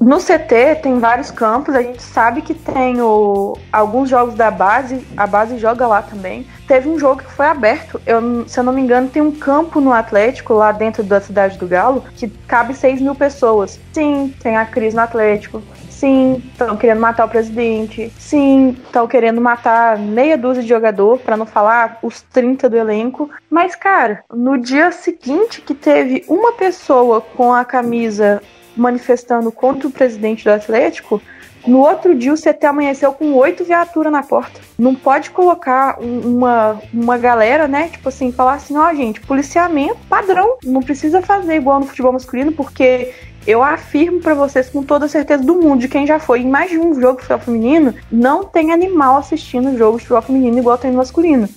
no 0.00 0.16
CT 0.16 0.80
tem 0.82 0.98
vários 0.98 1.30
campos, 1.30 1.74
a 1.74 1.82
gente 1.82 2.02
sabe 2.02 2.40
que 2.40 2.54
tem 2.54 2.98
o, 3.02 3.58
alguns 3.70 4.08
jogos 4.08 4.34
da 4.34 4.50
base, 4.50 5.06
a 5.18 5.26
base 5.26 5.58
joga 5.58 5.86
lá 5.86 6.00
também. 6.00 6.46
Teve 6.72 6.88
um 6.88 6.98
jogo 6.98 7.22
que 7.22 7.30
foi 7.30 7.44
aberto, 7.44 8.00
eu, 8.06 8.48
se 8.48 8.58
eu 8.58 8.64
não 8.64 8.72
me 8.72 8.80
engano, 8.80 9.06
tem 9.06 9.20
um 9.20 9.30
campo 9.30 9.78
no 9.78 9.92
Atlético, 9.92 10.54
lá 10.54 10.72
dentro 10.72 11.02
da 11.02 11.20
cidade 11.20 11.58
do 11.58 11.68
Galo, 11.68 12.02
que 12.16 12.26
cabe 12.48 12.72
6 12.72 13.02
mil 13.02 13.14
pessoas. 13.14 13.78
Sim, 13.92 14.34
tem 14.42 14.56
a 14.56 14.64
crise 14.64 14.96
no 14.96 15.02
Atlético, 15.02 15.62
Sim, 15.90 16.42
estão 16.50 16.74
querendo 16.74 16.98
matar 16.98 17.26
o 17.26 17.28
presidente. 17.28 18.10
Sim, 18.18 18.70
estão 18.86 19.06
querendo 19.06 19.38
matar 19.38 19.98
meia 19.98 20.38
dúzia 20.38 20.62
de 20.62 20.68
jogador, 20.68 21.18
para 21.18 21.36
não 21.36 21.44
falar 21.44 21.98
os 22.02 22.22
30 22.22 22.70
do 22.70 22.76
elenco. 22.76 23.28
Mas, 23.50 23.76
cara, 23.76 24.24
no 24.32 24.56
dia 24.56 24.90
seguinte 24.92 25.60
que 25.60 25.74
teve 25.74 26.24
uma 26.26 26.54
pessoa 26.54 27.20
com 27.20 27.52
a 27.52 27.66
camisa 27.66 28.42
manifestando 28.74 29.52
contra 29.52 29.86
o 29.86 29.92
presidente 29.92 30.42
do 30.42 30.50
Atlético, 30.50 31.20
no 31.66 31.78
outro 31.78 32.14
dia 32.14 32.32
o 32.32 32.36
CT 32.36 32.66
amanheceu 32.66 33.12
com 33.12 33.32
oito 33.34 33.64
viaturas 33.64 34.12
na 34.12 34.22
porta. 34.22 34.60
Não 34.78 34.94
pode 34.94 35.30
colocar 35.30 35.98
um, 36.00 36.36
uma, 36.36 36.80
uma 36.92 37.18
galera, 37.18 37.68
né? 37.68 37.88
Tipo 37.88 38.08
assim, 38.08 38.32
falar 38.32 38.54
assim, 38.54 38.76
ó, 38.76 38.90
oh, 38.90 38.94
gente, 38.94 39.20
policiamento 39.20 39.98
padrão. 40.08 40.56
Não 40.64 40.80
precisa 40.80 41.22
fazer 41.22 41.56
igual 41.56 41.80
no 41.80 41.86
futebol 41.86 42.12
masculino, 42.12 42.52
porque 42.52 43.12
eu 43.46 43.62
afirmo 43.62 44.20
para 44.20 44.34
vocês 44.34 44.68
com 44.68 44.82
toda 44.82 45.06
a 45.06 45.08
certeza 45.08 45.42
do 45.42 45.54
mundo, 45.54 45.80
de 45.80 45.88
quem 45.88 46.06
já 46.06 46.18
foi 46.18 46.40
em 46.40 46.48
mais 46.48 46.70
de 46.70 46.78
um 46.78 46.94
jogo 47.00 47.16
de 47.16 47.22
futebol 47.22 47.44
feminino, 47.44 47.94
não 48.10 48.44
tem 48.44 48.72
animal 48.72 49.16
assistindo 49.16 49.76
jogo 49.76 49.98
de 49.98 50.04
futebol 50.04 50.22
feminino 50.22 50.58
igual 50.58 50.78
tem 50.78 50.90
no 50.90 50.98
masculino. 50.98 51.48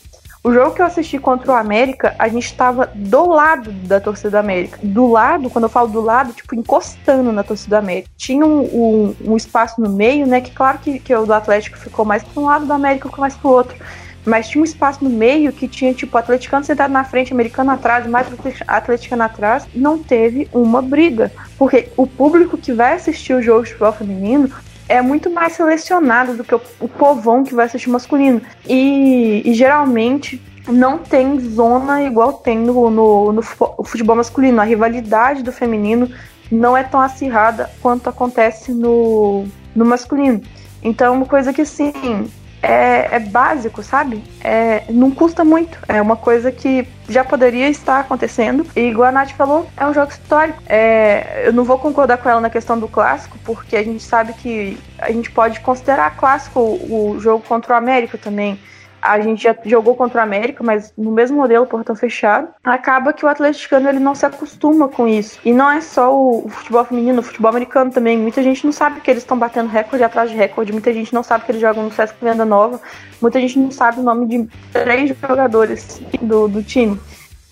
O 0.45 0.53
jogo 0.53 0.75
que 0.75 0.81
eu 0.83 0.85
assisti 0.85 1.17
contra 1.17 1.53
o 1.53 1.55
América, 1.55 2.13
a 2.19 2.27
gente 2.27 2.45
estava 2.45 2.91
do 2.93 3.25
lado 3.25 3.71
da 3.71 3.99
torcida 3.99 4.29
do 4.29 4.37
América. 4.37 4.77
Do 4.83 5.07
lado, 5.07 5.49
quando 5.49 5.63
eu 5.63 5.69
falo 5.69 5.87
do 5.87 5.99
lado, 5.99 6.33
tipo, 6.33 6.53
encostando 6.53 7.31
na 7.31 7.43
torcida 7.43 7.77
do 7.77 7.79
América. 7.79 8.09
Tinha 8.15 8.45
um, 8.45 8.59
um, 8.61 9.15
um 9.25 9.35
espaço 9.35 9.81
no 9.81 9.89
meio, 9.89 10.27
né? 10.27 10.41
Que 10.41 10.51
claro 10.51 10.77
que, 10.77 10.99
que 10.99 11.15
o 11.15 11.25
do 11.25 11.33
Atlético 11.33 11.79
ficou 11.79 12.05
mais 12.05 12.21
para 12.21 12.39
um 12.39 12.45
lado, 12.45 12.67
do 12.67 12.73
América 12.73 13.09
ficou 13.09 13.23
mais 13.23 13.35
para 13.35 13.49
o 13.49 13.53
outro. 13.53 13.75
Mas 14.23 14.47
tinha 14.47 14.61
um 14.61 14.65
espaço 14.65 15.03
no 15.03 15.09
meio 15.09 15.51
que 15.51 15.67
tinha, 15.67 15.91
tipo, 15.95 16.15
atleticano 16.15 16.63
sentado 16.63 16.91
na 16.91 17.03
frente, 17.03 17.33
americano 17.33 17.71
atrás, 17.71 18.05
mais 18.05 18.27
atleticano 18.67 19.23
atrás. 19.23 19.65
Não 19.73 19.97
teve 19.97 20.47
uma 20.53 20.79
briga. 20.79 21.31
Porque 21.57 21.89
o 21.97 22.05
público 22.05 22.55
que 22.55 22.71
vai 22.71 22.93
assistir 22.93 23.33
o 23.33 23.41
jogo 23.41 23.63
de 23.63 23.69
futebol 23.69 23.93
feminino 23.93 24.51
é 24.87 25.01
muito 25.01 25.29
mais 25.29 25.53
selecionado 25.53 26.35
do 26.35 26.43
que 26.43 26.55
o, 26.55 26.61
o 26.79 26.87
povão 26.87 27.43
que 27.43 27.55
vai 27.55 27.65
assistir 27.65 27.89
masculino. 27.89 28.41
E, 28.67 29.41
e, 29.45 29.53
geralmente 29.53 30.41
não 30.67 30.97
tem 30.97 31.39
zona 31.39 32.03
igual 32.03 32.33
tem 32.33 32.57
no, 32.57 32.89
no, 32.89 33.31
no 33.33 33.41
futebol 33.41 34.15
masculino. 34.15 34.61
A 34.61 34.63
rivalidade 34.63 35.43
do 35.43 35.51
feminino 35.51 36.09
não 36.51 36.75
é 36.75 36.83
tão 36.83 36.99
acirrada 36.99 37.69
quanto 37.81 38.09
acontece 38.09 38.71
no, 38.71 39.45
no 39.75 39.85
masculino. 39.85 40.41
Então, 40.83 41.15
uma 41.15 41.25
coisa 41.25 41.51
que, 41.51 41.65
sim, 41.65 42.29
é, 42.65 43.15
é 43.15 43.19
básico, 43.19 43.83
sabe? 43.83 44.23
É, 44.41 44.83
não 44.89 45.11
custa 45.11 45.43
muito. 45.43 45.77
É 45.87 46.01
uma 46.01 46.15
coisa 46.15 46.51
que 46.51 46.87
já 47.07 47.23
poderia 47.23 47.69
estar 47.69 47.99
acontecendo. 47.99 48.65
E 48.75 48.81
igual 48.81 49.09
a 49.09 49.11
Nath 49.11 49.31
falou, 49.31 49.67
é 49.77 49.85
um 49.85 49.93
jogo 49.93 50.11
histórico. 50.11 50.61
É, 50.67 51.43
eu 51.45 51.53
não 51.53 51.63
vou 51.63 51.77
concordar 51.77 52.17
com 52.17 52.27
ela 52.27 52.41
na 52.41 52.49
questão 52.49 52.79
do 52.79 52.87
clássico, 52.87 53.37
porque 53.43 53.75
a 53.75 53.83
gente 53.83 54.01
sabe 54.03 54.33
que 54.33 54.77
a 54.97 55.11
gente 55.11 55.29
pode 55.29 55.59
considerar 55.59 56.17
clássico 56.17 56.59
o, 56.59 57.11
o 57.11 57.19
jogo 57.19 57.43
contra 57.47 57.73
o 57.73 57.77
América 57.77 58.17
também 58.17 58.59
a 59.05 59.19
gente 59.19 59.43
já 59.43 59.55
jogou 59.65 59.95
contra 59.95 60.19
o 60.19 60.23
América, 60.23 60.63
mas 60.63 60.93
no 60.97 61.11
mesmo 61.11 61.37
modelo, 61.37 61.65
portão 61.65 61.95
fechado, 61.95 62.47
acaba 62.63 63.13
que 63.13 63.25
o 63.25 63.27
atleticano 63.27 63.87
ele 63.87 63.99
não 63.99 64.15
se 64.15 64.25
acostuma 64.25 64.87
com 64.87 65.07
isso. 65.07 65.39
E 65.45 65.53
não 65.53 65.69
é 65.69 65.81
só 65.81 66.13
o, 66.13 66.49
futebol 66.49 66.83
feminino, 66.85 67.19
o 67.19 67.23
futebol 67.23 67.49
americano 67.49 67.91
também. 67.91 68.17
Muita 68.17 68.41
gente 68.41 68.65
não 68.65 68.71
sabe 68.71 69.01
que 69.01 69.09
eles 69.09 69.23
estão 69.23 69.37
batendo 69.37 69.69
recorde 69.69 70.03
atrás 70.03 70.29
de 70.29 70.35
recorde, 70.35 70.71
muita 70.71 70.91
gente 70.93 71.13
não 71.13 71.23
sabe 71.23 71.45
que 71.45 71.51
eles 71.51 71.61
jogam 71.61 71.83
no 71.83 71.91
Sesc 71.91 72.15
Venda 72.21 72.45
Nova, 72.45 72.81
muita 73.21 73.39
gente 73.39 73.59
não 73.59 73.71
sabe 73.71 73.99
o 73.99 74.03
nome 74.03 74.25
de 74.25 74.49
três 74.71 75.15
jogadores 75.21 76.01
do, 76.21 76.47
do 76.47 76.63
time. 76.63 76.99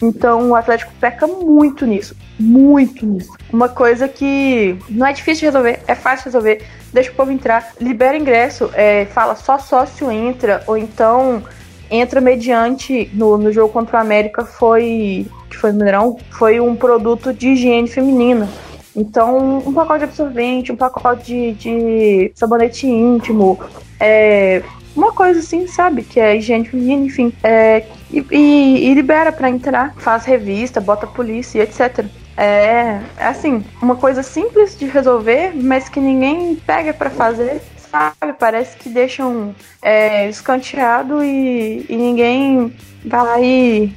Então 0.03 0.49
o 0.49 0.55
Atlético 0.55 0.91
peca 0.99 1.25
muito 1.25 1.85
nisso. 1.85 2.15
Muito 2.37 3.05
nisso. 3.05 3.31
Uma 3.51 3.69
coisa 3.69 4.07
que 4.07 4.77
não 4.89 5.07
é 5.07 5.13
difícil 5.13 5.39
de 5.39 5.45
resolver, 5.45 5.79
é 5.87 5.95
fácil 5.95 6.29
de 6.29 6.37
resolver. 6.37 6.65
Deixa 6.91 7.11
o 7.11 7.15
povo 7.15 7.31
entrar, 7.31 7.71
libera 7.79 8.17
ingresso, 8.17 8.69
é, 8.73 9.05
fala 9.05 9.35
só 9.35 9.57
sócio 9.57 10.11
entra, 10.11 10.61
ou 10.67 10.77
então 10.77 11.41
entra 11.89 12.19
mediante 12.19 13.09
no, 13.13 13.37
no 13.37 13.51
jogo 13.51 13.71
contra 13.71 13.97
o 13.97 14.01
América 14.01 14.43
foi. 14.43 15.25
que 15.49 15.55
foi 15.55 15.71
no 15.71 15.77
Mineirão, 15.77 16.17
foi 16.31 16.59
um 16.59 16.75
produto 16.75 17.33
de 17.33 17.49
higiene 17.49 17.87
feminina. 17.87 18.49
Então, 18.95 19.57
um 19.65 19.73
pacote 19.73 19.99
de 19.99 20.05
absorvente, 20.05 20.71
um 20.71 20.75
pacote 20.75 21.23
de, 21.23 21.51
de 21.53 22.31
sabonete 22.35 22.85
íntimo, 22.85 23.59
é, 23.99 24.61
uma 24.95 25.11
coisa 25.11 25.39
assim, 25.39 25.65
sabe? 25.65 26.03
Que 26.03 26.19
é 26.19 26.37
higiene 26.37 26.65
feminina, 26.65 27.05
enfim. 27.05 27.33
É, 27.43 27.85
e, 28.13 28.25
e, 28.31 28.89
e 28.89 28.93
libera 28.93 29.31
para 29.31 29.49
entrar, 29.49 29.95
faz 29.97 30.23
revista, 30.23 30.79
bota 30.79 31.07
polícia, 31.07 31.63
etc. 31.63 32.05
É, 32.37 32.99
é 33.17 33.25
assim, 33.25 33.65
uma 33.81 33.95
coisa 33.95 34.21
simples 34.21 34.77
de 34.77 34.85
resolver, 34.85 35.51
mas 35.55 35.89
que 35.89 35.99
ninguém 35.99 36.55
pega 36.55 36.93
para 36.93 37.09
fazer, 37.09 37.61
sabe? 37.75 38.33
Parece 38.39 38.77
que 38.77 38.87
deixam 38.87 39.55
é, 39.81 40.29
escanteado 40.29 41.23
e, 41.23 41.85
e 41.89 41.95
ninguém 41.95 42.75
vai 43.03 43.23
lá 43.23 43.41
e, 43.41 43.91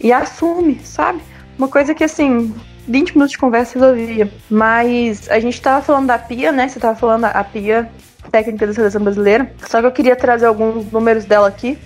e 0.00 0.12
assume, 0.12 0.78
sabe? 0.84 1.20
Uma 1.58 1.68
coisa 1.68 1.94
que 1.94 2.04
assim, 2.04 2.54
20 2.86 3.14
minutos 3.14 3.32
de 3.32 3.38
conversa 3.38 3.78
resolvia. 3.78 4.30
Mas 4.50 5.30
a 5.30 5.40
gente 5.40 5.60
tava 5.60 5.82
falando 5.82 6.06
da 6.08 6.18
Pia, 6.18 6.52
né? 6.52 6.68
Você 6.68 6.78
tava 6.78 6.98
falando 6.98 7.24
a 7.24 7.44
Pia 7.44 7.90
técnica 8.32 8.66
da 8.66 8.72
seleção 8.72 9.02
brasileira. 9.02 9.52
Só 9.68 9.80
que 9.80 9.86
eu 9.86 9.92
queria 9.92 10.16
trazer 10.16 10.46
alguns 10.46 10.90
números 10.90 11.26
dela 11.26 11.46
aqui. 11.46 11.78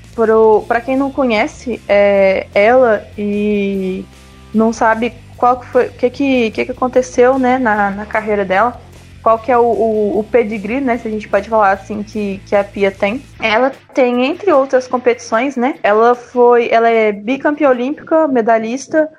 Para 0.67 0.81
quem 0.81 0.97
não 0.97 1.11
conhece 1.11 1.83
é, 1.89 2.47
ela 2.55 3.07
e 3.19 4.05
não 4.55 4.73
sabe 4.73 5.13
qual 5.37 5.61
que 5.61 5.67
foi, 5.67 5.87
o 5.89 5.93
que, 5.93 6.09
que, 6.09 6.51
que, 6.53 6.65
que 6.65 6.71
aconteceu 6.71 7.39
né, 7.39 7.59
na, 7.59 7.91
na 7.91 8.07
carreira 8.07 8.45
dela, 8.45 8.81
qual 9.23 9.39
que 9.39 9.53
é 9.53 9.59
o, 9.59 9.65
o, 9.65 10.21
o, 10.21 10.25
pedigree, 10.25 10.81
né, 10.81 10.97
se 10.97 11.09
a 11.09 11.11
gente 11.11 11.29
pode 11.29 11.49
falar 11.49 11.73
assim, 11.73 12.03
que, 12.03 12.41
que 12.47 12.57
a 12.57 12.65
Pia 12.65 12.91
tem. 12.91 13.23
Ela 13.43 13.71
tem, 13.93 14.25
entre 14.25 14.51
outras 14.53 14.87
competições, 14.87 15.57
né, 15.57 15.75
ela 15.83 16.15
foi, 16.15 16.69
ela 16.71 16.89
é 16.89 17.13
bicampeã 17.13 17.69
olímpica, 17.69 18.27
medalhista 18.29 19.11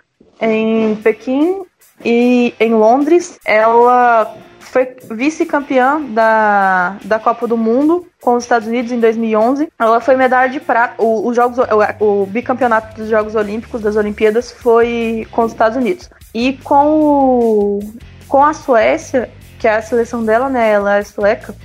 em 0.42 0.96
Pequim 0.96 1.62
e 2.04 2.54
em 2.60 2.74
Londres. 2.74 3.38
Ela 3.46 4.34
foi 4.78 4.96
vice-campeã 5.18 6.00
da, 6.02 6.98
da 7.04 7.18
Copa 7.18 7.48
do 7.48 7.58
Mundo 7.58 8.06
com 8.22 8.36
os 8.36 8.44
Estados 8.44 8.68
Unidos 8.68 8.92
em 8.92 9.00
2011. 9.00 9.70
Ela 9.80 10.00
foi 10.00 10.16
medalha 10.16 10.52
de 10.52 10.60
prata. 10.60 11.02
O, 11.02 11.34
jogos, 11.34 11.58
o, 11.58 12.06
o, 12.06 12.26
bicampeonato 12.28 12.96
dos 12.96 13.10
Jogos 13.10 13.34
Olímpicos, 13.34 13.82
das 13.82 13.96
Olimpíadas, 13.96 14.52
foi 14.52 15.28
com 15.32 15.44
os 15.44 15.52
Estados 15.52 15.78
Unidos. 15.78 16.10
E 16.32 16.54
com, 16.64 16.86
o, 16.86 17.80
com 18.28 18.44
a 18.44 18.54
Suécia, 18.54 19.32
que 19.58 19.68
é 19.68 19.78
a 19.78 19.82
seleção 19.82 20.24
dela, 20.24 20.48
né? 20.48 20.74
Ela 20.74 20.98
é 20.98 21.04
sueca. 21.04 21.56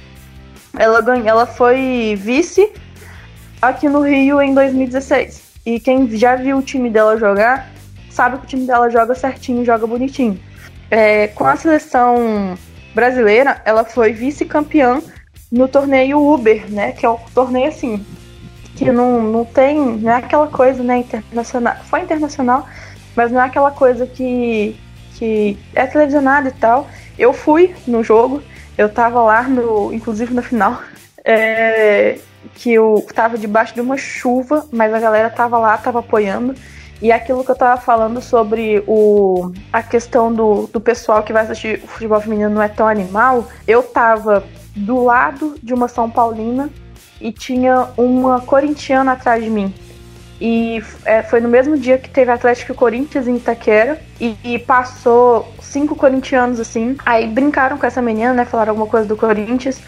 Ela, 0.79 1.03
ganha, 1.03 1.29
ela 1.29 1.45
foi 1.45 2.19
vice 2.19 2.73
aqui 3.61 3.91
no 3.91 4.01
Rio 4.01 4.41
em 4.41 4.55
2016. 4.55 5.43
E 5.67 5.79
quem 5.79 6.09
já 6.17 6.35
viu 6.37 6.57
o 6.57 6.63
time 6.63 6.89
dela 6.89 7.19
jogar, 7.19 7.69
sabe 8.09 8.39
que 8.39 8.45
o 8.45 8.49
time 8.49 8.67
dela 8.67 8.89
joga 8.89 9.15
certinho, 9.15 9.67
joga 9.67 9.87
bonitinho. 9.87 10.41
É, 10.91 11.29
com 11.29 11.45
a 11.45 11.57
seleção 11.57 12.57
brasileira, 12.95 13.61
ela 13.65 13.85
foi 13.85 14.13
vice-campeã 14.13 15.01
no 15.51 15.69
torneio 15.69 16.19
Uber, 16.19 16.71
né? 16.71 16.93
Que 16.93 17.05
é 17.05 17.11
um 17.11 17.19
torneio 17.35 17.69
assim, 17.69 18.05
que 18.75 18.91
não, 18.91 19.23
não 19.23 19.45
tem, 19.45 19.79
não 19.79 20.11
é 20.11 20.17
aquela 20.17 20.47
coisa, 20.47 20.83
né, 20.83 20.99
internacional. 20.99 21.77
Foi 21.85 22.01
internacional, 22.01 22.67
mas 23.15 23.31
não 23.31 23.41
é 23.41 23.45
aquela 23.45 23.71
coisa 23.71 24.07
que, 24.07 24.77
que 25.15 25.59
é 25.75 25.87
televisionada 25.87 26.49
e 26.49 26.53
tal. 26.53 26.89
Eu 27.19 27.33
fui 27.33 27.75
no 27.87 28.03
jogo, 28.03 28.43
eu 28.77 28.89
tava 28.89 29.23
lá 29.23 29.43
no, 29.43 29.93
inclusive 29.93 30.33
na 30.33 30.43
final, 30.43 30.81
é, 31.25 32.19
que 32.55 32.73
eu 32.73 33.07
tava 33.15 33.37
debaixo 33.39 33.75
de 33.75 33.81
uma 33.81 33.97
chuva, 33.97 34.67
mas 34.73 34.93
a 34.93 35.01
galera 35.01 35.31
tava 35.31 35.59
lá, 35.59 35.77
tava 35.77 36.01
apoiando. 36.01 36.55
E 37.03 37.11
aquilo 37.11 37.45
que 37.45 37.51
eu 37.51 37.57
tava 37.57 37.81
falando 37.81 38.23
sobre 38.23 38.85
o, 38.87 39.53
a 39.73 39.83
questão 39.83 40.33
do, 40.33 40.69
do 40.73 40.81
pessoal 40.81 41.25
que 41.25 41.33
vai 41.33 41.43
assistir 41.43 41.81
o 41.83 41.89
futebol 41.89 42.21
feminino 42.21 42.49
não 42.49 42.63
é 42.63 42.69
tão 42.69 42.87
animal, 42.87 43.49
eu 43.67 43.83
tava 43.83 44.45
do 44.77 45.03
lado 45.03 45.57
de 45.61 45.75
uma 45.75 45.89
São 45.89 46.09
Paulina 46.09 46.71
e 47.21 47.33
tinha 47.33 47.89
uma 47.97 48.41
corintiana 48.41 49.13
atrás 49.13 49.43
de 49.43 49.51
mim. 49.51 49.75
E 50.41 50.83
é, 51.05 51.23
foi 51.23 51.41
no 51.41 51.49
mesmo 51.49 51.77
dia 51.77 51.99
que 51.99 52.09
teve 52.09 52.31
Atlético 52.31 52.73
Corinthians 52.75 53.27
em 53.27 53.37
Itaquera. 53.37 54.01
E, 54.21 54.37
e, 54.43 54.59
passou 54.59 55.53
cinco 55.61 55.95
corintianos 55.95 56.59
assim. 56.59 56.97
Aí 57.07 57.29
brincaram 57.29 57.79
com 57.79 57.87
essa 57.87 58.03
menina, 58.03 58.33
né? 58.33 58.45
Falaram 58.45 58.71
alguma 58.71 58.89
coisa 58.89 59.07
do 59.07 59.17
Corinthians. 59.17 59.81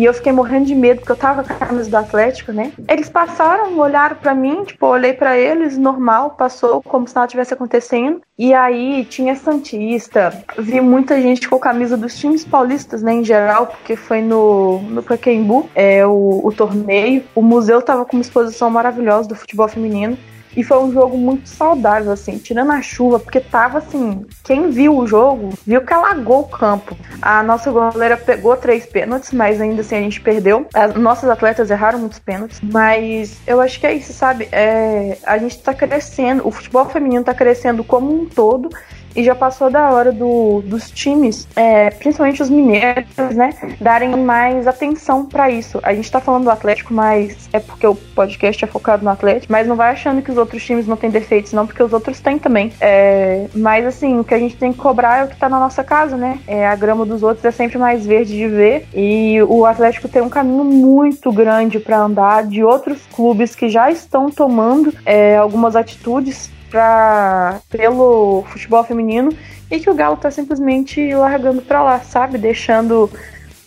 E 0.00 0.04
eu 0.06 0.14
fiquei 0.14 0.32
morrendo 0.32 0.64
de 0.64 0.74
medo, 0.74 1.00
porque 1.00 1.12
eu 1.12 1.16
tava 1.16 1.44
com 1.44 1.52
a 1.52 1.56
camisa 1.56 1.90
do 1.90 1.96
Atlético, 1.98 2.52
né? 2.52 2.72
Eles 2.88 3.10
passaram, 3.10 3.78
olharam 3.78 4.16
para 4.16 4.34
mim, 4.34 4.64
tipo, 4.64 4.86
olhei 4.86 5.12
para 5.12 5.36
eles, 5.36 5.76
normal, 5.76 6.30
passou 6.30 6.82
como 6.82 7.06
se 7.06 7.14
nada 7.14 7.28
tivesse 7.28 7.52
acontecendo. 7.52 8.22
E 8.38 8.54
aí 8.54 9.04
tinha 9.04 9.36
Santista, 9.36 10.42
vi 10.58 10.80
muita 10.80 11.20
gente 11.20 11.46
com 11.46 11.56
a 11.56 11.60
camisa 11.60 11.98
dos 11.98 12.18
times 12.18 12.46
paulistas, 12.46 13.02
né, 13.02 13.12
em 13.12 13.22
geral, 13.22 13.66
porque 13.66 13.94
foi 13.94 14.22
no, 14.22 14.80
no 14.84 15.02
Pacaembu, 15.02 15.68
é, 15.74 16.06
o, 16.06 16.40
o 16.44 16.50
torneio. 16.50 17.22
O 17.34 17.42
museu 17.42 17.82
tava 17.82 18.06
com 18.06 18.16
uma 18.16 18.22
exposição 18.22 18.70
maravilhosa 18.70 19.28
do 19.28 19.34
futebol 19.34 19.68
feminino. 19.68 20.16
E 20.56 20.64
foi 20.64 20.78
um 20.78 20.92
jogo 20.92 21.16
muito 21.16 21.48
saudável, 21.48 22.12
assim, 22.12 22.38
tirando 22.38 22.72
a 22.72 22.82
chuva, 22.82 23.18
porque 23.18 23.40
tava 23.40 23.78
assim. 23.78 24.24
Quem 24.44 24.70
viu 24.70 24.96
o 24.96 25.06
jogo 25.06 25.50
viu 25.66 25.80
que 25.82 25.92
alagou 25.92 26.40
o 26.40 26.48
campo. 26.48 26.96
A 27.22 27.42
nossa 27.42 27.70
goleira 27.70 28.16
pegou 28.16 28.56
três 28.56 28.86
pênaltis, 28.86 29.32
mas 29.32 29.60
ainda 29.60 29.80
assim 29.80 29.96
a 29.96 30.00
gente 30.00 30.20
perdeu. 30.20 30.66
As 30.74 30.94
nossas 30.94 31.30
atletas 31.30 31.70
erraram 31.70 31.98
muitos 31.98 32.18
pênaltis, 32.18 32.60
mas 32.62 33.38
eu 33.46 33.60
acho 33.60 33.78
que 33.78 33.86
é 33.86 33.94
isso, 33.94 34.12
sabe? 34.12 34.48
É, 34.50 35.18
a 35.24 35.38
gente 35.38 35.58
tá 35.58 35.72
crescendo, 35.72 36.46
o 36.46 36.50
futebol 36.50 36.84
feminino 36.86 37.24
tá 37.24 37.34
crescendo 37.34 37.84
como 37.84 38.12
um 38.12 38.26
todo 38.26 38.68
e 39.14 39.24
já 39.24 39.34
passou 39.34 39.70
da 39.70 39.90
hora 39.90 40.12
do, 40.12 40.62
dos 40.62 40.90
times, 40.90 41.46
é, 41.56 41.90
principalmente 41.90 42.42
os 42.42 42.50
mineiros, 42.50 43.34
né, 43.34 43.54
darem 43.80 44.16
mais 44.16 44.66
atenção 44.66 45.24
para 45.26 45.50
isso. 45.50 45.80
A 45.82 45.94
gente 45.94 46.10
tá 46.10 46.20
falando 46.20 46.44
do 46.44 46.50
Atlético, 46.50 46.92
mas 46.92 47.48
é 47.52 47.60
porque 47.60 47.86
o 47.86 47.94
podcast 47.94 48.64
é 48.64 48.68
focado 48.68 49.04
no 49.04 49.10
Atlético, 49.10 49.52
mas 49.52 49.66
não 49.66 49.76
vai 49.76 49.92
achando 49.92 50.22
que 50.22 50.30
os 50.30 50.36
outros 50.36 50.64
times 50.64 50.86
não 50.86 50.96
têm 50.96 51.10
defeitos, 51.10 51.52
não, 51.52 51.66
porque 51.66 51.82
os 51.82 51.92
outros 51.92 52.20
têm 52.20 52.38
também. 52.38 52.72
É, 52.80 53.46
mas 53.54 53.86
assim, 53.86 54.18
o 54.18 54.24
que 54.24 54.34
a 54.34 54.38
gente 54.38 54.56
tem 54.56 54.72
que 54.72 54.78
cobrar 54.78 55.18
é 55.18 55.24
o 55.24 55.28
que 55.28 55.36
tá 55.36 55.48
na 55.48 55.58
nossa 55.58 55.82
casa, 55.82 56.16
né? 56.16 56.38
É, 56.46 56.66
a 56.66 56.76
grama 56.76 57.04
dos 57.04 57.22
outros 57.22 57.44
é 57.44 57.50
sempre 57.50 57.78
mais 57.78 58.06
verde 58.06 58.36
de 58.36 58.48
ver 58.48 58.86
e 58.94 59.42
o 59.42 59.64
Atlético 59.66 60.08
tem 60.08 60.22
um 60.22 60.28
caminho 60.28 60.64
muito 60.64 61.32
grande 61.32 61.78
para 61.78 61.98
andar 61.98 62.46
de 62.46 62.62
outros 62.62 63.00
clubes 63.12 63.54
que 63.54 63.68
já 63.68 63.90
estão 63.90 64.30
tomando 64.30 64.92
é, 65.04 65.36
algumas 65.36 65.76
atitudes 65.76 66.50
pra, 66.70 67.60
pelo 67.68 68.44
futebol 68.48 68.84
feminino 68.84 69.30
e 69.70 69.78
que 69.78 69.90
o 69.90 69.94
Galo 69.94 70.16
tá 70.16 70.30
simplesmente 70.30 71.14
largando 71.14 71.62
pra 71.62 71.82
lá, 71.82 72.00
sabe? 72.00 72.38
Deixando 72.38 73.10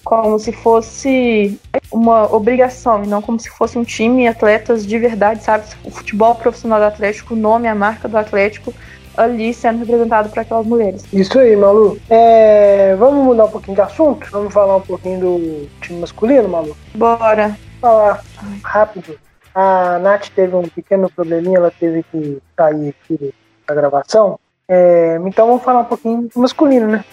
como 0.03 0.37
se 0.37 0.51
fosse 0.51 1.59
uma 1.91 2.33
obrigação 2.33 3.03
e 3.03 3.07
não 3.07 3.21
como 3.21 3.39
se 3.39 3.49
fosse 3.49 3.77
um 3.77 3.83
time 3.83 4.23
e 4.23 4.27
atletas 4.27 4.85
de 4.85 4.97
verdade, 4.97 5.43
sabe? 5.43 5.65
O 5.83 5.91
futebol 5.91 6.35
profissional 6.35 6.79
do 6.79 6.85
Atlético, 6.85 7.33
o 7.33 7.37
nome, 7.37 7.67
a 7.67 7.75
marca 7.75 8.07
do 8.07 8.17
Atlético 8.17 8.73
ali 9.15 9.53
sendo 9.53 9.79
representado 9.79 10.29
para 10.29 10.41
aquelas 10.41 10.65
mulheres. 10.65 11.03
Isso 11.13 11.37
aí, 11.37 11.55
Malu. 11.55 11.99
É, 12.09 12.95
vamos 12.97 13.23
mudar 13.23 13.45
um 13.45 13.51
pouquinho 13.51 13.75
de 13.75 13.81
assunto? 13.81 14.27
Vamos 14.31 14.53
falar 14.53 14.77
um 14.77 14.81
pouquinho 14.81 15.19
do 15.19 15.69
time 15.81 15.99
masculino, 15.99 16.49
Malu? 16.49 16.75
Bora. 16.95 17.55
Falar 17.79 18.23
rápido 18.63 19.17
a 19.53 19.99
Nath 19.99 20.29
teve 20.29 20.55
um 20.55 20.63
pequeno 20.63 21.09
probleminha, 21.09 21.57
ela 21.57 21.71
teve 21.71 22.03
que 22.03 22.41
sair 22.57 22.89
aqui 22.89 23.33
da 23.67 23.75
gravação. 23.75 24.39
É, 24.67 25.19
então 25.25 25.47
vamos 25.47 25.63
falar 25.63 25.81
um 25.81 25.85
pouquinho 25.85 26.29
do 26.33 26.39
masculino, 26.39 26.87
né? 26.87 27.03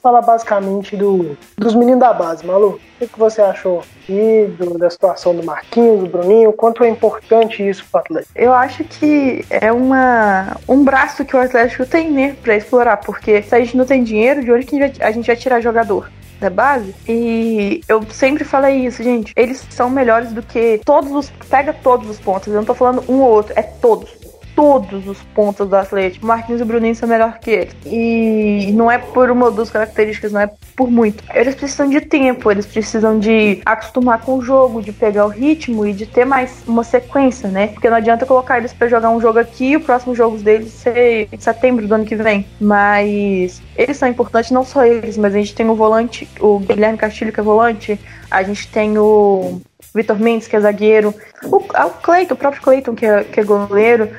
Falar 0.00 0.20
basicamente 0.20 0.96
do, 0.96 1.36
dos 1.56 1.74
meninos 1.74 2.00
da 2.00 2.12
base, 2.12 2.46
Malu. 2.46 2.78
O 3.00 3.06
que, 3.06 3.18
você 3.18 3.40
achou 3.40 3.82
e 4.06 4.46
do, 4.58 4.78
da 4.78 4.90
situação 4.90 5.34
do 5.34 5.42
Marquinhos, 5.42 6.00
do 6.00 6.06
Bruninho? 6.06 6.52
Quanto 6.52 6.84
é 6.84 6.88
importante 6.88 7.66
isso 7.66 7.84
para 7.90 7.98
o 7.98 8.02
Atlético? 8.02 8.32
Eu 8.34 8.52
acho 8.52 8.84
que 8.84 9.44
é 9.48 9.72
uma, 9.72 10.56
um 10.68 10.84
braço 10.84 11.24
que 11.24 11.34
o 11.34 11.40
Atlético 11.40 11.86
tem, 11.86 12.10
né, 12.10 12.36
para 12.42 12.54
explorar, 12.54 12.98
porque 12.98 13.42
se 13.42 13.54
a 13.54 13.60
gente 13.60 13.76
não 13.76 13.86
tem 13.86 14.04
dinheiro, 14.04 14.44
de 14.44 14.52
onde 14.52 14.66
que 14.66 14.82
a 15.02 15.10
gente 15.10 15.26
vai 15.26 15.36
tirar 15.36 15.60
jogador? 15.60 16.10
Da 16.44 16.50
base. 16.50 16.94
E 17.08 17.80
eu 17.88 18.02
sempre 18.10 18.44
falei 18.44 18.86
isso, 18.86 19.02
gente. 19.02 19.32
Eles 19.36 19.66
são 19.70 19.90
melhores 19.90 20.32
do 20.32 20.42
que 20.42 20.80
todos 20.84 21.10
os. 21.12 21.30
Pega 21.48 21.72
todos 21.72 22.08
os 22.08 22.20
pontos. 22.20 22.48
Eu 22.48 22.54
não 22.54 22.64
tô 22.64 22.74
falando 22.74 23.04
um 23.08 23.20
ou 23.20 23.30
outro, 23.30 23.52
é 23.56 23.62
todos 23.62 24.23
todos 24.54 25.06
os 25.06 25.18
pontos 25.34 25.68
do 25.68 25.76
Atlético. 25.76 26.26
Marquinhos 26.26 26.60
e 26.60 26.64
Bruninho 26.64 26.94
são 26.94 27.08
melhor 27.08 27.38
que 27.38 27.50
eles. 27.50 27.76
E 27.84 28.70
não 28.72 28.90
é 28.90 28.98
por 28.98 29.30
uma 29.30 29.46
ou 29.46 29.52
duas 29.52 29.70
características, 29.70 30.32
não 30.32 30.40
é 30.40 30.50
por 30.76 30.90
muito. 30.90 31.22
Eles 31.34 31.54
precisam 31.54 31.88
de 31.88 32.00
tempo, 32.00 32.50
eles 32.50 32.66
precisam 32.66 33.18
de 33.18 33.60
acostumar 33.64 34.20
com 34.20 34.38
o 34.38 34.42
jogo, 34.42 34.82
de 34.82 34.92
pegar 34.92 35.26
o 35.26 35.28
ritmo 35.28 35.86
e 35.86 35.92
de 35.92 36.06
ter 36.06 36.24
mais 36.24 36.62
uma 36.66 36.84
sequência, 36.84 37.48
né? 37.48 37.68
Porque 37.68 37.88
não 37.88 37.96
adianta 37.96 38.26
colocar 38.26 38.58
eles 38.58 38.72
para 38.72 38.88
jogar 38.88 39.10
um 39.10 39.20
jogo 39.20 39.38
aqui 39.38 39.70
e 39.70 39.76
o 39.76 39.80
próximo 39.80 40.14
jogo 40.14 40.38
deles 40.38 40.72
ser 40.72 41.28
em 41.32 41.38
setembro 41.38 41.86
do 41.86 41.94
ano 41.94 42.04
que 42.04 42.16
vem. 42.16 42.46
Mas 42.60 43.62
eles 43.76 43.96
são 43.96 44.08
importantes, 44.08 44.50
não 44.50 44.64
só 44.64 44.84
eles, 44.84 45.16
mas 45.16 45.34
a 45.34 45.38
gente 45.38 45.54
tem 45.54 45.68
o 45.68 45.74
volante, 45.74 46.28
o 46.40 46.58
Guilherme 46.58 46.98
Castilho, 46.98 47.32
que 47.32 47.40
é 47.40 47.42
volante, 47.42 48.00
a 48.30 48.42
gente 48.42 48.68
tem 48.68 48.96
o 48.98 49.60
Vitor 49.94 50.18
Mendes, 50.18 50.48
que 50.48 50.56
é 50.56 50.60
zagueiro, 50.60 51.14
o, 51.44 51.56
o 51.56 51.90
Cleiton, 52.02 52.34
o 52.34 52.36
próprio 52.36 52.62
Cleiton, 52.62 52.94
que 52.94 53.06
é, 53.06 53.22
que 53.22 53.38
é 53.38 53.44
goleiro, 53.44 54.10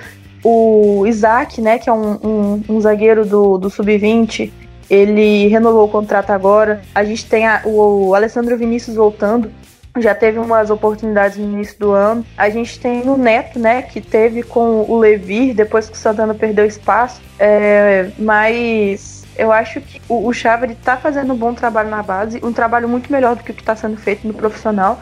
o 0.47 1.07
Isaac, 1.07 1.59
né, 1.59 1.79
que 1.79 1.89
é 1.89 1.93
um, 1.93 2.19
um, 2.23 2.63
um 2.69 2.79
zagueiro 2.79 3.25
do, 3.25 3.57
do 3.57 3.67
Sub-20, 3.67 4.51
ele 4.87 5.47
renovou 5.47 5.85
o 5.85 5.89
contrato 5.89 6.29
agora. 6.29 6.83
A 6.93 7.03
gente 7.03 7.25
tem 7.25 7.47
a, 7.47 7.63
o, 7.65 8.09
o 8.09 8.15
Alessandro 8.15 8.55
Vinícius 8.55 8.95
voltando, 8.95 9.51
já 9.97 10.13
teve 10.13 10.37
umas 10.37 10.69
oportunidades 10.69 11.39
no 11.39 11.51
início 11.51 11.79
do 11.79 11.91
ano. 11.91 12.23
A 12.37 12.47
gente 12.51 12.79
tem 12.79 13.09
o 13.09 13.17
Neto, 13.17 13.57
né, 13.57 13.81
que 13.81 13.99
teve 13.99 14.43
com 14.43 14.85
o 14.87 14.99
Levir, 14.99 15.55
depois 15.55 15.89
que 15.89 15.95
o 15.95 15.99
Santana 15.99 16.35
perdeu 16.35 16.63
espaço. 16.67 17.19
É, 17.39 18.11
mas 18.19 19.25
eu 19.35 19.51
acho 19.51 19.81
que 19.81 19.99
o, 20.07 20.27
o 20.27 20.31
Chava 20.31 20.67
está 20.67 20.95
fazendo 20.95 21.33
um 21.33 21.37
bom 21.37 21.55
trabalho 21.55 21.89
na 21.89 22.03
base, 22.03 22.39
um 22.43 22.53
trabalho 22.53 22.87
muito 22.87 23.11
melhor 23.11 23.35
do 23.35 23.43
que 23.43 23.49
o 23.49 23.53
que 23.55 23.63
está 23.63 23.75
sendo 23.75 23.97
feito 23.97 24.27
no 24.27 24.33
profissional. 24.33 24.99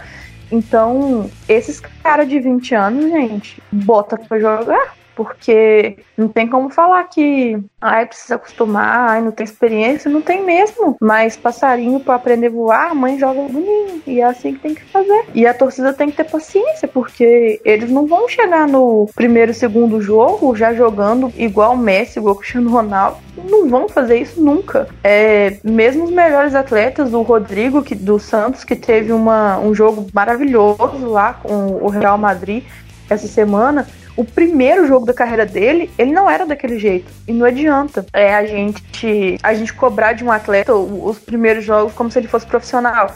Então, 0.50 1.30
esses 1.50 1.82
caras 2.02 2.30
de 2.30 2.40
20 2.40 2.76
anos, 2.76 3.12
gente, 3.12 3.62
bota 3.70 4.18
pra 4.18 4.40
jogar 4.40 5.03
porque 5.16 5.98
não 6.18 6.28
tem 6.28 6.48
como 6.48 6.70
falar 6.70 7.04
que 7.06 7.58
ai, 7.82 8.06
precisa 8.06 8.36
acostumar, 8.36 9.12
ai, 9.12 9.22
não 9.22 9.32
tem 9.32 9.44
experiência, 9.44 10.10
não 10.10 10.22
tem 10.22 10.44
mesmo. 10.44 10.96
Mas 11.02 11.36
passarinho 11.36 12.00
para 12.00 12.16
aprender 12.16 12.48
a 12.48 12.52
voar, 12.52 12.92
a 12.92 12.96
mãe 12.96 13.20
joga 13.20 13.42
no 13.42 13.60
ninho. 13.60 14.02
E 14.08 14.22
é 14.22 14.24
assim 14.24 14.54
que 14.54 14.60
tem 14.60 14.74
que 14.74 14.86
fazer. 14.86 15.26
E 15.34 15.46
a 15.46 15.54
torcida 15.54 15.94
tem 15.94 16.10
que 16.10 16.18
ter 16.18 16.24
paciência, 16.24 16.88
porque 16.88 17.60
eles 17.64 17.90
não 17.90 18.08
vão 18.08 18.28
chegar 18.28 18.68
no 18.68 19.10
primeiro, 19.16 19.54
segundo 19.54 20.02
jogo 20.02 20.56
já 20.56 20.74
jogando 20.74 21.32
igual 21.38 21.74
o 21.74 21.78
Messi, 21.78 22.20
igual 22.20 22.36
o 22.36 22.38
Cristiano 22.38 22.70
Ronaldo. 22.70 23.18
Não 23.50 23.68
vão 23.68 23.90
fazer 23.90 24.20
isso 24.20 24.42
nunca. 24.42 24.88
É, 25.04 25.58
mesmo 25.64 26.06
os 26.06 26.12
melhores 26.12 26.56
atletas, 26.56 27.14
o 27.14 27.22
Rodrigo 27.22 27.82
que, 27.82 27.96
do 27.96 28.20
Santos, 28.20 28.64
que 28.64 28.76
teve 28.76 29.12
uma, 29.12 29.60
um 29.60 29.74
jogo 29.74 30.08
maravilhoso 30.14 31.08
lá 31.08 31.34
com 31.34 31.80
o 31.82 31.90
Real 31.90 32.18
Madrid 32.18 32.64
essa 33.10 33.28
semana, 33.28 33.88
o 34.16 34.24
primeiro 34.24 34.88
jogo 34.88 35.06
da 35.06 35.14
carreira 35.14 35.46
dele, 35.46 35.90
ele 35.98 36.12
não 36.12 36.30
era 36.30 36.46
daquele 36.46 36.78
jeito. 36.80 37.12
E 37.28 37.34
não 37.34 37.46
adianta 37.46 38.06
é, 38.14 38.36
a 38.36 38.46
gente 38.46 39.38
a 39.42 39.54
gente 39.54 39.74
cobrar 39.74 40.14
de 40.14 40.24
um 40.24 40.32
atleta 40.32 40.74
os 40.76 41.18
primeiros 41.20 41.66
jogos 41.66 41.94
como 41.94 42.12
se 42.12 42.20
ele 42.20 42.28
fosse 42.28 42.46
profissional. 42.46 43.16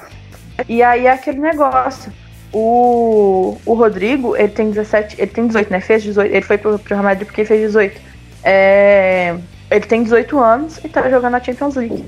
E 0.67 0.81
aí 0.81 1.05
é 1.05 1.11
aquele 1.11 1.39
negócio. 1.39 2.11
O, 2.51 3.57
o 3.65 3.73
Rodrigo, 3.73 4.35
ele 4.35 4.47
tem 4.47 4.69
17, 4.71 5.15
ele 5.19 5.31
tem 5.31 5.47
18, 5.47 5.69
né? 5.69 5.81
Fez 5.81 6.01
18, 6.01 6.33
ele 6.33 6.45
foi 6.45 6.57
pro, 6.57 6.79
pro 6.79 6.95
Real 6.95 7.03
Madrid 7.03 7.27
porque 7.27 7.45
fez 7.45 7.59
18. 7.61 8.01
É, 8.43 9.35
ele 9.69 9.85
tem 9.85 10.03
18 10.03 10.39
anos 10.39 10.79
e 10.83 10.87
tá 10.87 11.07
jogando 11.09 11.33
na 11.33 11.43
Champions 11.43 11.75
League. 11.75 12.05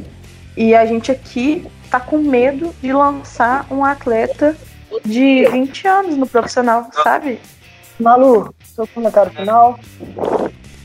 E 0.57 0.73
a 0.73 0.85
gente 0.85 1.11
aqui 1.11 1.67
tá 1.91 1.99
com 1.99 2.17
medo 2.17 2.73
de 2.81 2.91
lançar 2.91 3.67
um 3.69 3.83
atleta 3.83 4.55
de 5.05 5.45
20 5.45 5.87
anos 5.87 6.17
no 6.17 6.25
profissional, 6.25 6.87
sabe? 7.03 7.39
Malu, 8.00 8.54
seu 8.64 8.88
comentário 8.88 9.32
final. 9.32 9.78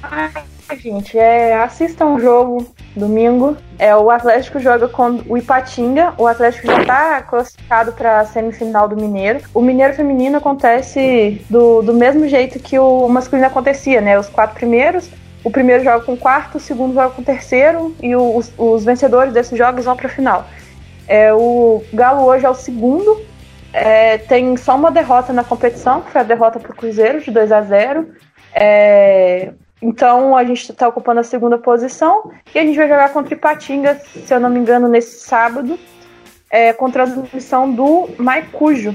Ai, 0.02 0.32
gente, 0.78 1.18
é, 1.18 1.54
assistam 1.54 2.14
o 2.14 2.20
jogo 2.20 2.66
domingo. 2.96 3.56
É, 3.78 3.94
o 3.94 4.10
Atlético 4.10 4.58
joga 4.58 4.88
com 4.88 5.22
o 5.28 5.38
Ipatinga. 5.38 6.14
O 6.18 6.26
Atlético 6.26 6.66
já 6.66 6.80
está 6.80 7.22
classificado 7.22 7.92
para 7.92 8.20
a 8.20 8.24
semifinal 8.24 8.88
do 8.88 8.96
Mineiro. 8.96 9.40
O 9.54 9.62
Mineiro 9.62 9.94
Feminino 9.94 10.38
acontece 10.38 11.40
do, 11.48 11.82
do 11.82 11.94
mesmo 11.94 12.26
jeito 12.26 12.58
que 12.58 12.78
o 12.78 13.08
masculino 13.08 13.46
acontecia, 13.46 14.00
né? 14.00 14.18
Os 14.18 14.28
quatro 14.28 14.56
primeiros. 14.56 15.08
O 15.44 15.50
primeiro 15.50 15.84
joga 15.84 16.04
com 16.04 16.14
o 16.14 16.16
quarto, 16.16 16.56
o 16.56 16.60
segundo 16.60 16.94
joga 16.94 17.10
com 17.10 17.20
o 17.20 17.24
terceiro 17.24 17.94
e 18.02 18.16
os, 18.16 18.50
os 18.56 18.82
vencedores 18.82 19.32
desses 19.32 19.56
jogos 19.56 19.84
vão 19.84 19.94
para 19.94 20.06
a 20.06 20.10
final. 20.10 20.46
É, 21.06 21.32
o 21.34 21.82
Galo 21.92 22.24
hoje 22.24 22.46
é 22.46 22.50
o 22.50 22.54
segundo 22.54 23.20
é, 23.74 24.18
tem 24.18 24.56
só 24.56 24.76
uma 24.76 24.92
derrota 24.92 25.32
na 25.32 25.42
competição, 25.42 26.00
que 26.00 26.12
foi 26.12 26.20
a 26.20 26.24
derrota 26.24 26.60
para 26.60 26.70
o 26.70 26.76
Cruzeiro, 26.76 27.20
de 27.20 27.32
2 27.32 27.50
a 27.50 27.60
0 27.60 28.08
é, 28.54 29.52
Então 29.82 30.36
a 30.36 30.44
gente 30.44 30.70
está 30.70 30.86
ocupando 30.86 31.18
a 31.18 31.24
segunda 31.24 31.58
posição 31.58 32.30
e 32.54 32.58
a 32.60 32.62
gente 32.62 32.76
vai 32.76 32.88
jogar 32.88 33.12
contra 33.12 33.34
Ipatinga, 33.34 33.96
se 33.96 34.32
eu 34.32 34.38
não 34.38 34.48
me 34.48 34.60
engano, 34.60 34.86
nesse 34.86 35.18
sábado, 35.26 35.76
é, 36.48 36.72
com 36.72 36.88
transmissão 36.88 37.68
do 37.72 38.10
Maicujo. 38.16 38.94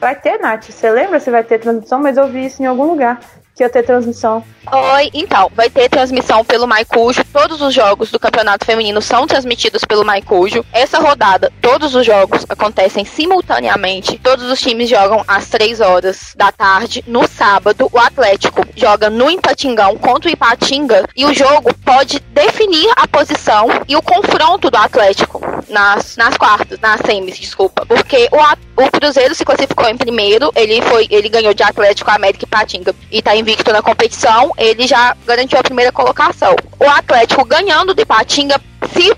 Vai 0.00 0.14
ter, 0.14 0.38
Nath. 0.38 0.70
Você 0.70 0.88
lembra 0.88 1.18
se 1.18 1.28
vai 1.28 1.42
ter 1.42 1.58
transmissão? 1.58 2.00
Mas 2.00 2.16
eu 2.16 2.28
vi 2.28 2.46
isso 2.46 2.62
em 2.62 2.66
algum 2.66 2.84
lugar 2.84 3.18
que 3.60 3.64
ia 3.64 3.68
ter 3.68 3.82
transmissão. 3.82 4.42
Oi, 4.72 5.10
então, 5.12 5.50
vai 5.54 5.68
ter 5.68 5.88
transmissão 5.90 6.42
pelo 6.44 6.66
Maicujo. 6.66 7.22
Todos 7.30 7.60
os 7.60 7.74
jogos 7.74 8.10
do 8.10 8.18
Campeonato 8.18 8.64
Feminino 8.64 9.02
são 9.02 9.26
transmitidos 9.26 9.84
pelo 9.84 10.04
Maicujo. 10.04 10.64
Essa 10.72 10.98
rodada, 10.98 11.52
todos 11.60 11.94
os 11.94 12.06
jogos 12.06 12.46
acontecem 12.48 13.04
simultaneamente. 13.04 14.18
Todos 14.18 14.50
os 14.50 14.60
times 14.60 14.88
jogam 14.88 15.22
às 15.28 15.48
3 15.48 15.80
horas 15.80 16.32
da 16.36 16.50
tarde. 16.50 17.04
No 17.06 17.26
sábado, 17.28 17.88
o 17.92 17.98
Atlético 17.98 18.64
joga 18.74 19.10
no 19.10 19.30
Ipatingão 19.30 19.96
contra 19.98 20.30
o 20.30 20.32
Ipatinga. 20.32 21.04
E 21.14 21.26
o 21.26 21.34
jogo 21.34 21.74
pode 21.84 22.20
definir 22.30 22.90
a 22.96 23.06
posição 23.06 23.68
e 23.86 23.94
o 23.94 24.02
confronto 24.02 24.70
do 24.70 24.76
Atlético 24.76 25.40
nas, 25.68 26.16
nas 26.16 26.36
quartas, 26.36 26.78
nas 26.80 27.00
semis, 27.04 27.38
desculpa. 27.38 27.84
Porque 27.86 28.28
o, 28.30 28.82
o 28.82 28.90
Cruzeiro 28.90 29.34
se 29.34 29.44
classificou 29.44 29.88
em 29.88 29.96
primeiro. 29.96 30.50
Ele 30.54 30.80
foi, 30.82 31.06
ele 31.10 31.28
ganhou 31.28 31.54
de 31.54 31.62
Atlético, 31.62 32.10
América 32.10 32.44
e 32.44 32.46
Ipatinga. 32.46 32.94
E 33.10 33.22
tá 33.22 33.34
invicto 33.50 33.72
na 33.72 33.82
competição. 33.82 34.52
Ele 34.56 34.86
já 34.86 35.16
garantiu 35.26 35.58
a 35.58 35.62
primeira 35.62 35.90
colocação. 35.90 36.54
O 36.78 36.88
Atlético 36.88 37.44
ganhando 37.44 37.94
de 37.94 38.04
Patinga, 38.04 38.60
se 38.94 39.12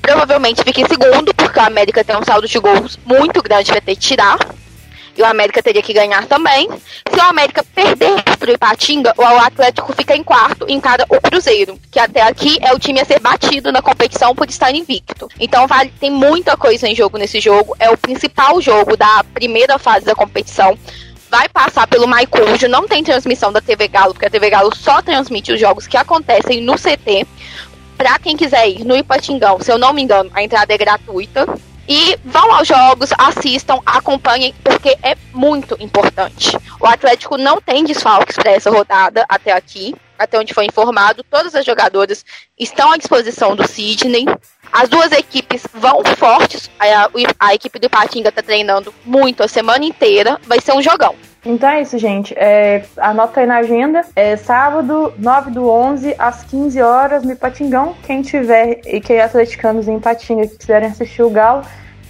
provavelmente 0.00 0.62
fica 0.62 0.80
em 0.80 0.86
segundo, 0.86 1.34
porque 1.34 1.60
a 1.60 1.66
América 1.66 2.02
tem 2.02 2.16
um 2.16 2.24
saldo 2.24 2.48
de 2.48 2.58
gols 2.58 2.98
muito 3.04 3.42
grande 3.42 3.70
para 3.70 3.80
ter 3.80 3.94
que 3.94 4.00
tirar. 4.00 4.38
E 5.16 5.22
o 5.22 5.24
América 5.24 5.62
teria 5.62 5.82
que 5.82 5.92
ganhar 5.92 6.26
também. 6.26 6.68
Se 7.08 7.16
o 7.16 7.22
América 7.22 7.62
perder 7.62 8.20
para 8.36 8.50
o 8.50 8.54
Ipatinga, 8.54 9.14
o 9.16 9.22
Atlético 9.22 9.92
fica 9.92 10.16
em 10.16 10.24
quarto, 10.24 10.66
encara 10.68 11.06
o 11.08 11.20
Cruzeiro, 11.20 11.78
que 11.90 12.00
até 12.00 12.22
aqui 12.22 12.58
é 12.60 12.74
o 12.74 12.80
time 12.80 13.00
a 13.00 13.04
ser 13.04 13.20
batido 13.20 13.70
na 13.70 13.80
competição 13.80 14.34
por 14.34 14.48
estar 14.48 14.74
invicto. 14.74 15.28
Então 15.38 15.68
vale, 15.68 15.92
tem 16.00 16.10
muita 16.10 16.56
coisa 16.56 16.88
em 16.88 16.96
jogo 16.96 17.16
nesse 17.16 17.38
jogo. 17.38 17.76
É 17.78 17.88
o 17.90 17.96
principal 17.96 18.60
jogo 18.60 18.96
da 18.96 19.24
primeira 19.32 19.78
fase 19.78 20.04
da 20.04 20.16
competição 20.16 20.76
vai 21.34 21.48
passar 21.48 21.88
pelo 21.88 22.06
MyCujo, 22.06 22.68
não 22.68 22.86
tem 22.86 23.02
transmissão 23.02 23.52
da 23.52 23.60
TV 23.60 23.88
Galo, 23.88 24.12
porque 24.12 24.26
a 24.26 24.30
TV 24.30 24.50
Galo 24.50 24.72
só 24.72 25.02
transmite 25.02 25.50
os 25.50 25.58
jogos 25.58 25.84
que 25.84 25.96
acontecem 25.96 26.60
no 26.60 26.74
CT. 26.76 27.26
Pra 27.96 28.20
quem 28.20 28.36
quiser 28.36 28.68
ir 28.68 28.84
no 28.84 28.96
Ipatingão, 28.96 29.58
se 29.60 29.72
eu 29.72 29.76
não 29.76 29.92
me 29.92 30.00
engano, 30.00 30.30
a 30.32 30.44
entrada 30.44 30.72
é 30.72 30.78
gratuita. 30.78 31.44
E 31.88 32.16
vão 32.24 32.54
aos 32.54 32.68
jogos, 32.68 33.10
assistam, 33.18 33.80
acompanhem, 33.84 34.54
porque 34.62 34.96
é 35.02 35.16
muito 35.32 35.76
importante. 35.80 36.56
O 36.80 36.86
Atlético 36.86 37.36
não 37.36 37.60
tem 37.60 37.82
desfalques 37.84 38.36
para 38.36 38.52
essa 38.52 38.70
rodada 38.70 39.26
até 39.28 39.50
aqui, 39.50 39.92
até 40.16 40.38
onde 40.38 40.54
foi 40.54 40.66
informado. 40.66 41.24
Todas 41.28 41.54
as 41.56 41.66
jogadoras 41.66 42.24
estão 42.56 42.92
à 42.92 42.96
disposição 42.96 43.56
do 43.56 43.66
Sidney. 43.66 44.24
As 44.74 44.88
duas 44.88 45.12
equipes 45.12 45.64
vão 45.72 46.02
fortes. 46.16 46.68
A, 46.80 47.08
a 47.38 47.54
equipe 47.54 47.78
do 47.78 47.86
Ipatinga 47.86 48.30
está 48.30 48.42
treinando 48.42 48.92
muito 49.06 49.44
a 49.44 49.46
semana 49.46 49.84
inteira. 49.84 50.36
Vai 50.48 50.60
ser 50.60 50.72
um 50.72 50.82
jogão. 50.82 51.14
Então 51.46 51.68
é 51.68 51.82
isso, 51.82 51.96
gente. 51.96 52.34
É, 52.36 52.84
anota 52.96 53.38
aí 53.38 53.46
na 53.46 53.58
agenda. 53.58 54.04
É 54.16 54.36
sábado, 54.36 55.14
9 55.16 55.52
do 55.52 55.70
11, 55.70 56.16
às 56.18 56.42
15 56.42 56.82
horas, 56.82 57.22
no 57.22 57.30
Ipatingão. 57.30 57.94
Quem 58.02 58.20
tiver 58.22 58.80
e 58.84 59.00
quem 59.00 59.18
é 59.18 59.22
atleticanos 59.22 59.86
em 59.86 59.98
Ipatinga 59.98 60.48
que 60.48 60.58
quiserem 60.58 60.88
assistir 60.88 61.22
o 61.22 61.30
Galo, 61.30 61.62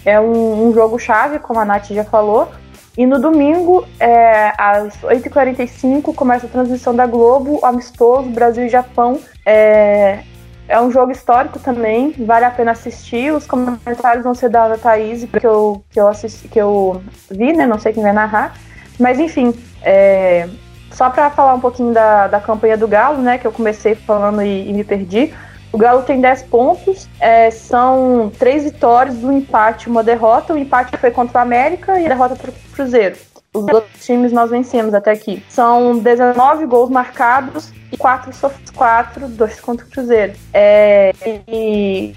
é 0.03 0.19
um, 0.19 0.67
um 0.67 0.73
jogo 0.73 0.97
chave, 0.97 1.37
como 1.37 1.59
a 1.59 1.65
Nath 1.65 1.91
já 1.91 2.03
falou. 2.03 2.51
E 2.97 3.05
no 3.05 3.19
domingo, 3.19 3.85
é, 3.99 4.53
às 4.57 4.97
8h45, 5.01 6.15
começa 6.15 6.47
a 6.47 6.49
transmissão 6.49 6.95
da 6.95 7.05
Globo, 7.05 7.59
amistoso, 7.63 8.27
Brasil 8.29 8.65
e 8.65 8.69
Japão. 8.69 9.19
É, 9.45 10.23
é 10.67 10.79
um 10.81 10.91
jogo 10.91 11.11
histórico 11.11 11.59
também, 11.59 12.11
vale 12.19 12.45
a 12.45 12.51
pena 12.51 12.71
assistir. 12.71 13.31
Os 13.31 13.45
comentários 13.45 14.23
vão 14.23 14.33
ser 14.33 14.49
da 14.49 14.77
Thaís, 14.77 15.23
que 15.25 15.45
eu, 15.45 15.83
que 15.89 15.99
eu, 15.99 16.07
assisti, 16.07 16.47
que 16.47 16.59
eu 16.59 17.01
vi, 17.29 17.53
né? 17.53 17.65
Não 17.65 17.79
sei 17.79 17.93
quem 17.93 18.03
vai 18.03 18.13
narrar. 18.13 18.55
Mas 18.99 19.19
enfim, 19.19 19.53
é, 19.83 20.49
só 20.91 21.09
para 21.09 21.29
falar 21.29 21.53
um 21.53 21.59
pouquinho 21.59 21.93
da, 21.93 22.27
da 22.27 22.39
campanha 22.39 22.77
do 22.77 22.87
Galo, 22.87 23.21
né? 23.21 23.37
Que 23.37 23.45
eu 23.45 23.51
comecei 23.51 23.93
falando 23.93 24.41
e, 24.41 24.69
e 24.69 24.73
me 24.73 24.83
perdi. 24.83 25.33
O 25.71 25.77
Galo 25.77 26.03
tem 26.03 26.21
10 26.21 26.43
pontos, 26.43 27.09
é, 27.19 27.51
são 27.51 28.31
três 28.39 28.63
vitórias, 28.63 29.23
um 29.23 29.31
empate 29.31 29.89
uma 29.89 30.01
derrota. 30.01 30.53
O 30.53 30.57
empate 30.57 30.97
foi 30.97 31.11
contra 31.11 31.39
o 31.39 31.41
América 31.41 31.99
e 31.99 32.05
a 32.05 32.09
derrota 32.09 32.35
para 32.35 32.49
o 32.49 32.53
Cruzeiro. 32.73 33.17
Os 33.55 33.65
outros 33.73 34.05
times 34.05 34.33
nós 34.33 34.49
vencemos 34.51 34.93
até 34.93 35.11
aqui. 35.11 35.41
São 35.47 35.97
19 35.97 36.65
gols 36.65 36.89
marcados 36.89 37.71
e 37.89 37.95
4 37.95 38.33
sofridos, 38.33 38.71
4, 38.71 39.29
2 39.29 39.61
contra 39.61 39.85
o 39.85 39.89
Cruzeiro. 39.89 40.33
É, 40.53 41.13
e 41.47 42.13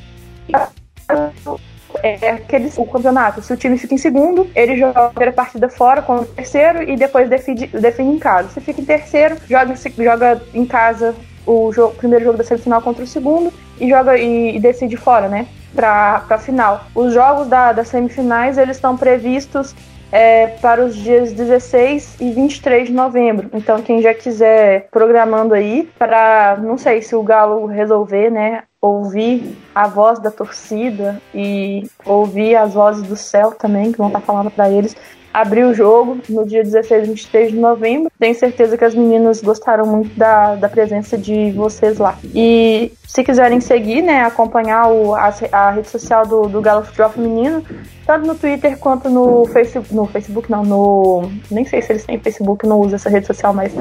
é 2.02 2.30
aquele, 2.30 2.72
o 2.76 2.84
campeonato. 2.84 3.40
Se 3.40 3.52
o 3.52 3.56
time 3.56 3.78
fica 3.78 3.94
em 3.94 3.98
segundo, 3.98 4.50
ele 4.52 4.76
joga 4.76 5.06
a 5.06 5.08
primeira 5.10 5.32
partida 5.32 5.68
fora 5.68 6.02
contra 6.02 6.24
o 6.24 6.34
terceiro 6.34 6.82
e 6.82 6.96
depois 6.96 7.30
define, 7.30 7.68
define 7.68 8.16
em 8.16 8.18
casa. 8.18 8.48
Se 8.48 8.60
fica 8.60 8.80
em 8.80 8.84
terceiro, 8.84 9.36
joga, 9.48 9.74
joga 9.96 10.42
em 10.52 10.66
casa 10.66 11.14
o 11.46 11.72
jogo, 11.72 11.94
primeiro 11.94 12.24
jogo 12.24 12.38
da 12.38 12.44
semifinal 12.44 12.82
contra 12.82 13.04
o 13.04 13.06
segundo 13.06 13.52
e 13.80 13.88
joga 13.88 14.18
e, 14.18 14.56
e 14.56 14.60
decide 14.60 14.96
fora, 14.96 15.28
né? 15.28 15.46
Para 15.72 16.24
a 16.28 16.38
final. 16.38 16.84
Os 16.96 17.14
jogos 17.14 17.46
da, 17.46 17.72
das 17.72 17.88
semifinais 17.88 18.58
eles 18.58 18.76
estão 18.76 18.96
previstos 18.96 19.74
é, 20.10 20.46
para 20.46 20.84
os 20.84 20.96
dias 20.96 21.32
16 21.32 22.16
e 22.20 22.30
23 22.32 22.88
de 22.88 22.94
novembro. 22.94 23.50
Então, 23.52 23.82
quem 23.82 24.00
já 24.00 24.14
quiser 24.14 24.88
programando 24.90 25.54
aí, 25.54 25.88
para 25.98 26.58
não 26.60 26.78
sei 26.78 27.02
se 27.02 27.14
o 27.14 27.22
Galo 27.22 27.66
resolver, 27.66 28.30
né, 28.30 28.62
ouvir 28.80 29.56
a 29.74 29.86
voz 29.86 30.18
da 30.18 30.30
torcida 30.30 31.20
e 31.34 31.88
ouvir 32.04 32.56
as 32.56 32.74
vozes 32.74 33.02
do 33.02 33.16
céu 33.16 33.52
também, 33.52 33.92
que 33.92 33.98
vão 33.98 34.06
estar 34.06 34.20
falando 34.20 34.50
para 34.50 34.70
eles, 34.70 34.96
abrir 35.32 35.64
o 35.64 35.74
jogo 35.74 36.18
no 36.28 36.46
dia 36.46 36.62
16 36.62 37.04
e 37.04 37.06
23 37.06 37.52
de 37.52 37.58
novembro. 37.58 38.10
Tenho 38.18 38.34
certeza 38.34 38.76
que 38.76 38.84
as 38.84 38.94
meninas 38.94 39.40
gostaram 39.40 39.86
muito 39.86 40.16
da, 40.18 40.54
da 40.54 40.68
presença 40.68 41.16
de 41.16 41.50
vocês 41.52 41.98
lá. 41.98 42.18
E 42.34 42.92
se 43.06 43.22
quiserem 43.22 43.60
seguir, 43.60 44.02
né, 44.02 44.22
acompanhar 44.22 44.88
o, 44.88 45.14
a, 45.14 45.32
a 45.52 45.70
rede 45.70 45.88
social 45.88 46.26
do, 46.26 46.42
do 46.48 46.60
Galo 46.60 46.84
Futebol 46.84 47.10
Feminino, 47.10 47.64
tanto 48.06 48.26
no 48.26 48.34
Twitter 48.34 48.78
quanto 48.78 49.08
no 49.08 49.44
Facebook, 49.46 49.94
no 49.94 50.06
Facebook 50.06 50.50
não, 50.50 50.64
no, 50.64 51.30
nem 51.50 51.64
sei 51.64 51.82
se 51.82 51.92
eles 51.92 52.04
têm 52.04 52.18
Facebook, 52.18 52.66
não 52.66 52.80
uso 52.80 52.94
essa 52.94 53.08
rede 53.08 53.26
social, 53.26 53.52
mas 53.52 53.72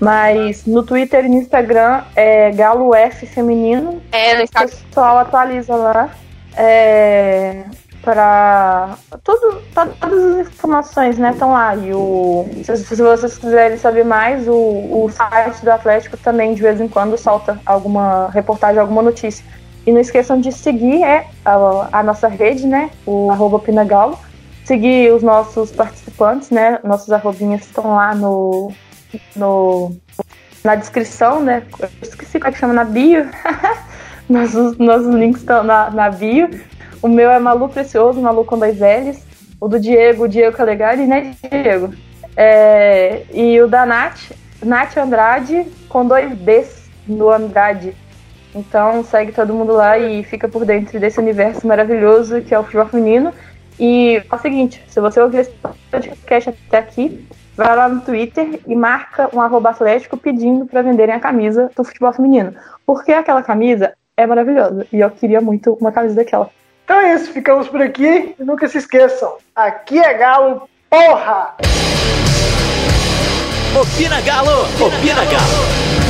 mas 0.00 0.66
no 0.66 0.82
Twitter 0.82 1.24
e 1.24 1.28
no 1.28 1.36
Instagram 1.36 2.02
é 2.16 2.50
Galo 2.50 2.94
F 2.94 3.26
Feminino. 3.26 4.02
É, 4.10 4.34
no 4.34 4.42
Instagram. 4.42 4.72
O 4.72 4.86
pessoal 4.88 5.18
atualiza 5.18 5.76
lá. 5.76 6.10
É, 6.56 7.64
para 8.06 8.96
tudo, 9.24 9.60
todas 9.74 10.40
as 10.40 10.46
informações, 10.46 11.18
né, 11.18 11.32
estão 11.32 11.50
lá. 11.50 11.74
E 11.74 11.92
o, 11.92 12.46
se, 12.62 12.76
se, 12.76 13.02
vocês 13.02 13.36
quiserem 13.36 13.76
saber 13.76 14.04
mais, 14.04 14.46
o, 14.46 14.52
o 14.54 15.10
site 15.10 15.64
do 15.64 15.72
Atlético 15.72 16.16
também 16.16 16.54
de 16.54 16.62
vez 16.62 16.80
em 16.80 16.86
quando 16.86 17.18
solta 17.18 17.60
alguma 17.66 18.30
reportagem, 18.30 18.80
alguma 18.80 19.02
notícia. 19.02 19.44
E 19.84 19.90
não 19.90 20.00
esqueçam 20.00 20.40
de 20.40 20.52
seguir 20.52 21.02
é, 21.02 21.26
a, 21.44 21.88
a 21.98 22.02
nossa 22.04 22.28
rede, 22.28 22.64
né, 22.64 22.90
o 23.04 23.28
arroba 23.28 23.58
Pinagalo. 23.58 24.16
Seguir 24.64 25.12
os 25.12 25.24
nossos 25.24 25.72
participantes, 25.72 26.50
né, 26.50 26.78
nossos 26.84 27.10
arrobinhas 27.12 27.62
estão 27.62 27.96
lá 27.96 28.14
no, 28.14 28.70
no 29.34 29.96
na 30.62 30.76
descrição, 30.76 31.40
né, 31.40 31.62
eu 31.80 31.88
esqueci 32.02 32.38
como 32.38 32.48
é 32.48 32.52
que 32.52 32.58
chama, 32.58 32.72
na 32.72 32.84
bio. 32.84 33.26
nossos, 34.30 34.78
nossos 34.78 35.12
links 35.12 35.40
estão 35.40 35.64
na, 35.64 35.90
na 35.90 36.08
bio. 36.08 36.48
O 37.02 37.08
meu 37.08 37.30
é 37.30 37.38
Malu 37.38 37.68
Precioso, 37.68 38.20
Malu 38.20 38.44
com 38.44 38.58
dois 38.58 38.78
L's. 38.78 39.24
O 39.60 39.68
do 39.68 39.80
Diego, 39.80 40.28
Diego 40.28 40.56
Calegari, 40.56 41.06
né, 41.06 41.34
Diego? 41.50 41.94
É, 42.36 43.22
e 43.32 43.60
o 43.60 43.66
da 43.66 43.86
Nath, 43.86 44.32
Nath 44.62 44.96
Andrade, 44.96 45.66
com 45.88 46.06
dois 46.06 46.32
B's 46.34 46.90
no 47.06 47.30
Andrade. 47.30 47.94
Então 48.54 49.04
segue 49.04 49.32
todo 49.32 49.54
mundo 49.54 49.72
lá 49.72 49.98
e 49.98 50.22
fica 50.24 50.48
por 50.48 50.64
dentro 50.64 50.98
desse 50.98 51.18
universo 51.18 51.66
maravilhoso 51.66 52.40
que 52.42 52.54
é 52.54 52.58
o 52.58 52.64
futebol 52.64 52.86
feminino. 52.86 53.32
E 53.78 54.22
é 54.30 54.34
o 54.34 54.38
seguinte, 54.38 54.82
se 54.88 55.00
você 55.00 55.20
ouvir 55.20 55.40
esse 55.40 55.52
podcast 55.90 56.50
até 56.50 56.78
aqui, 56.78 57.26
vai 57.54 57.76
lá 57.76 57.88
no 57.88 58.00
Twitter 58.00 58.60
e 58.66 58.74
marca 58.74 59.28
um 59.34 59.40
arroba 59.40 59.70
atlético 59.70 60.16
pedindo 60.16 60.64
para 60.66 60.82
venderem 60.82 61.14
a 61.14 61.20
camisa 61.20 61.70
do 61.76 61.84
futebol 61.84 62.12
feminino. 62.12 62.54
Porque 62.86 63.12
aquela 63.12 63.42
camisa 63.42 63.92
é 64.16 64.26
maravilhosa. 64.26 64.86
E 64.90 65.00
eu 65.00 65.10
queria 65.10 65.40
muito 65.40 65.74
uma 65.80 65.92
camisa 65.92 66.14
daquela. 66.14 66.50
Então 66.86 67.00
é 67.00 67.14
isso, 67.16 67.32
ficamos 67.32 67.66
por 67.66 67.82
aqui. 67.82 68.36
E 68.38 68.44
nunca 68.44 68.68
se 68.68 68.78
esqueçam, 68.78 69.38
aqui 69.56 69.98
é 69.98 70.14
Galo, 70.14 70.68
porra! 70.88 71.56
Opina 73.76 74.20
Galo! 74.20 74.62
Opina 74.80 75.24
Galo! 75.24 76.05